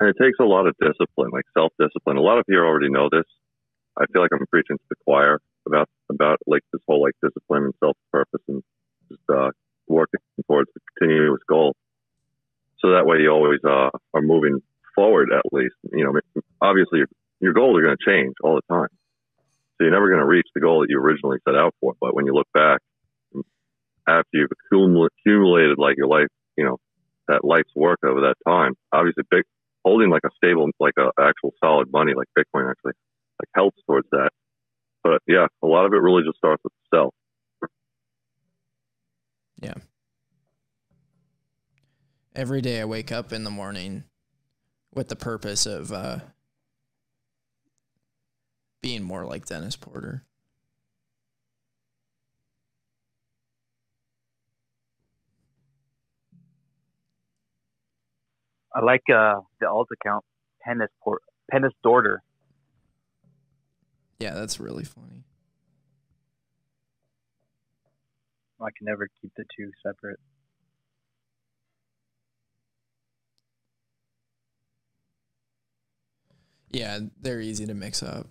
[0.00, 2.16] And it takes a lot of discipline, like self discipline.
[2.16, 3.28] A lot of you already know this.
[3.98, 7.64] I feel like I'm preaching to the choir about about like this whole like discipline
[7.64, 8.62] and self purpose and
[9.10, 9.50] just uh,
[9.86, 11.76] working towards a continuous goal.
[12.78, 14.62] So that way you always uh, are moving
[14.94, 15.74] forward at least.
[15.92, 17.08] You know, obviously your,
[17.40, 18.88] your goals are going to change all the time.
[19.76, 21.92] So you're never going to reach the goal that you originally set out for.
[22.00, 22.80] But when you look back
[24.08, 26.78] after you've accumulated like your life, you know,
[27.28, 29.44] that life's work over that time, obviously big,
[29.84, 32.92] holding like a stable, like a actual solid money, like Bitcoin actually
[33.40, 34.30] like helps towards that.
[35.02, 37.14] But yeah, a lot of it really just starts with self.
[39.60, 39.74] Yeah.
[42.34, 44.04] Every day I wake up in the morning
[44.94, 46.20] with the purpose of uh,
[48.82, 50.24] being more like Dennis Porter.
[58.74, 60.24] I like uh, the alt account
[60.64, 62.22] Penis Port Penis Dorter.
[64.18, 65.24] Yeah, that's really funny.
[68.60, 70.20] I can never keep the two separate.
[76.70, 78.28] Yeah, they're easy to mix up.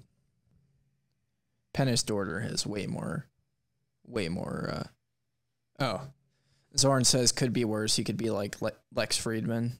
[1.73, 3.27] Penis Dorter has way more,
[4.05, 4.69] way more.
[5.79, 6.07] Uh, oh,
[6.77, 7.95] Zorn says could be worse.
[7.95, 9.79] He could be like Le- Lex Fridman.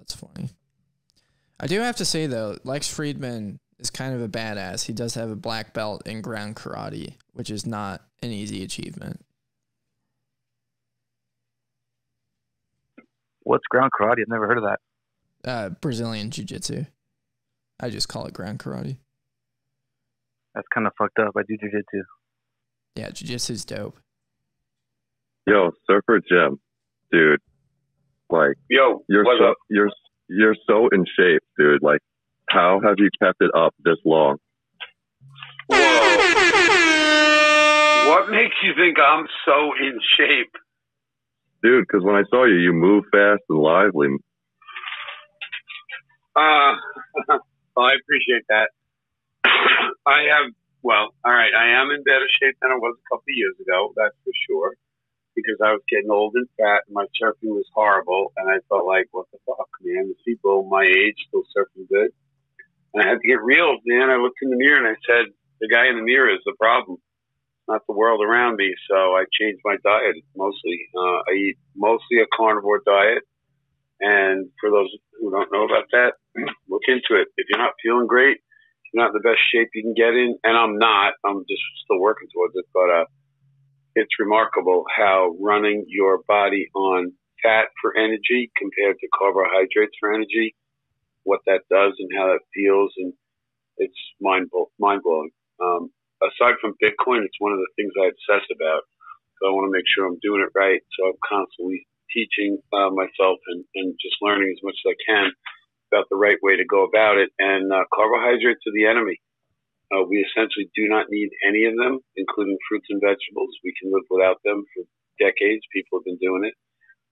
[0.00, 0.48] That's funny.
[1.60, 4.86] I do have to say though, Lex Fridman is kind of a badass.
[4.86, 9.20] He does have a black belt in ground karate, which is not an easy achievement.
[13.42, 14.20] What's ground karate?
[14.20, 14.78] I've never heard of that.
[15.44, 16.86] Uh, Brazilian jiu jitsu.
[17.78, 18.96] I just call it ground karate.
[20.54, 21.34] That's kind of fucked up.
[21.36, 22.02] I do jiu jitsu.
[22.96, 23.98] Yeah, jiu jitsu's dope.
[25.46, 26.58] Yo, Surfer Jim,
[27.12, 27.40] dude,
[28.30, 29.56] like yo, you're so up?
[29.68, 29.90] you're
[30.28, 31.82] you're so in shape, dude.
[31.82, 32.00] Like,
[32.48, 34.38] how have you kept it up this long?
[38.10, 40.52] What makes you think I'm so in shape?
[41.62, 44.08] Dude, because when I saw you, you move fast and lively.
[46.34, 46.74] Uh,
[47.76, 48.70] well, I appreciate that.
[50.06, 50.52] I have,
[50.82, 53.54] well, all right, I am in better shape than I was a couple of years
[53.60, 54.74] ago, that's for sure.
[55.34, 58.32] Because I was getting old and fat and my surfing was horrible.
[58.36, 60.08] And I felt like, what the fuck, man?
[60.08, 62.10] The people my age still surfing good.
[62.94, 64.10] And I had to get real, man.
[64.10, 66.54] I looked in the mirror and I said, the guy in the mirror is the
[66.58, 66.98] problem,
[67.68, 68.74] not the world around me.
[68.88, 70.88] So I changed my diet mostly.
[70.96, 73.22] Uh, I eat mostly a carnivore diet.
[74.00, 74.88] And for those
[75.20, 76.12] who don't know about that,
[76.68, 77.28] look into it.
[77.36, 78.38] If you're not feeling great,
[78.92, 81.12] you're not in the best shape you can get in, and I'm not.
[81.24, 82.64] I'm just still working towards it.
[82.72, 83.04] But uh,
[84.00, 87.12] it's remarkable how running your body on
[87.42, 90.56] fat for energy compared to carbohydrates for energy,
[91.24, 93.12] what that does and how that feels, and
[93.78, 94.48] it's mind
[94.78, 95.30] mind blowing.
[95.62, 95.90] Um,
[96.22, 98.82] aside from Bitcoin, it's one of the things I obsess about.
[99.40, 100.80] So I want to make sure I'm doing it right.
[100.98, 105.32] So I'm constantly teaching uh, myself and, and just learning as much as I can
[105.92, 107.30] about the right way to go about it.
[107.38, 109.20] And uh, carbohydrates are the enemy.
[109.90, 113.50] Uh, we essentially do not need any of them, including fruits and vegetables.
[113.66, 114.86] We can live without them for
[115.18, 115.66] decades.
[115.74, 116.54] People have been doing it.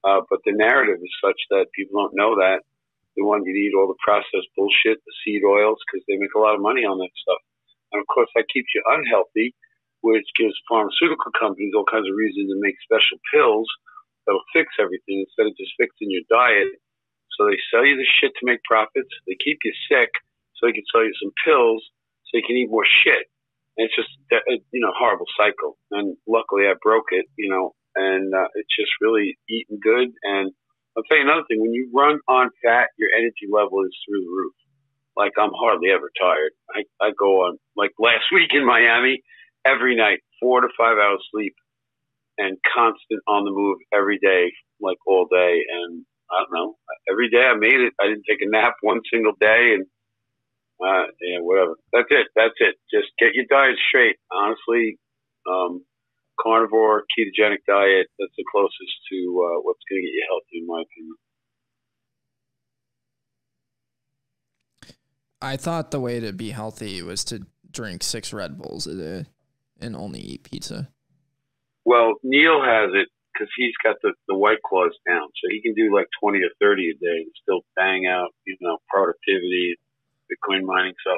[0.03, 2.63] Uh, but the narrative is such that people don't know that.
[3.19, 6.31] They want you to eat all the processed bullshit, the seed oils, because they make
[6.35, 7.43] a lot of money on that stuff.
[7.91, 9.51] And of course, that keeps you unhealthy,
[9.99, 13.67] which gives pharmaceutical companies all kinds of reasons to make special pills
[14.23, 16.79] that'll fix everything instead of just fixing your diet.
[17.35, 19.11] So they sell you the shit to make profits.
[19.27, 20.11] They keep you sick
[20.55, 21.83] so they can sell you some pills
[22.29, 23.25] so you can eat more shit.
[23.77, 24.09] And it's just
[24.71, 25.77] you know horrible cycle.
[25.91, 27.25] And luckily, I broke it.
[27.37, 30.09] You know, and uh, it's just really eating good.
[30.23, 30.51] And
[30.97, 34.21] I'll tell you another thing: when you run on fat, your energy level is through
[34.23, 34.53] the roof.
[35.17, 36.53] Like I'm hardly ever tired.
[36.75, 39.21] I I go on like last week in Miami,
[39.65, 41.55] every night, four to five hours sleep,
[42.37, 44.51] and constant on the move every day,
[44.81, 45.61] like all day.
[45.71, 46.75] And I don't know,
[47.09, 47.93] every day I made it.
[48.01, 49.85] I didn't take a nap one single day, and
[50.81, 51.75] uh, yeah, whatever.
[51.91, 52.27] That's it.
[52.35, 52.75] That's it.
[52.91, 54.17] Just get your diet straight.
[54.31, 54.97] Honestly,
[55.47, 55.83] um,
[56.41, 60.67] carnivore, ketogenic diet, that's the closest to uh, what's going to get you healthy, in
[60.67, 61.15] my opinion.
[65.41, 69.29] I thought the way to be healthy was to drink six Red Bulls a day
[69.79, 70.89] and only eat pizza.
[71.85, 75.27] Well, Neil has it because he's got the, the white claws down.
[75.27, 78.57] So he can do like 20 or 30 a day and still bang out, you
[78.59, 79.77] know, productivity,
[80.29, 80.93] Bitcoin mining.
[81.05, 81.11] So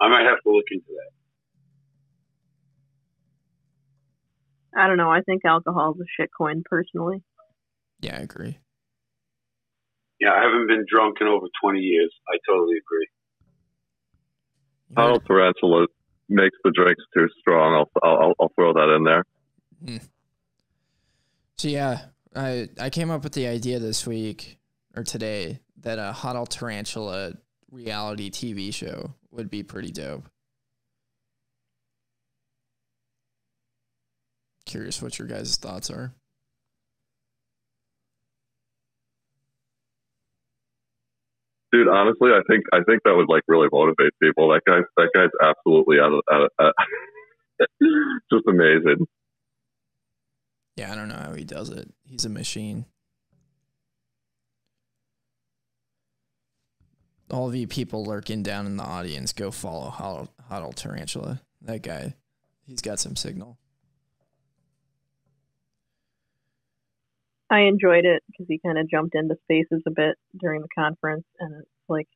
[0.00, 1.10] I might have to look into that.
[4.80, 5.10] I don't know.
[5.10, 7.22] I think alcohol is a shitcoin personally.
[8.00, 8.58] Yeah, I agree.
[10.20, 12.12] Yeah, I haven't been drunk in over 20 years.
[12.28, 13.08] I totally agree.
[14.96, 15.86] Huddle Tarantula
[16.28, 17.74] makes the drinks too strong.
[17.74, 19.24] I'll, I'll, I'll throw that in there.
[19.84, 20.04] Hmm.
[21.56, 21.98] So yeah,
[22.34, 24.58] I I came up with the idea this week
[24.96, 27.32] or today that a Huddle Tarantula
[27.70, 30.28] reality TV show would be pretty dope.
[34.66, 36.12] Curious what your guys' thoughts are.
[41.72, 44.48] Dude, honestly, I think I think that would like really motivate people.
[44.48, 46.72] That guy's that guy's absolutely out of, out of,
[48.32, 49.06] just amazing.
[50.76, 51.90] Yeah, I don't know how he does it.
[52.04, 52.86] He's a machine.
[57.30, 61.40] All of you people lurking down in the audience, go follow Huddle, Huddle Tarantula.
[61.62, 62.14] That guy,
[62.66, 63.58] he's got some signal.
[67.50, 71.24] I enjoyed it because he kind of jumped into spaces a bit during the conference,
[71.40, 72.08] and it's like,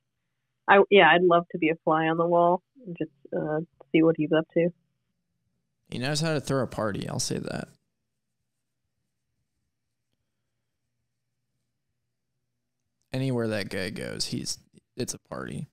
[0.68, 3.60] I yeah, I'd love to be a fly on the wall and just uh,
[3.90, 4.68] see what he's up to.
[5.90, 7.08] He knows how to throw a party.
[7.08, 7.68] I'll say that.
[13.12, 14.58] Anywhere that guy goes, he's
[14.96, 15.68] it's a party.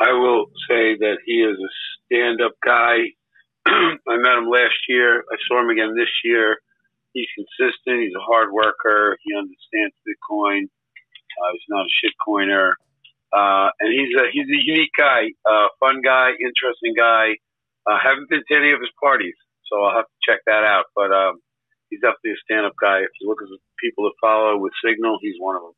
[0.00, 1.70] I will say that he is a
[2.06, 2.98] stand-up guy.
[3.66, 5.20] I met him last year.
[5.20, 6.56] I saw him again this year.
[7.12, 8.02] He's consistent.
[8.02, 9.18] He's a hard worker.
[9.22, 10.64] He understands Bitcoin.
[10.64, 12.72] Uh, he's not a shitcoiner.
[13.32, 17.36] Uh, and he's a he's a unique guy, uh, fun guy, interesting guy.
[17.84, 19.36] Uh, haven't been to any of his parties,
[19.68, 20.86] so I'll have to check that out.
[20.96, 21.40] But um,
[21.90, 23.00] he's definitely a stand-up guy.
[23.00, 25.72] If you look at the people to follow with Signal, he's one of them.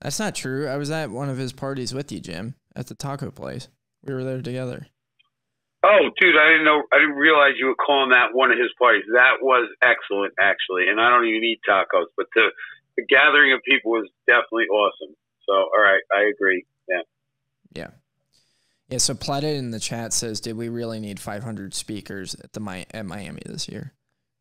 [0.00, 0.66] That's not true.
[0.66, 3.68] I was at one of his parties with you, Jim, at the taco place.
[4.02, 4.86] We were there together.
[5.82, 6.82] Oh, dude, I didn't know.
[6.92, 9.04] I didn't realize you were calling that one of his parties.
[9.12, 10.88] That was excellent, actually.
[10.88, 12.48] And I don't even eat tacos, but the
[12.96, 15.14] the gathering of people was definitely awesome.
[15.48, 16.66] So, all right, I agree.
[16.88, 17.02] Yeah.
[17.74, 17.90] Yeah.
[18.88, 18.98] Yeah.
[18.98, 23.06] So Planet in the chat says, "Did we really need 500 speakers at the at
[23.06, 23.94] Miami this year?"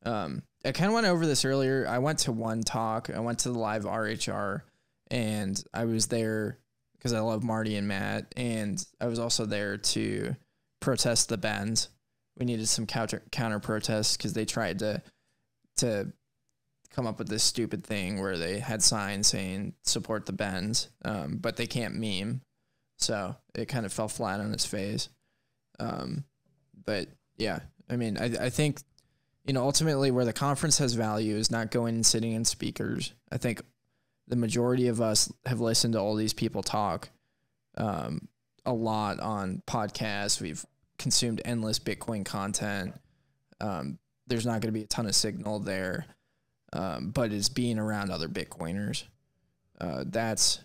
[0.03, 1.88] Um, I kind of went over this earlier.
[1.88, 3.10] I went to one talk.
[3.10, 4.61] I went to the live RHR,
[5.10, 6.60] and I was there
[6.98, 10.36] because I love Marty and Matt, and I was also there to
[10.81, 11.90] protest the bends,
[12.40, 15.02] we needed some counter counter protests because they tried to
[15.77, 16.11] to
[16.91, 21.38] come up with this stupid thing where they had signs saying support the Bens, um,
[21.40, 22.41] but they can't meme,
[22.98, 25.10] so it kind of fell flat on its face.
[25.80, 26.23] Um,
[26.86, 27.07] but
[27.38, 27.60] yeah,
[27.90, 28.81] I mean, I I think
[29.49, 33.13] you know ultimately where the conference has value is not going and sitting in speakers.
[33.31, 33.63] I think
[34.27, 37.09] the majority of us have listened to all these people talk
[37.76, 38.27] um,
[38.63, 40.39] a lot on podcasts.
[40.39, 40.63] We've
[40.99, 42.93] consumed endless Bitcoin content.
[43.59, 43.97] Um,
[44.27, 46.05] there's not going to be a ton of signal there,
[46.73, 49.05] um, but it's being around other Bitcoiners.
[49.81, 50.59] Uh, that's,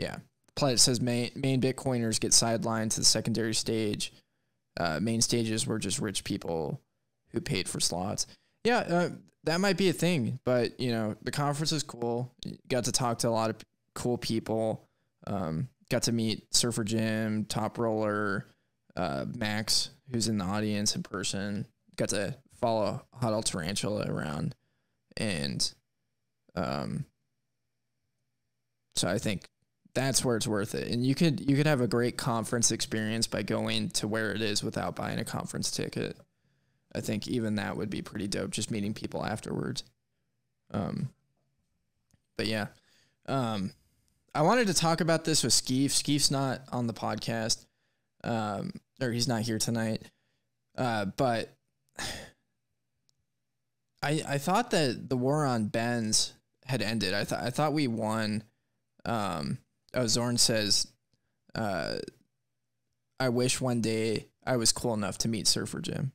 [0.00, 0.16] yeah.
[0.56, 4.12] Planet says main, main Bitcoiners get sidelined to the secondary stage.
[4.76, 6.80] Uh, main stages were just rich people
[7.34, 8.26] who paid for slots.
[8.64, 9.10] Yeah, uh,
[9.44, 12.34] that might be a thing, but you know, the conference is cool.
[12.68, 13.56] Got to talk to a lot of
[13.94, 14.88] cool people.
[15.26, 18.46] Um, got to meet Surfer Jim, Top Roller,
[18.96, 21.66] uh, Max, who's in the audience in person.
[21.96, 24.54] Got to follow Huddle Tarantula around,
[25.16, 25.72] and
[26.56, 27.04] um,
[28.96, 29.48] so I think
[29.94, 30.88] that's where it's worth it.
[30.88, 34.42] And you could you could have a great conference experience by going to where it
[34.42, 36.16] is without buying a conference ticket.
[36.94, 38.50] I think even that would be pretty dope.
[38.50, 39.84] Just meeting people afterwards.
[40.70, 41.08] Um,
[42.36, 42.66] but yeah,
[43.26, 43.72] um,
[44.34, 45.86] I wanted to talk about this with Skeef.
[45.86, 47.66] Skeef's not on the podcast,
[48.22, 50.02] um, or he's not here tonight.
[50.76, 51.54] Uh, but
[54.02, 56.32] I I thought that the war on Benz
[56.66, 57.14] had ended.
[57.14, 58.42] I thought I thought we won.
[59.04, 59.58] Um,
[59.94, 60.88] oh, Zorn says,
[61.54, 61.98] uh,
[63.20, 66.12] "I wish one day I was cool enough to meet Surfer Jim."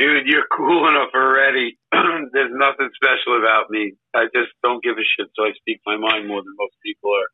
[0.00, 1.78] Dude, you're cool enough already.
[2.34, 3.94] There's nothing special about me.
[4.16, 7.12] I just don't give a shit, so I speak my mind more than most people
[7.12, 7.30] are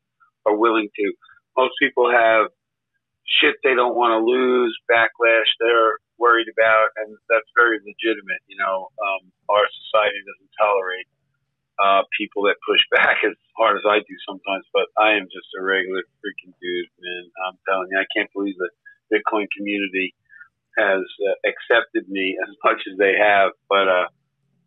[0.51, 1.07] are willing to.
[1.57, 2.51] Most people have
[3.41, 8.43] shit they don't want to lose, backlash they're worried about, and that's very legitimate.
[8.49, 11.09] You know, um, our society doesn't tolerate
[11.83, 15.49] uh, people that push back as hard as I do sometimes, but I am just
[15.59, 17.25] a regular freaking dude, man.
[17.49, 18.71] I'm telling you, I can't believe the
[19.13, 20.15] Bitcoin community
[20.77, 24.09] has uh, accepted me as much as they have, but uh,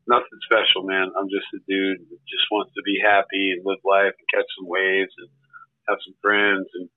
[0.08, 1.14] nothing special, man.
[1.14, 4.50] I'm just a dude that just wants to be happy and live life and catch
[4.58, 5.30] some waves and
[5.88, 6.90] have some friends and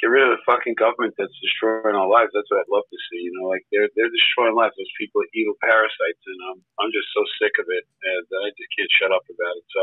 [0.00, 2.32] get rid of the fucking government that's destroying our lives.
[2.32, 3.20] That's what I'd love to see.
[3.20, 4.74] You know, like they're they're destroying lives.
[4.74, 8.48] Those people are evil parasites, and um, I'm just so sick of it that I
[8.56, 9.66] just can't shut up about it.
[9.70, 9.82] So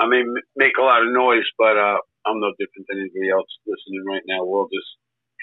[0.00, 0.24] I may
[0.56, 4.24] make a lot of noise, but uh, I'm no different than anybody else listening right
[4.26, 4.42] now.
[4.42, 4.90] We're all just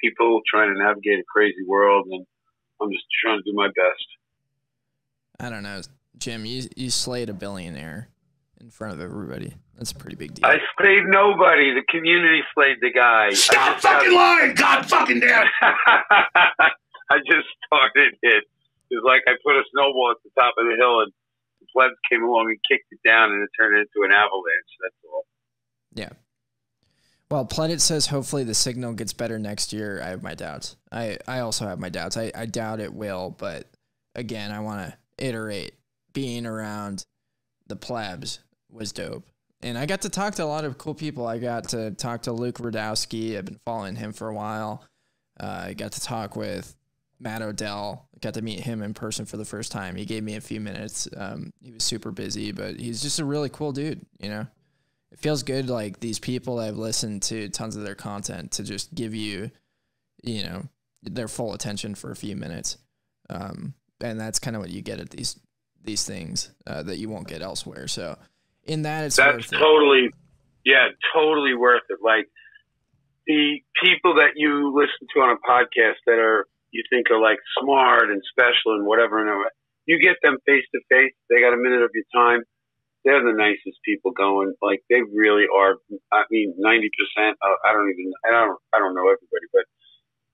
[0.02, 2.26] people trying to navigate a crazy world, and
[2.82, 4.08] I'm just trying to do my best.
[5.40, 5.82] I don't know,
[6.18, 6.46] Jim.
[6.46, 8.10] You you slayed a billionaire
[8.60, 9.54] in front of everybody.
[9.76, 10.46] That's a pretty big deal.
[10.46, 11.74] I slayed nobody.
[11.74, 13.32] The community slayed the guy.
[13.32, 14.54] Stop fucking lying!
[14.54, 15.52] God fucking damn it!
[17.10, 18.44] I just started it.
[18.92, 21.12] It's like I put a snowball at the top of the hill and
[21.60, 24.74] the plebs came along and kicked it down and it turned into an avalanche.
[24.84, 25.26] That's all.
[25.96, 26.14] Yeah.
[27.32, 30.02] Well, Planet says hopefully the signal gets better next year.
[30.04, 30.76] I have my doubts.
[30.92, 32.18] I, I also have my doubts.
[32.18, 33.70] I, I doubt it will, but
[34.16, 35.76] again, I want to iterate.
[36.12, 37.06] Being around
[37.68, 38.40] the plebs
[38.70, 39.26] was dope.
[39.62, 41.26] And I got to talk to a lot of cool people.
[41.26, 43.38] I got to talk to Luke Rudkowski.
[43.38, 44.84] I've been following him for a while.
[45.40, 46.76] Uh, I got to talk with
[47.18, 48.10] Matt Odell.
[48.14, 49.96] I Got to meet him in person for the first time.
[49.96, 51.08] He gave me a few minutes.
[51.16, 54.48] Um, he was super busy, but he's just a really cool dude, you know?
[55.12, 58.94] It feels good like these people have listened to tons of their content to just
[58.94, 59.52] give you
[60.24, 60.64] you know
[61.04, 62.78] their full attention for a few minutes
[63.30, 65.40] um, and that's kind of what you get at these
[65.84, 68.18] these things uh, that you won't get elsewhere so
[68.66, 69.58] in that it's That's worth it.
[69.58, 70.10] totally,
[70.66, 72.00] yeah, totally worth it.
[72.04, 72.28] Like
[73.28, 77.40] the people that you listen to on a podcast that are you think are like
[77.60, 79.46] smart and special and whatever, and
[79.86, 81.14] you get them face to face.
[81.30, 82.44] They got a minute of your time.
[83.06, 84.54] They're the nicest people going.
[84.62, 85.76] Like they really are.
[86.14, 87.38] I mean, ninety percent.
[87.42, 88.14] Uh, I don't even.
[88.28, 88.60] I don't.
[88.74, 89.64] I don't know everybody, but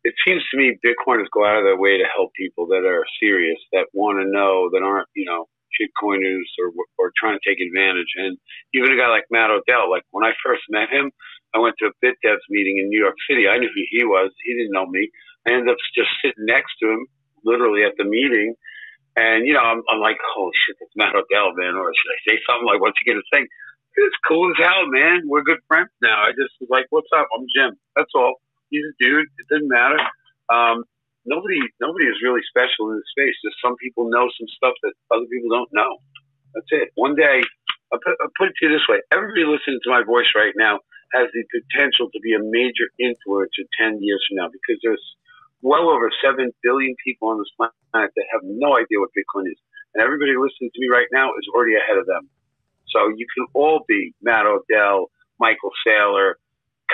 [0.05, 3.05] it seems to me Bitcoiners go out of their way to help people that are
[3.21, 5.45] serious, that want to know, that aren't you know
[5.77, 8.09] shitcoiners or or trying to take advantage.
[8.17, 8.37] And
[8.73, 11.11] even a guy like Matt Odell, like when I first met him,
[11.55, 13.47] I went to a BitDevs meeting in New York City.
[13.49, 14.31] I knew who he was.
[14.45, 15.09] He didn't know me.
[15.47, 17.07] I ended up just sitting next to him,
[17.45, 18.55] literally at the meeting.
[19.17, 21.73] And you know, I'm, I'm like, holy shit, that's Matt Odell, man.
[21.73, 23.43] Or should I say something like, what's he gonna say?
[23.97, 25.25] It's cool as hell, man.
[25.25, 26.21] We're good friends now.
[26.21, 27.25] I just was like, what's up?
[27.33, 27.73] I'm Jim.
[27.97, 28.37] That's all.
[28.69, 29.25] He's a dude.
[29.41, 29.97] It doesn't matter.
[30.53, 30.85] Um,
[31.25, 33.35] nobody nobody is really special in this space.
[33.41, 35.97] Just some people know some stuff that other people don't know.
[36.53, 36.93] That's it.
[36.95, 37.41] One day,
[37.91, 40.53] I'll put, I'll put it to you this way: everybody listening to my voice right
[40.55, 40.77] now
[41.17, 45.03] has the potential to be a major influencer ten years from now because there's
[45.61, 49.57] well over 7 billion people on this planet that have no idea what Bitcoin is.
[49.93, 52.29] And everybody listening to me right now is already ahead of them.
[52.89, 55.09] So you can all be Matt Odell,
[55.39, 56.39] Michael Saylor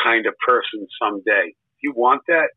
[0.01, 1.53] kind of person someday.
[1.53, 2.49] If you want that,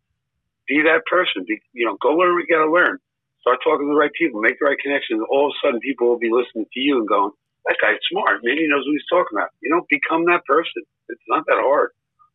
[0.66, 1.44] be that person.
[1.46, 2.98] Be, you know, go learn what you got to learn.
[3.40, 5.22] Start talking to the right people, make the right connections.
[5.30, 7.30] All of a sudden, people will be listening to you and going,
[7.66, 8.40] that guy's smart.
[8.42, 9.50] Maybe he knows what he's talking about.
[9.62, 10.82] You know, become that person.
[11.08, 11.90] It's not that hard.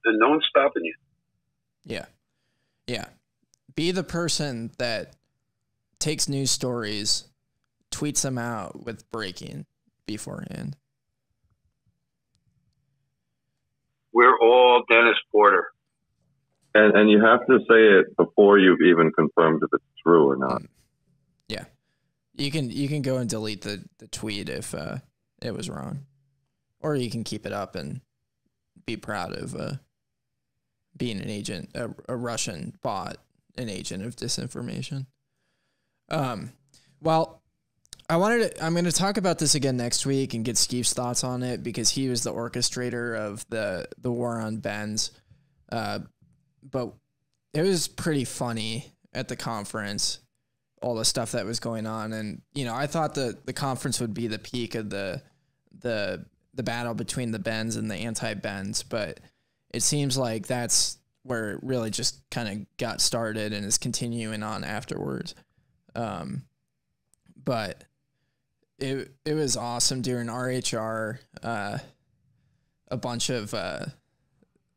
[0.06, 0.96] And no one's stopping you.
[1.86, 2.06] Yeah.
[2.88, 3.06] Yeah.
[3.76, 5.16] Be the person that
[6.00, 7.26] takes news stories,
[7.92, 9.66] tweets them out with breaking
[10.06, 10.76] beforehand.
[14.14, 15.68] We're all Dennis Porter.
[16.74, 20.38] And and you have to say it before you've even confirmed if it's true or
[20.38, 20.62] not.
[21.48, 21.66] Yeah.
[22.36, 24.98] You can you can go and delete the, the tweet if uh,
[25.42, 26.06] it was wrong.
[26.80, 28.02] Or you can keep it up and
[28.86, 29.74] be proud of uh,
[30.98, 33.18] being an agent, a, a Russian bot,
[33.58, 35.06] an agent of disinformation.
[36.10, 36.52] Um,
[37.02, 37.42] well,
[38.10, 40.94] I wanted to, I'm going to talk about this again next week and get Steve's
[40.94, 45.12] thoughts on it because he was the orchestrator of the, the war on Benz.
[45.72, 46.00] Uh,
[46.62, 46.94] but
[47.54, 50.20] it was pretty funny at the conference,
[50.82, 52.12] all the stuff that was going on.
[52.12, 55.22] And, you know, I thought that the conference would be the peak of the,
[55.80, 59.22] the, the battle between the Benz and the anti Benz, but
[59.74, 64.44] it seems like that's where it really just kind of got started and is continuing
[64.44, 65.36] on afterwards.
[65.96, 66.44] Um,
[67.44, 67.84] but
[68.80, 71.20] it it was awesome during RHR.
[71.44, 71.78] Uh,
[72.90, 73.86] a bunch of, uh,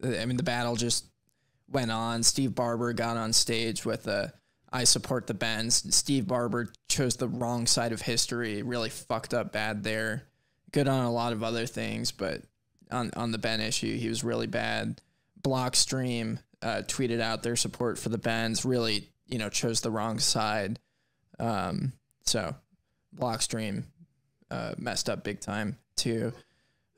[0.03, 1.07] I mean, the battle just
[1.69, 2.23] went on.
[2.23, 4.09] Steve Barbour got on stage with
[4.75, 5.95] i support the Benz.
[5.95, 8.63] Steve Barbour chose the wrong side of history.
[8.63, 10.25] Really fucked up bad there.
[10.73, 12.43] Good on a lot of other things, but
[12.91, 15.01] on on the Ben issue, he was really bad.
[15.45, 18.65] Blockstream uh, tweeted out their support for the Benz.
[18.65, 20.81] Really, you know, chose the wrong side.
[21.39, 21.93] Um,
[22.25, 22.57] so
[23.15, 23.85] Blockstream
[24.51, 26.33] uh, messed up big time too.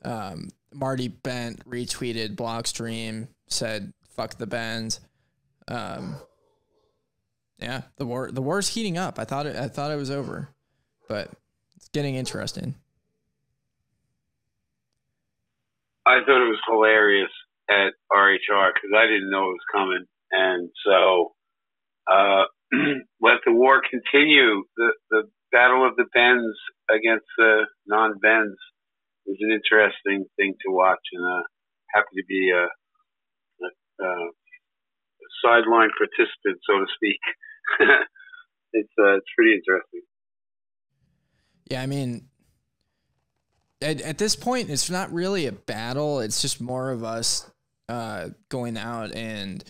[0.03, 5.01] Um, Marty Bent retweeted Blockstream, said "fuck the Benz."
[5.67, 6.15] Um,
[7.59, 9.19] yeah, the war the war's heating up.
[9.19, 10.49] I thought it I thought it was over,
[11.09, 11.29] but
[11.75, 12.75] it's getting interesting.
[16.05, 17.31] I thought it was hilarious
[17.69, 21.33] at RHR because I didn't know it was coming, and so
[22.09, 22.45] uh,
[23.21, 24.63] let the war continue.
[24.75, 26.55] The the battle of the Benz
[26.89, 28.55] against the non-Benz
[29.25, 31.43] was an interesting thing to watch, and uh,
[31.93, 32.65] happy to be a,
[33.65, 34.31] a, a
[35.43, 37.19] sideline participant, so to speak.
[38.73, 40.01] it's uh, it's pretty interesting.
[41.69, 42.29] Yeah, I mean,
[43.81, 46.19] at, at this point, it's not really a battle.
[46.19, 47.49] It's just more of us
[47.89, 49.63] uh, going out and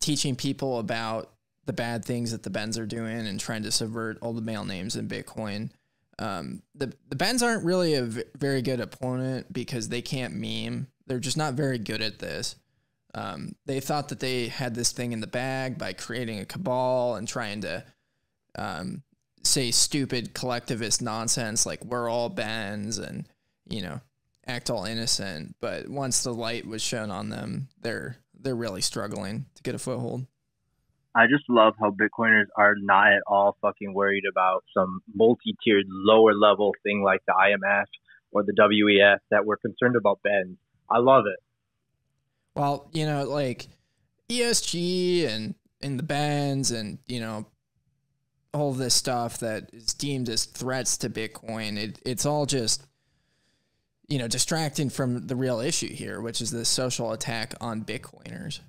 [0.00, 1.32] teaching people about
[1.66, 4.64] the bad things that the Bens are doing and trying to subvert all the male
[4.64, 5.70] names in Bitcoin.
[6.18, 10.88] Um, the the Benz aren't really a very good opponent because they can't meme.
[11.06, 12.56] They're just not very good at this.
[13.14, 17.16] Um, they thought that they had this thing in the bag by creating a cabal
[17.16, 17.84] and trying to
[18.56, 19.02] um,
[19.42, 23.28] say stupid collectivist nonsense like we're all Bens and
[23.68, 24.00] you know
[24.46, 25.56] act all innocent.
[25.60, 29.78] But once the light was shown on them, they're they're really struggling to get a
[29.78, 30.26] foothold.
[31.14, 36.32] I just love how Bitcoiners are not at all fucking worried about some multi-tiered lower
[36.32, 37.84] level thing like the IMF
[38.32, 40.56] or the WEF that we're concerned about Ben.
[40.90, 41.38] I love it.
[42.54, 43.68] Well, you know, like
[44.28, 47.46] ESG and and the Benz and you know
[48.54, 51.76] all this stuff that is deemed as threats to Bitcoin.
[51.76, 52.86] It it's all just
[54.08, 58.60] you know distracting from the real issue here, which is the social attack on Bitcoiners.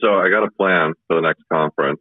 [0.00, 2.00] So I got a plan for the next conference.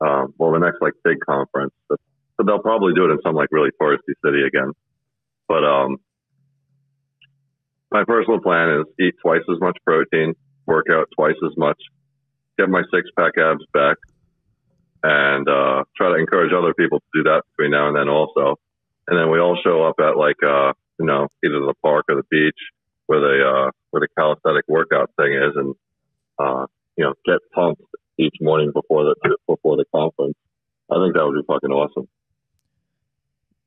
[0.00, 1.72] Um, well, the next like big conference.
[1.88, 1.98] But,
[2.44, 4.72] they'll probably do it in some like really touristy city again.
[5.48, 5.96] But um,
[7.90, 10.34] my personal plan is eat twice as much protein,
[10.66, 11.78] work out twice as much,
[12.58, 13.96] get my six pack abs back,
[15.06, 18.56] and uh, try to encourage other people to do that between now and then also.
[19.06, 22.16] And then we all show up at like uh, you know either the park or
[22.16, 22.58] the beach
[23.06, 25.74] where the uh, where the calisthenic workout thing is, and
[26.40, 26.66] uh,
[26.96, 27.82] you know get pumped
[28.18, 30.34] each morning before the before the conference.
[30.90, 32.08] I think that would be fucking awesome.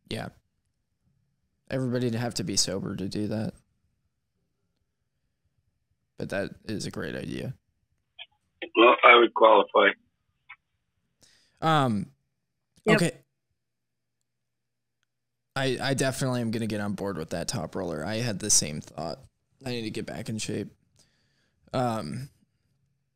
[0.10, 0.30] Yeah.
[1.70, 3.54] everybody'd have to be sober to do that.
[6.18, 7.54] But that is a great idea.
[8.76, 9.90] Well, I would qualify.
[11.62, 12.08] Um
[12.88, 13.12] okay.
[15.56, 18.06] I I definitely am gonna get on board with that top roller.
[18.06, 19.20] I had the same thought.
[19.66, 20.70] I need to get back in shape.
[21.74, 22.30] Um,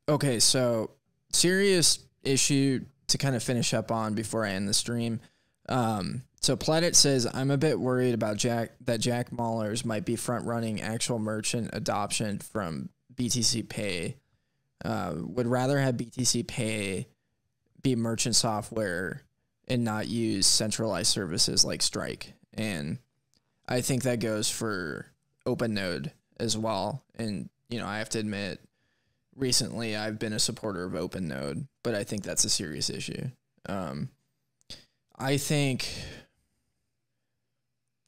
[0.07, 0.91] okay, so
[1.31, 5.19] serious issue to kind of finish up on before I end the stream.
[5.69, 10.15] Um, so Planet says I'm a bit worried about Jack that Jack Mallers might be
[10.15, 14.17] front running actual merchant adoption from BTC Pay.
[14.83, 17.07] Uh, would rather have BTC Pay
[17.83, 19.23] be merchant software
[19.67, 22.33] and not use centralized services like Strike.
[22.53, 22.97] And
[23.67, 25.07] I think that goes for
[25.45, 27.03] OpenNode as well.
[27.15, 28.59] And you know, I have to admit,
[29.35, 33.29] recently I've been a supporter of OpenNode, but I think that's a serious issue.
[33.67, 34.09] Um,
[35.17, 35.89] I think,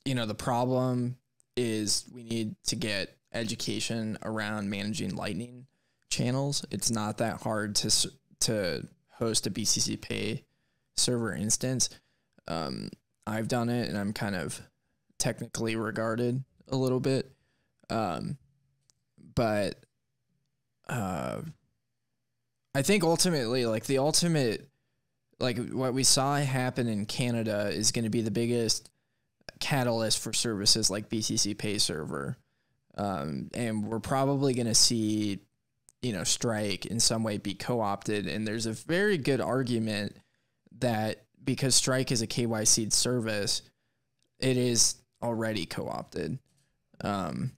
[0.04, 1.18] you know, the problem
[1.56, 5.66] is we need to get education around managing Lightning
[6.10, 6.66] channels.
[6.72, 8.12] It's not that hard to
[8.42, 8.88] to
[9.18, 10.44] host a BTC Pay
[10.96, 11.90] server instance.
[12.48, 12.90] Um,
[13.28, 14.62] I've done it, and I'm kind of
[15.18, 17.32] technically regarded a little bit.
[17.90, 18.38] Um,
[19.34, 19.76] but
[20.88, 21.42] uh,
[22.74, 24.70] I think ultimately, like the ultimate,
[25.40, 28.90] like what we saw happen in Canada is going to be the biggest
[29.60, 32.38] catalyst for services like BTC Pay Server.
[32.98, 35.40] Um, and we're probably going to see,
[36.06, 38.28] you know, Strike in some way be co opted.
[38.28, 40.16] And there's a very good argument
[40.78, 43.64] that because Strike is a KYC service,
[44.40, 46.38] it is already co opted.
[47.02, 47.54] Um,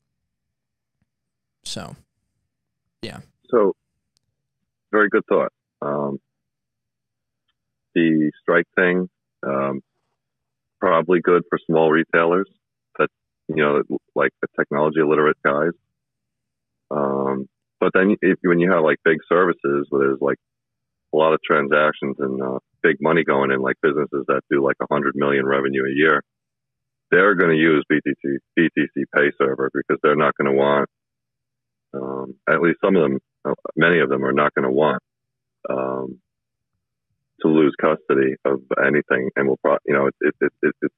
[1.65, 1.97] so,
[3.01, 3.19] yeah.
[3.49, 3.75] So,
[4.93, 5.51] very good thought.
[5.81, 6.17] Um,
[7.95, 9.09] the strike thing,
[9.45, 9.81] um,
[10.79, 12.49] probably good for small retailers
[12.97, 13.09] that,
[13.49, 13.83] you know,
[14.15, 15.71] like the technology illiterate guys.
[16.89, 17.49] Um,
[17.79, 20.37] but then if, when you have like big services where there's like
[21.13, 24.77] a lot of transactions and uh, big money going in, like businesses that do like
[24.81, 26.21] a hundred million revenue a year,
[27.11, 30.89] they're going to use BTC BTC Pay Server because they're not going to want
[31.93, 35.01] um, at least some of them, uh, many of them are not going to want
[35.69, 36.19] um,
[37.41, 40.91] to lose custody of anything, and will probably, you know, it's it, it, it,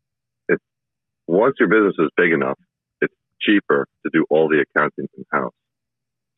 [0.49, 0.59] it,
[1.27, 2.57] once your business is big enough,
[3.01, 5.53] it's cheaper to do all the accounting in house.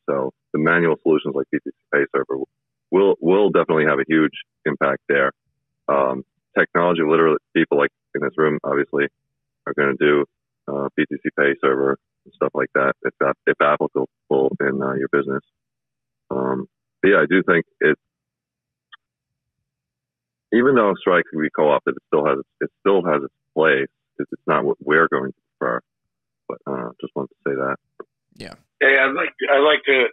[0.08, 2.42] So the manual solutions like BTC Pay Server
[2.90, 4.32] will will definitely have a huge
[4.66, 5.32] impact there.
[5.88, 6.24] Um,
[6.58, 9.06] technology literate people like in this room obviously
[9.66, 10.24] are going to do
[10.68, 14.08] uh, BTC Pay Server and stuff like that if that if applicable
[14.60, 15.42] in uh, your business.
[16.30, 16.66] Um,
[17.04, 17.98] yeah, I do think it.
[20.54, 23.88] Even though strike can be co-opted, it still has it still has its place.
[24.18, 25.80] It's not what we're going to prefer.
[26.48, 27.76] But uh, just wanted to say that.
[28.36, 28.54] Yeah.
[28.82, 30.06] Hey, I'd like to, I'd like to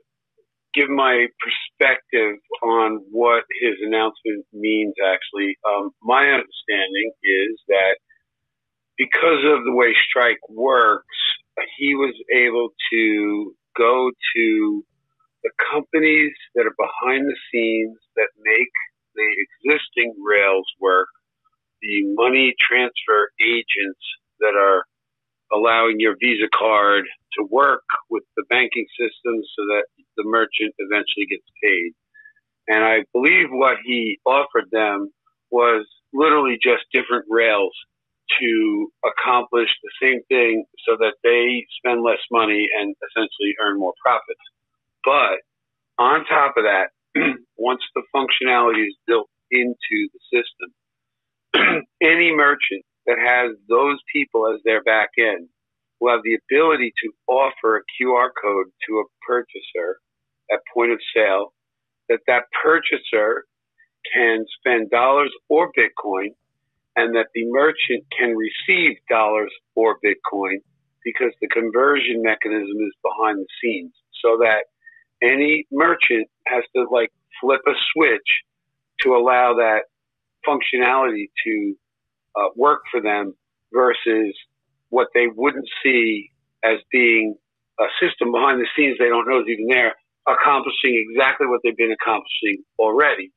[0.76, 4.94] give my perspective on what his announcement means.
[5.04, 7.98] Actually, um, my understanding is that
[8.98, 11.18] because of the way strike works,
[11.80, 14.86] he was able to go to
[15.44, 18.76] the companies that are behind the scenes that make
[19.16, 19.30] the
[19.66, 21.10] existing Rails work,
[21.82, 24.06] the money transfer agents
[24.42, 24.86] that are
[25.54, 27.06] allowing your Visa card
[27.38, 29.86] to work with the banking system so that
[30.18, 31.92] the merchant eventually gets paid.
[32.68, 35.12] And I believe what he offered them
[35.52, 37.74] was literally just different rails
[38.40, 43.94] to accomplish the same thing so that they spend less money and essentially earn more
[44.04, 44.42] profits.
[45.04, 45.42] But
[45.98, 46.90] on top of that,
[47.58, 54.62] once the functionality is built into the system, any merchant that has those people as
[54.64, 55.50] their back end
[56.00, 60.00] will have the ability to offer a QR code to a purchaser
[60.54, 61.54] at point of sale
[62.08, 63.46] that that purchaser
[64.14, 66.30] can spend dollars or Bitcoin
[66.96, 70.58] and that the merchant can receive dollars or Bitcoin
[71.04, 73.94] because the conversion mechanism is behind the scenes.
[74.22, 74.66] So that
[75.24, 77.12] any merchant has to like
[77.42, 78.30] flip a switch
[79.02, 79.86] to allow that
[80.48, 81.76] functionality to
[82.40, 83.34] uh, work for them
[83.74, 84.36] versus
[84.90, 86.32] what they wouldn't see
[86.64, 87.36] as being
[87.80, 89.96] a system behind the scenes they don't know is even there
[90.28, 93.32] accomplishing exactly what they've been accomplishing already.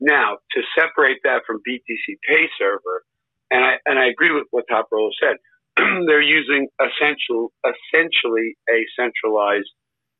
[0.00, 3.04] Now, to separate that from BTC Pay Server,
[3.50, 5.36] and I and I agree with what Top Roller said,
[6.06, 9.70] they're using essential essentially a centralized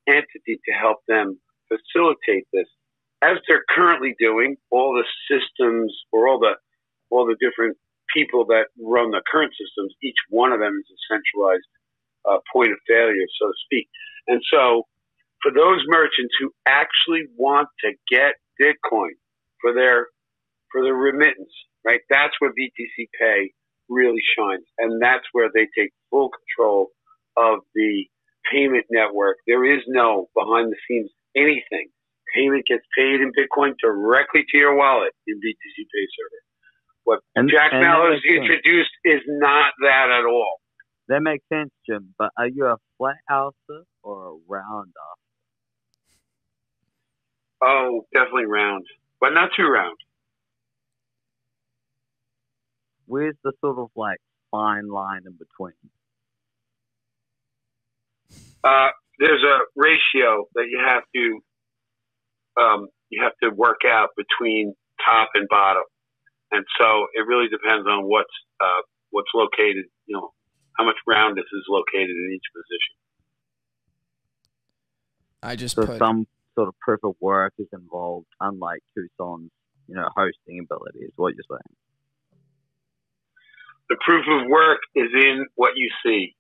[0.09, 1.39] entity to help them
[1.69, 2.67] facilitate this,
[3.23, 4.57] as they're currently doing.
[4.71, 6.55] All the systems or all the
[7.11, 7.77] all the different
[8.15, 11.69] people that run the current systems, each one of them is a centralized
[12.28, 13.89] uh, point of failure, so to speak.
[14.28, 14.85] And so,
[15.43, 19.15] for those merchants who actually want to get Bitcoin
[19.61, 20.09] for their
[20.73, 21.53] for their remittance,
[21.85, 22.01] right?
[22.11, 23.53] That's where BTC Pay
[23.89, 26.91] really shines, and that's where they take full control
[27.37, 28.07] of the
[28.53, 29.39] payment network.
[29.47, 31.89] There is no behind the scenes anything.
[32.35, 36.45] Payment gets paid in Bitcoin directly to your wallet in BTC Pay Server.
[37.07, 38.37] What And- Jack and makes sense.
[38.37, 40.61] introduced is not that at all.
[41.09, 42.15] That makes sense, Jim.
[42.19, 45.19] But are you a flat ouncer or a round off?
[47.62, 48.87] Oh, definitely round,
[49.20, 49.97] but not too round.
[53.07, 54.19] Where's the sort of like
[54.51, 55.74] fine line in between?
[58.65, 61.41] Uh, there's a ratio that you have to
[62.61, 64.74] um, you have to work out between
[65.05, 65.85] top and bottom,
[66.52, 69.86] and so it really depends on what's uh, what's located.
[70.06, 70.31] You know,
[70.78, 72.94] how much roundness is located in each position.
[75.43, 79.51] I just So put some sort of proof of work is involved, unlike Tucson's,
[79.86, 81.01] you know, hosting ability.
[81.01, 81.77] Is what you're saying?
[83.89, 86.35] The proof of work is in what you see,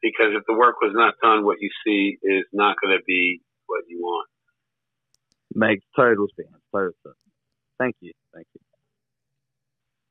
[0.00, 3.42] because if the work was not done, what you see is not going to be
[3.66, 4.28] what you want.
[5.54, 6.56] Makes total sense.
[6.72, 7.16] Total sense.
[7.78, 8.12] Thank you.
[8.32, 8.60] Thank you.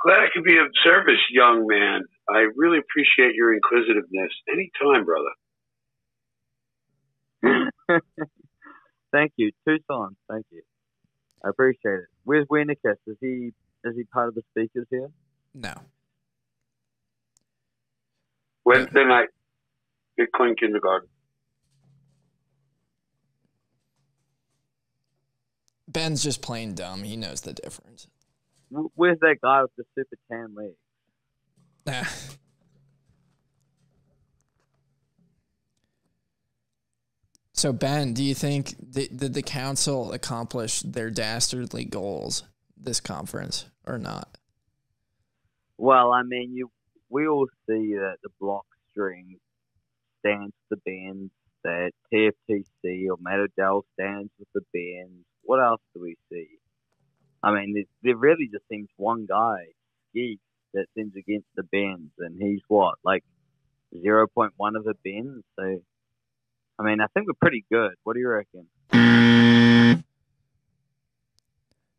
[0.05, 2.01] Glad I could be of service, young man.
[2.29, 4.31] I really appreciate your inquisitiveness.
[4.47, 5.31] Anytime, brother.
[9.11, 10.15] Thank you, Two Tucson.
[10.29, 10.61] Thank you.
[11.43, 12.05] I appreciate it.
[12.23, 12.97] Where's Winnicus?
[13.07, 13.51] Is he
[13.83, 15.09] is he part of the speakers here?
[15.55, 15.73] No.
[18.63, 19.29] Wednesday night,
[20.19, 21.09] Bitcoin kindergarten.
[25.87, 27.01] Ben's just plain dumb.
[27.03, 28.07] He knows the difference.
[28.69, 30.75] Wh- Where's that guy with the super tan legs?
[31.85, 32.03] Nah.
[37.57, 42.43] So Ben, do you think the, did the council accomplish their dastardly goals
[42.75, 44.37] this conference or not?
[45.77, 46.69] Well, I mean, you
[47.09, 49.37] we all see that the block string
[50.19, 51.31] stands with the bands,
[51.63, 55.25] that TFTC or Matt Odell stands with the bands.
[55.43, 56.47] What else do we see?
[57.45, 59.67] I mean, there, really just seems one guy,
[60.15, 60.39] Geek,
[60.73, 63.23] that seems against the bends, and he's what, like
[63.95, 65.43] 0.1 of a bend?
[65.55, 65.79] So,
[66.79, 67.91] I mean, I think we're pretty good.
[68.03, 68.67] What do you reckon?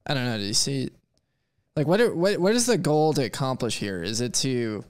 [0.08, 0.36] I don't know.
[0.36, 0.90] Do you see?
[1.76, 4.02] Like, what, what what is the goal to accomplish here?
[4.02, 4.84] Is it to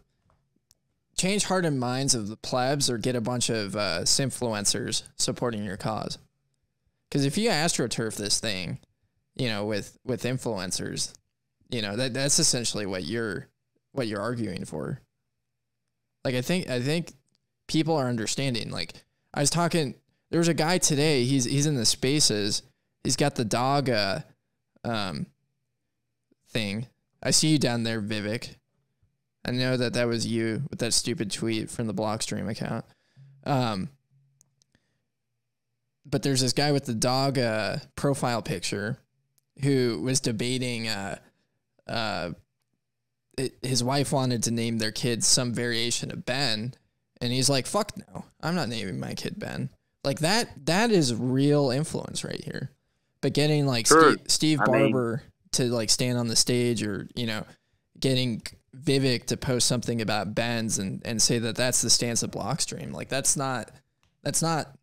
[1.19, 5.65] change heart and minds of the plebs, or get a bunch of uh, influencers supporting
[5.65, 6.17] your cause?
[7.09, 8.79] Because if you astroturf this thing,
[9.37, 11.13] you know, with with influencers,
[11.71, 13.49] you know that that's essentially what you're
[13.93, 15.01] what you're arguing for.
[16.25, 17.13] Like, I think I think
[17.69, 18.71] people are understanding.
[18.71, 18.95] Like,
[19.33, 19.95] I was talking.
[20.31, 21.25] There was a guy today.
[21.25, 22.63] He's he's in the spaces.
[23.05, 24.21] He's got the dog uh,
[24.83, 25.27] um,
[26.49, 26.87] thing.
[27.23, 28.57] I see you down there, Vivek.
[29.45, 32.85] I know that that was you with that stupid tweet from the Blockstream account.
[33.45, 33.91] Um,
[36.05, 38.99] but there's this guy with the dog uh, profile picture
[39.63, 40.89] who was debating.
[40.89, 41.19] Uh,
[41.87, 42.31] uh,
[43.39, 46.75] it, his wife wanted to name their kid some variation of Ben,
[47.21, 49.71] and he's like, "Fuck no, I'm not naming my kid Ben."
[50.05, 50.67] Like that.
[50.67, 52.71] That is real influence right here.
[53.21, 54.13] But getting like Sure.
[54.13, 55.23] Steve, Steve I mean- Barbour
[55.53, 57.45] to like stand on the stage, or you know,
[57.99, 58.43] getting
[58.77, 62.93] Vivek to post something about Ben's and and say that that's the stance of Blockstream.
[62.93, 63.71] Like that's not
[64.23, 64.77] that's not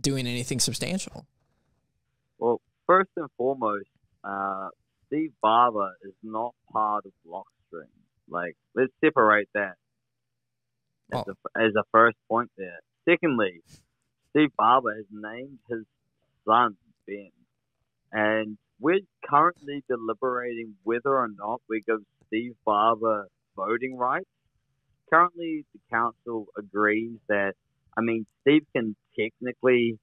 [0.00, 1.26] doing anything substantial.
[2.86, 3.88] First and foremost,
[4.22, 4.68] uh,
[5.06, 7.88] Steve Barbour is not part of Blockstream.
[8.28, 9.74] Like, let's separate that
[11.12, 12.80] as, a, as a first point there.
[13.08, 13.62] Secondly,
[14.30, 15.84] Steve Barbour has named his
[16.46, 16.76] son
[17.06, 17.30] Ben,
[18.12, 23.26] and we're currently deliberating whether or not we give Steve Barber
[23.56, 24.28] voting rights.
[25.12, 27.54] Currently, the council agrees that,
[27.96, 29.98] I mean, Steve can technically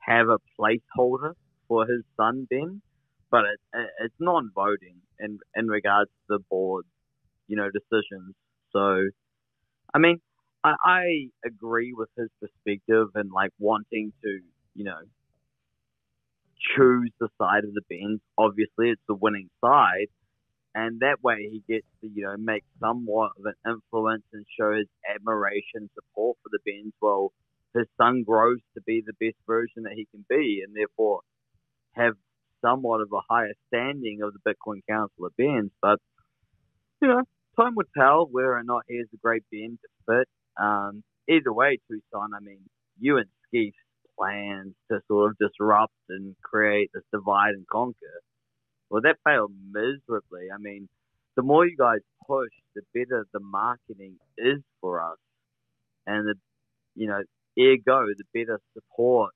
[0.00, 1.34] have a placeholder
[1.70, 2.82] for his son Ben,
[3.30, 6.88] but it, it, it's non-voting in in regards to the board's
[7.50, 8.34] you know, decisions.
[8.72, 9.10] So,
[9.92, 10.20] I mean,
[10.62, 11.02] I, I
[11.44, 14.38] agree with his perspective and like wanting to,
[14.74, 15.00] you know,
[16.76, 18.20] choose the side of the Benz.
[18.38, 20.06] Obviously, it's the winning side,
[20.76, 24.76] and that way he gets to, you know, make somewhat of an influence and show
[24.76, 26.92] his admiration, support for the Benz.
[27.02, 27.32] Well,
[27.74, 31.22] his son grows to be the best version that he can be, and therefore
[31.94, 32.14] have
[32.62, 35.70] somewhat of a higher standing of the Bitcoin Council of Benz.
[35.80, 35.98] But
[37.00, 37.22] you know,
[37.58, 40.28] time will tell whether or not he is a great Ben to fit.
[40.62, 42.60] Um, either way, Tucson, I mean,
[42.98, 43.76] you and Skeef's
[44.18, 48.20] plans to sort of disrupt and create this divide and conquer,
[48.90, 50.48] well, that failed miserably.
[50.52, 50.88] I mean,
[51.36, 55.18] the more you guys push, the better the marketing is for us,
[56.06, 56.34] and the,
[56.94, 57.22] you know,
[57.58, 59.32] ergo, the better support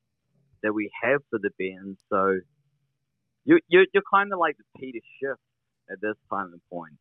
[0.65, 2.01] that we have for the bands.
[2.09, 2.41] So
[3.45, 5.39] you you you're kind of like the Peter Schiff
[5.93, 6.97] at this time and point.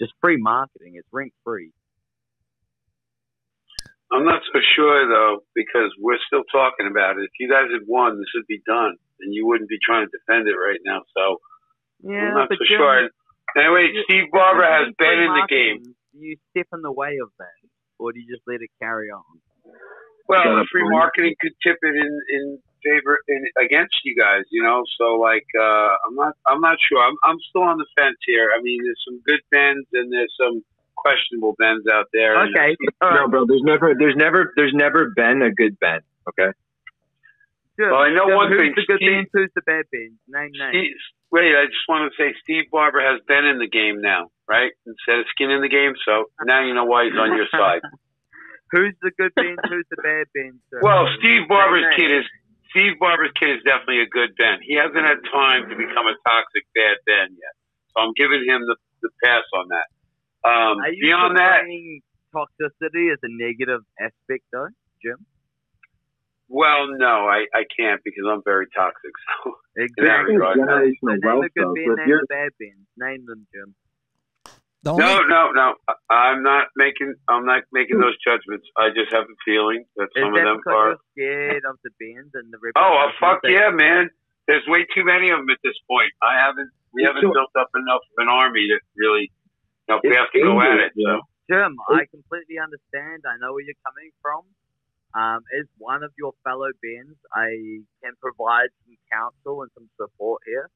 [0.00, 0.94] Just free marketing.
[0.94, 1.72] It's rent free.
[4.08, 7.28] I'm not so sure though, because we're still talking about it.
[7.28, 10.12] If you guys had won, this would be done, and you wouldn't be trying to
[10.14, 11.02] defend it right now.
[11.12, 11.36] So
[12.00, 13.10] Yeah, I'm not so Jim, sure.
[13.58, 15.82] Anyway, you- Steve Barbour has you been in the game.
[15.82, 17.60] Do you step in the way of that,
[17.98, 19.42] or do you just let it carry on?
[20.28, 24.44] Well, Got the free marketing could tip it in in favor in against you guys,
[24.50, 24.82] you know.
[24.98, 27.00] So like, uh, I'm not I'm not sure.
[27.02, 28.50] I'm I'm still on the fence here.
[28.56, 30.62] I mean, there's some good bends and there's some
[30.96, 32.34] questionable bends out there.
[32.40, 32.76] and Okay.
[33.00, 33.46] No, bro.
[33.46, 36.02] There's never, there's never, there's never been a good bend.
[36.28, 36.50] Okay.
[37.78, 39.84] Jim, Well, I know Jim, one who's thing, the good Steve- bands, who's the bad
[39.92, 40.18] bend?
[40.26, 40.98] Name names.
[41.30, 44.72] Wait, I just want to say Steve Barbour has been in the game now, right?
[44.86, 47.82] Instead of skin in the game, so now you know why he's on your side.
[48.72, 49.60] Who's the good bands?
[49.68, 50.58] Who's the bad bands?
[50.70, 50.80] sir?
[50.82, 52.24] Well, Steve Barbour's kid is
[52.70, 54.60] Steve Barbour's kid is definitely a good Ben.
[54.60, 57.54] He hasn't had time to become a toxic bad Ben yet,
[57.92, 59.88] so I'm giving him the, the pass on that.
[60.44, 61.64] Um, Are you beyond that,
[62.34, 64.68] toxicity is a negative aspect, though,
[65.02, 65.24] Jim?
[66.48, 69.12] well, no, I, I can't because I'm very toxic.
[69.44, 70.34] So Exactly.
[70.34, 70.56] regard.
[70.58, 72.88] So name a good band, name the bad bands.
[72.96, 73.74] Name them, Jim.
[74.84, 75.74] The No, no, no.
[75.88, 77.14] I- I'm not making.
[77.28, 78.66] I'm not making those judgments.
[78.76, 80.88] I just have a feeling that some that of them are.
[80.88, 80.98] you're
[81.50, 84.10] scared of the bands and the Oh, uh, fuck that- yeah, man!
[84.46, 86.12] There's way too many of them at this point.
[86.22, 86.70] I haven't.
[86.92, 89.32] We haven't So- built up enough of an army to really.
[89.88, 90.92] You know, we have to go at it.
[90.94, 93.24] dangerous, So Jim, I completely understand.
[93.26, 94.44] I know where you're coming from.
[95.14, 100.42] Um, as one of your fellow bands, I can provide some counsel and some support
[100.46, 100.68] here.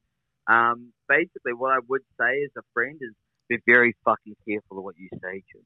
[0.47, 3.13] Um, basically, what I would say as a friend is
[3.49, 5.61] be very fucking careful of what you say, Jim.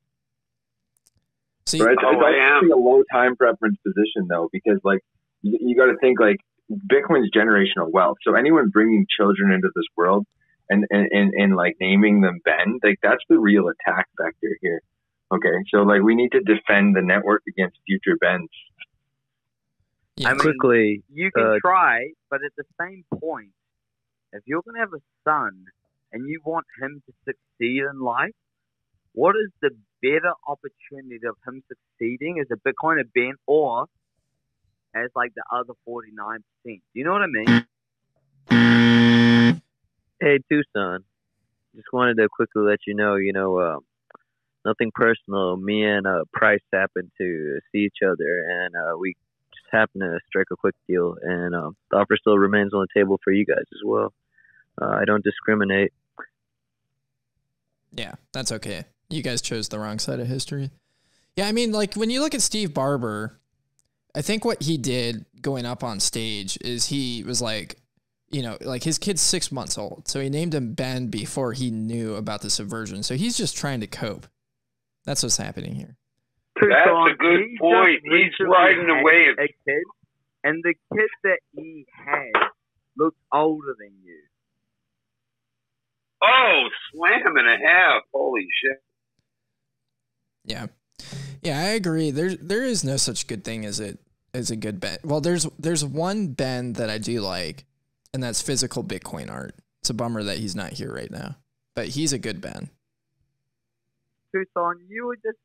[1.65, 1.93] See, Right?
[1.93, 2.53] It's, Oh, it's I am.
[2.55, 5.01] actually a low time preference position though, because like
[5.41, 6.37] you, you got to think like
[6.71, 8.17] Bitcoin's generational wealth.
[8.23, 10.25] So anyone bringing children into this world
[10.69, 14.81] and and, and and like naming them Ben, like that's the real attack vector here.
[15.31, 18.49] Okay, so like we need to defend the network against future Bens.
[20.25, 23.51] I mean, Quickly, you can uh, try, but at the same point,
[24.33, 25.65] if you're going to have a son
[26.17, 28.33] and you want him to succeed in life,
[29.13, 29.69] what is the
[30.01, 33.85] better opportunity of him succeeding as a Bitcoiner Ben or
[34.95, 36.39] as like the other 49%?
[36.65, 37.65] Do you know what I mean?
[40.19, 41.03] Hey, Tucson.
[41.75, 43.81] Just wanted to quickly let you know, you know, um,
[44.65, 45.55] nothing personal.
[45.55, 49.13] Me and uh, Price happened to see each other, and uh, we
[49.53, 51.15] just happened to strike a quick deal.
[51.21, 54.11] And um, the offer still remains on the table for you guys as well.
[54.81, 55.93] Uh, I don't discriminate.
[57.91, 58.85] Yeah, that's okay.
[59.09, 60.71] You guys chose the wrong side of history.
[61.35, 63.39] Yeah, I mean, like when you look at Steve Barbour,
[64.15, 67.79] I think what he did going up on stage is he was like,
[68.29, 70.07] you know, like his kid's six months old.
[70.07, 73.03] So he named him Ben before he knew about the subversion.
[73.03, 74.27] So he's just trying to cope.
[75.05, 75.95] That's what's happening here.
[76.59, 78.01] That's a good he point.
[78.03, 79.37] He's riding the wave.
[79.39, 79.83] A kid,
[80.43, 82.49] and the kid that he has
[82.97, 84.17] looks older than you.
[86.23, 86.63] Oh,
[86.93, 88.03] slam and a half!
[88.13, 88.83] Holy shit!
[90.45, 90.67] Yeah.
[91.41, 92.11] Yeah, I agree.
[92.11, 93.99] There there is no such good thing as it
[94.33, 94.99] as a good bend.
[95.03, 97.65] Well, there's there's one bend that I do like,
[98.13, 99.55] and that's physical Bitcoin art.
[99.81, 101.37] It's a bummer that he's not here right now.
[101.75, 102.69] But he's a good Ben.
[104.33, 105.37] Tucson, you were just,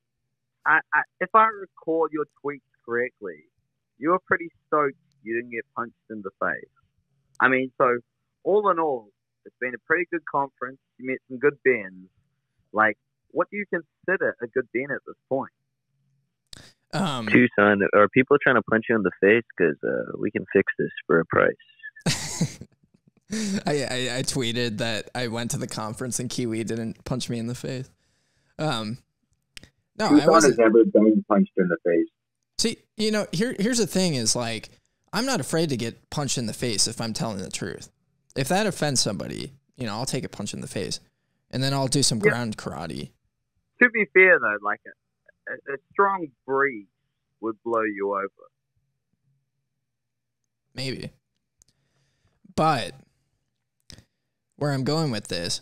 [0.67, 3.45] I, I, if I recall your tweets correctly,
[3.99, 6.71] you were pretty stoked you didn't get punched in the face.
[7.41, 7.99] I mean, so
[8.45, 9.11] all in all,
[9.45, 10.79] it's been a pretty good conference.
[10.99, 12.09] You met some good bends.
[12.73, 12.97] Like,
[13.31, 15.53] what do you consider a good Ben at this point?
[16.95, 19.45] Um, Tucson, are people trying to punch you in the face?
[19.57, 21.55] Because uh, we can fix this for a price.
[23.67, 27.39] I, I I tweeted that I went to the conference and Kiwi didn't punch me
[27.39, 27.89] in the face.
[28.59, 28.99] Um,
[29.99, 30.59] no, I Tucson has wasn't.
[30.59, 32.09] never been punched in the face.
[32.59, 34.69] See, you know, here here's the thing: is like
[35.15, 37.91] I'm not afraid to get punched in the face if I'm telling the truth.
[38.37, 41.01] If that offends somebody, you know, I'll take a punch in the face,
[41.51, 42.31] and then I'll do some Yeah.
[42.31, 43.11] ground karate.
[43.83, 44.81] To be fair, though, like
[45.49, 46.87] a, a, strong breeze
[47.41, 48.29] would blow you over.
[50.75, 51.11] Maybe.
[52.55, 52.95] But
[54.57, 55.61] where I'm going with this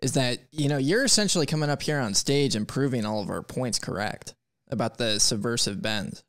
[0.00, 3.28] is that, you know, you're essentially coming up here on stage and proving all of
[3.30, 4.34] our points correct
[4.68, 6.22] about the subversive bends.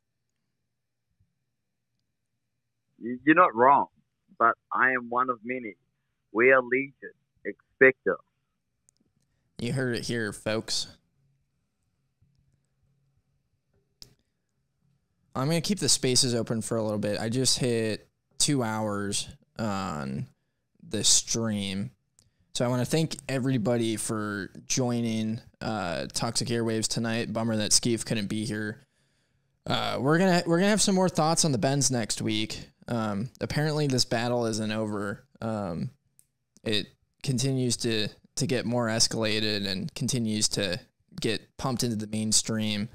[2.97, 3.87] You- You're not wrong,
[4.37, 5.75] but I am one of many.
[6.31, 7.11] We are legion.
[7.45, 8.17] Expect us.
[9.59, 10.87] You heard it here, folks.
[15.35, 17.19] I'm gonna keep the spaces open for a little bit.
[17.19, 18.07] I just hit
[18.37, 19.27] two hours
[19.59, 20.27] on
[20.87, 21.91] the stream.
[22.53, 27.33] So I want to thank everybody for joining uh, Toxic Airwaves tonight.
[27.33, 28.85] Bummer that Skeef couldn't be here.
[29.67, 32.69] Uh, we're gonna we're gonna have some more thoughts on the Bens next week.
[32.87, 35.25] Um, apparently, this battle isn't over.
[35.41, 35.91] Um,
[36.63, 36.87] it
[37.23, 40.79] continues to to get more escalated and continues to
[41.21, 42.89] get pumped into the mainstream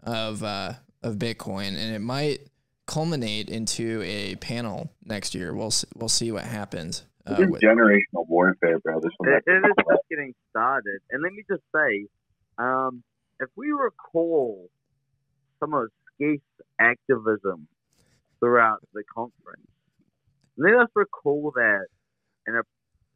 [0.00, 2.48] of uh, of Bitcoin, and it might
[2.86, 5.54] culminate into a panel next year.
[5.54, 7.04] We'll we'll see what happens.
[7.26, 9.00] Uh, This with- generational warfare, bro.
[9.00, 9.30] This one.
[9.30, 10.98] It, it is just getting started.
[11.10, 12.06] And let me just say,
[12.58, 13.02] um,
[13.40, 14.68] if we recall
[15.60, 16.42] some of Skeef's
[16.80, 17.68] activism
[18.42, 19.68] throughout the conference,
[20.56, 21.86] let us recall that
[22.46, 22.62] in a,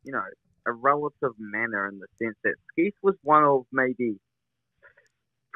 [0.05, 0.23] you know,
[0.67, 4.19] a relative manner in the sense that Skeef was one of maybe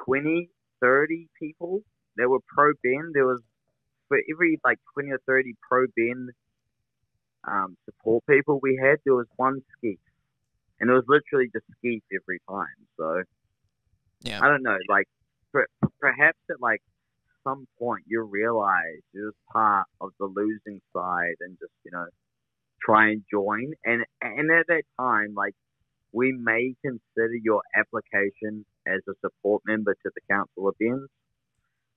[0.04, 0.48] 20,
[0.80, 1.82] 30 people
[2.16, 3.12] that were pro Ben.
[3.12, 3.40] There was,
[4.08, 6.28] for every like 20 or 30 pro Ben
[7.46, 9.98] um, support people we had, there was one Skeef
[10.80, 12.86] and it was literally just skeef every time.
[12.96, 13.22] So
[14.22, 14.76] yeah, I don't know.
[14.88, 15.06] Like
[15.52, 15.66] per,
[16.00, 16.82] perhaps at like
[17.44, 22.06] some point you realize you're just part of the losing side and just you know
[22.82, 23.72] try and join.
[23.84, 25.54] And and at that time, like
[26.12, 31.08] we may consider your application as a support member to the Council of Bens.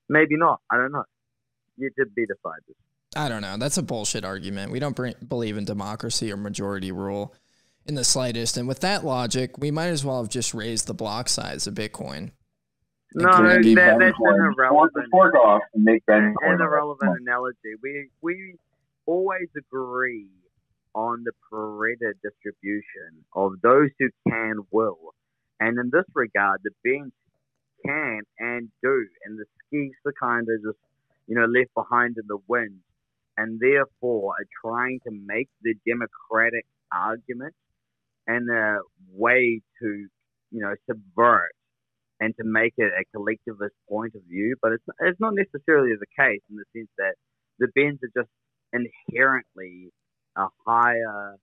[0.10, 0.60] Maybe not.
[0.70, 1.06] I don't know.
[1.78, 2.76] You to be decided.
[3.16, 3.58] I don't know.
[3.58, 4.72] That's a bullshit argument.
[4.72, 7.34] We don't br- believe in democracy or majority rule
[7.86, 8.58] in the slightest.
[8.58, 11.74] And with that logic, we might as well have just raised the block size of
[11.74, 12.32] Bitcoin.
[13.16, 14.48] No, Including that, that's Bitcoin.
[14.48, 15.12] an Fork, irrelevant.
[15.12, 16.36] fork off and make Ben.
[16.42, 17.76] an irrelevant analogy.
[17.82, 18.56] We we
[19.06, 20.28] always agree
[20.96, 25.14] on the Pareto distribution of those who can will,
[25.60, 27.14] and in this regard, the bench
[27.86, 30.80] can and do, and the skis are kind of just
[31.28, 32.80] you know left behind in the wind,
[33.38, 37.54] and therefore are trying to make the democratic argument
[38.28, 38.80] and a
[39.14, 40.08] way to
[40.52, 41.52] you know subvert
[42.24, 46.06] and to make it a collectivist point of view, but it's it's not necessarily the
[46.18, 47.16] case in the sense that
[47.60, 48.32] the Bens are just
[48.72, 49.92] inherently
[50.38, 51.36] a higher,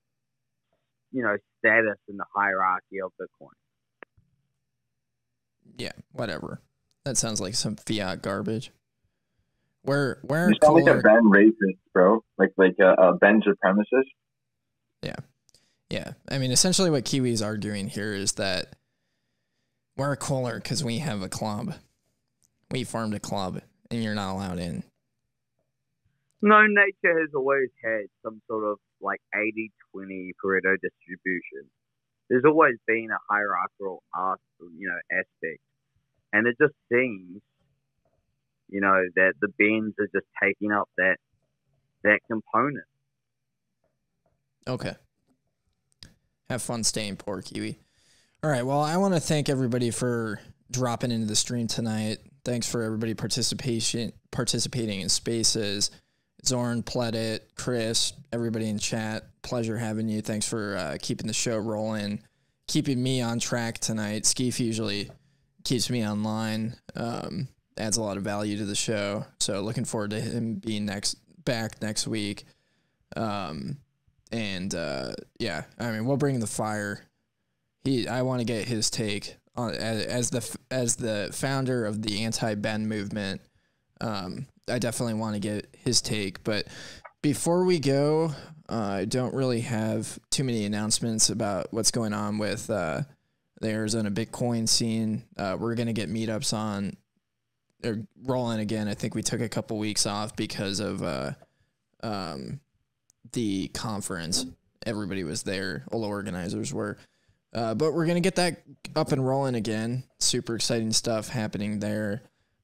[1.13, 3.51] you know, status in the hierarchy of Bitcoin.
[5.77, 6.61] Yeah, whatever.
[7.05, 8.71] That sounds like some fiat garbage.
[9.83, 12.23] Where where You sound like a Ben racist, bro.
[12.39, 14.09] Like like a, a Ben supremacist.
[15.03, 15.17] Yeah.
[15.91, 16.13] Yeah.
[16.29, 18.77] I mean, essentially what Kiwi's arguing here is that
[19.97, 21.75] we're a Kohler because we have a club.
[22.71, 23.61] We formed a club
[23.91, 24.85] and you're not allowed in.
[26.43, 31.69] No, nature has always had some sort of like 80 20 Pareto distribution.
[32.29, 35.61] There's always been a hierarchical art, you know, aspect.
[36.33, 37.43] And it just seems,
[38.69, 41.17] you know, that the Bens are just taking up that
[42.05, 42.85] that component.
[44.67, 44.95] Okay.
[46.49, 47.79] Have fun staying poor, Kiwi.
[48.43, 48.65] All right.
[48.65, 50.41] Well, I want to thank everybody for
[50.71, 52.19] dropping into the stream tonight.
[52.43, 55.91] Thanks for everybody participation participating in spaces.
[56.47, 59.25] Zorn, Pledit, Chris, everybody in chat.
[59.43, 60.23] Pleasure having you.
[60.23, 62.23] Thanks for uh, keeping the show rolling,
[62.67, 64.23] keeping me on track tonight.
[64.23, 65.11] Skeef usually
[65.65, 66.77] keeps me online.
[66.97, 69.27] Um, adds a lot of value to the show.
[69.39, 72.45] So looking forward to him being next back next week.
[73.17, 73.77] Um,
[74.33, 77.03] and uh, yeah, I mean, we'll bring the fire.
[77.85, 82.03] He, I want to get his take on as, as the as the founder of
[82.03, 83.41] the anti Ben movement.
[84.01, 86.43] Um, I definitely want to get his take.
[86.45, 86.67] But
[87.23, 88.33] before we go,
[88.69, 93.03] uh, I don't really have too many announcements about what's going on with uh,
[93.61, 95.25] the Arizona Bitcoin scene.
[95.37, 96.97] Uh, we're gonna get meetups on.
[97.81, 98.89] They're rolling again.
[98.89, 101.33] I think we took a couple weeks off because of uh,
[102.03, 102.61] um,
[103.33, 104.47] the conference.
[104.87, 105.85] Everybody was there.
[105.91, 106.99] All the organizers were.
[107.53, 108.63] Uh, but we're gonna get that
[108.95, 110.05] up and rolling again.
[110.19, 112.23] Super exciting stuff happening there.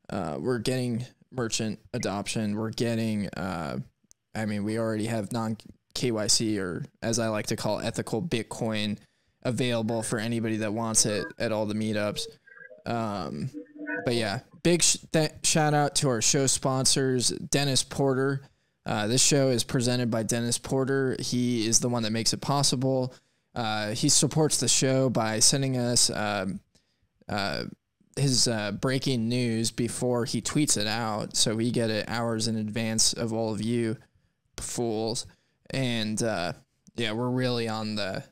[0.09, 2.57] Uh, we're getting merchant adoption.
[2.57, 3.29] We're getting.
[3.31, 3.79] Uh,
[4.35, 5.57] I mean, we already have non
[5.95, 8.99] KYC or as I like to call ethical Bitcoin
[9.43, 12.27] available for anybody that wants it at all the meetups.
[12.85, 13.51] Um,
[14.05, 14.99] but yeah, big sh-
[15.43, 18.43] shout out to our show sponsors, Dennis Porter.
[18.85, 21.17] Uh, this show is presented by Dennis Porter.
[21.19, 23.13] He is the one that makes it possible.
[23.57, 26.61] Uh, he supports the show by sending us um,
[27.27, 27.65] uh,
[28.15, 32.57] his uh, breaking news before he tweets it out, so we get it hours in
[32.57, 33.97] advance of all of you
[34.59, 35.27] fools.
[35.71, 36.53] And uh,
[36.97, 38.25] yeah, we're really on the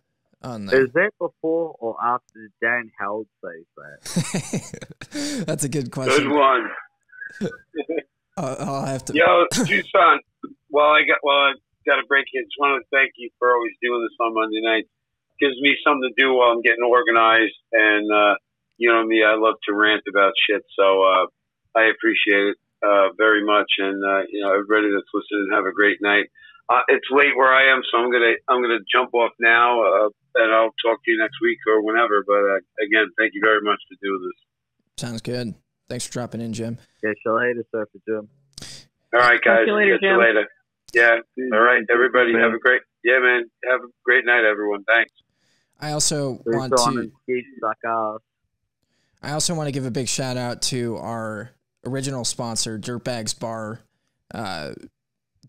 [0.42, 0.82] on the.
[0.82, 5.44] Is that before or after Dan Held says that?
[5.46, 6.28] That's a good question.
[6.28, 6.70] Good one.
[8.36, 9.14] Uh, I'll have to.
[9.14, 10.18] Yo, Tucson.
[10.68, 11.52] Well, I got well, I
[11.86, 12.42] got to break in.
[12.42, 14.88] Just want to thank you for always doing this on Monday night.
[15.40, 18.34] Gives me something to do while I'm getting organized, and uh,
[18.78, 20.62] you know me, I love to rant about shit.
[20.78, 21.26] So uh,
[21.74, 25.74] I appreciate it uh, very much, and uh, you know everybody that's listening, have a
[25.74, 26.30] great night.
[26.70, 30.08] Uh, it's late where I am, so I'm gonna I'm gonna jump off now, uh,
[30.36, 32.24] and I'll talk to you next week or whenever.
[32.26, 34.38] But uh, again, thank you very much for doing this.
[34.96, 35.54] Sounds good.
[35.88, 36.78] Thanks for dropping in, Jim.
[37.02, 38.28] Yeah, shall I hate surfer, Jim?
[39.12, 39.66] All right, guys.
[39.66, 40.18] Talk to you later, Catch you Jim.
[40.18, 40.46] later.
[40.94, 41.16] Yeah.
[41.52, 42.32] All right, everybody.
[42.34, 42.82] Have a great.
[43.02, 43.44] Yeah, man.
[43.68, 44.84] Have a great night, everyone.
[44.84, 45.12] Thanks.
[45.84, 46.82] I also want to.
[46.98, 48.20] and skate suck ass.
[49.22, 51.50] I also want to give a big shout out to our
[51.84, 53.80] original sponsor, Dirtbags Bar,
[54.32, 54.72] uh,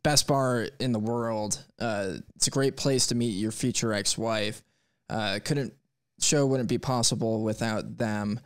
[0.04, 1.64] best bar in the world.
[1.80, 4.62] Uh, it's a great place to meet your future ex-wife.
[5.10, 5.74] Uh, couldn't
[6.20, 8.42] show wouldn't be possible without them.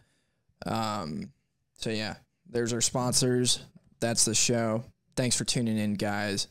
[0.68, 1.32] Um,
[1.80, 2.18] so yeah,
[2.48, 3.62] there's our sponsors.
[4.00, 4.84] That's the show.
[5.16, 6.50] Thanks for tuning in, guys.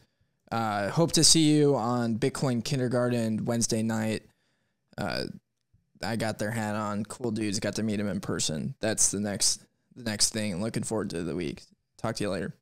[0.50, 4.22] Uh, hope to see you on Bitcoin Kindergarten Wednesday night.
[4.98, 5.24] Uh,
[6.02, 7.04] I got their hat on.
[7.04, 7.60] Cool dudes.
[7.60, 8.74] Got to meet them in person.
[8.80, 9.64] That's the next
[9.94, 10.60] the next thing.
[10.60, 11.62] Looking forward to the week.
[11.96, 12.54] Talk to you later.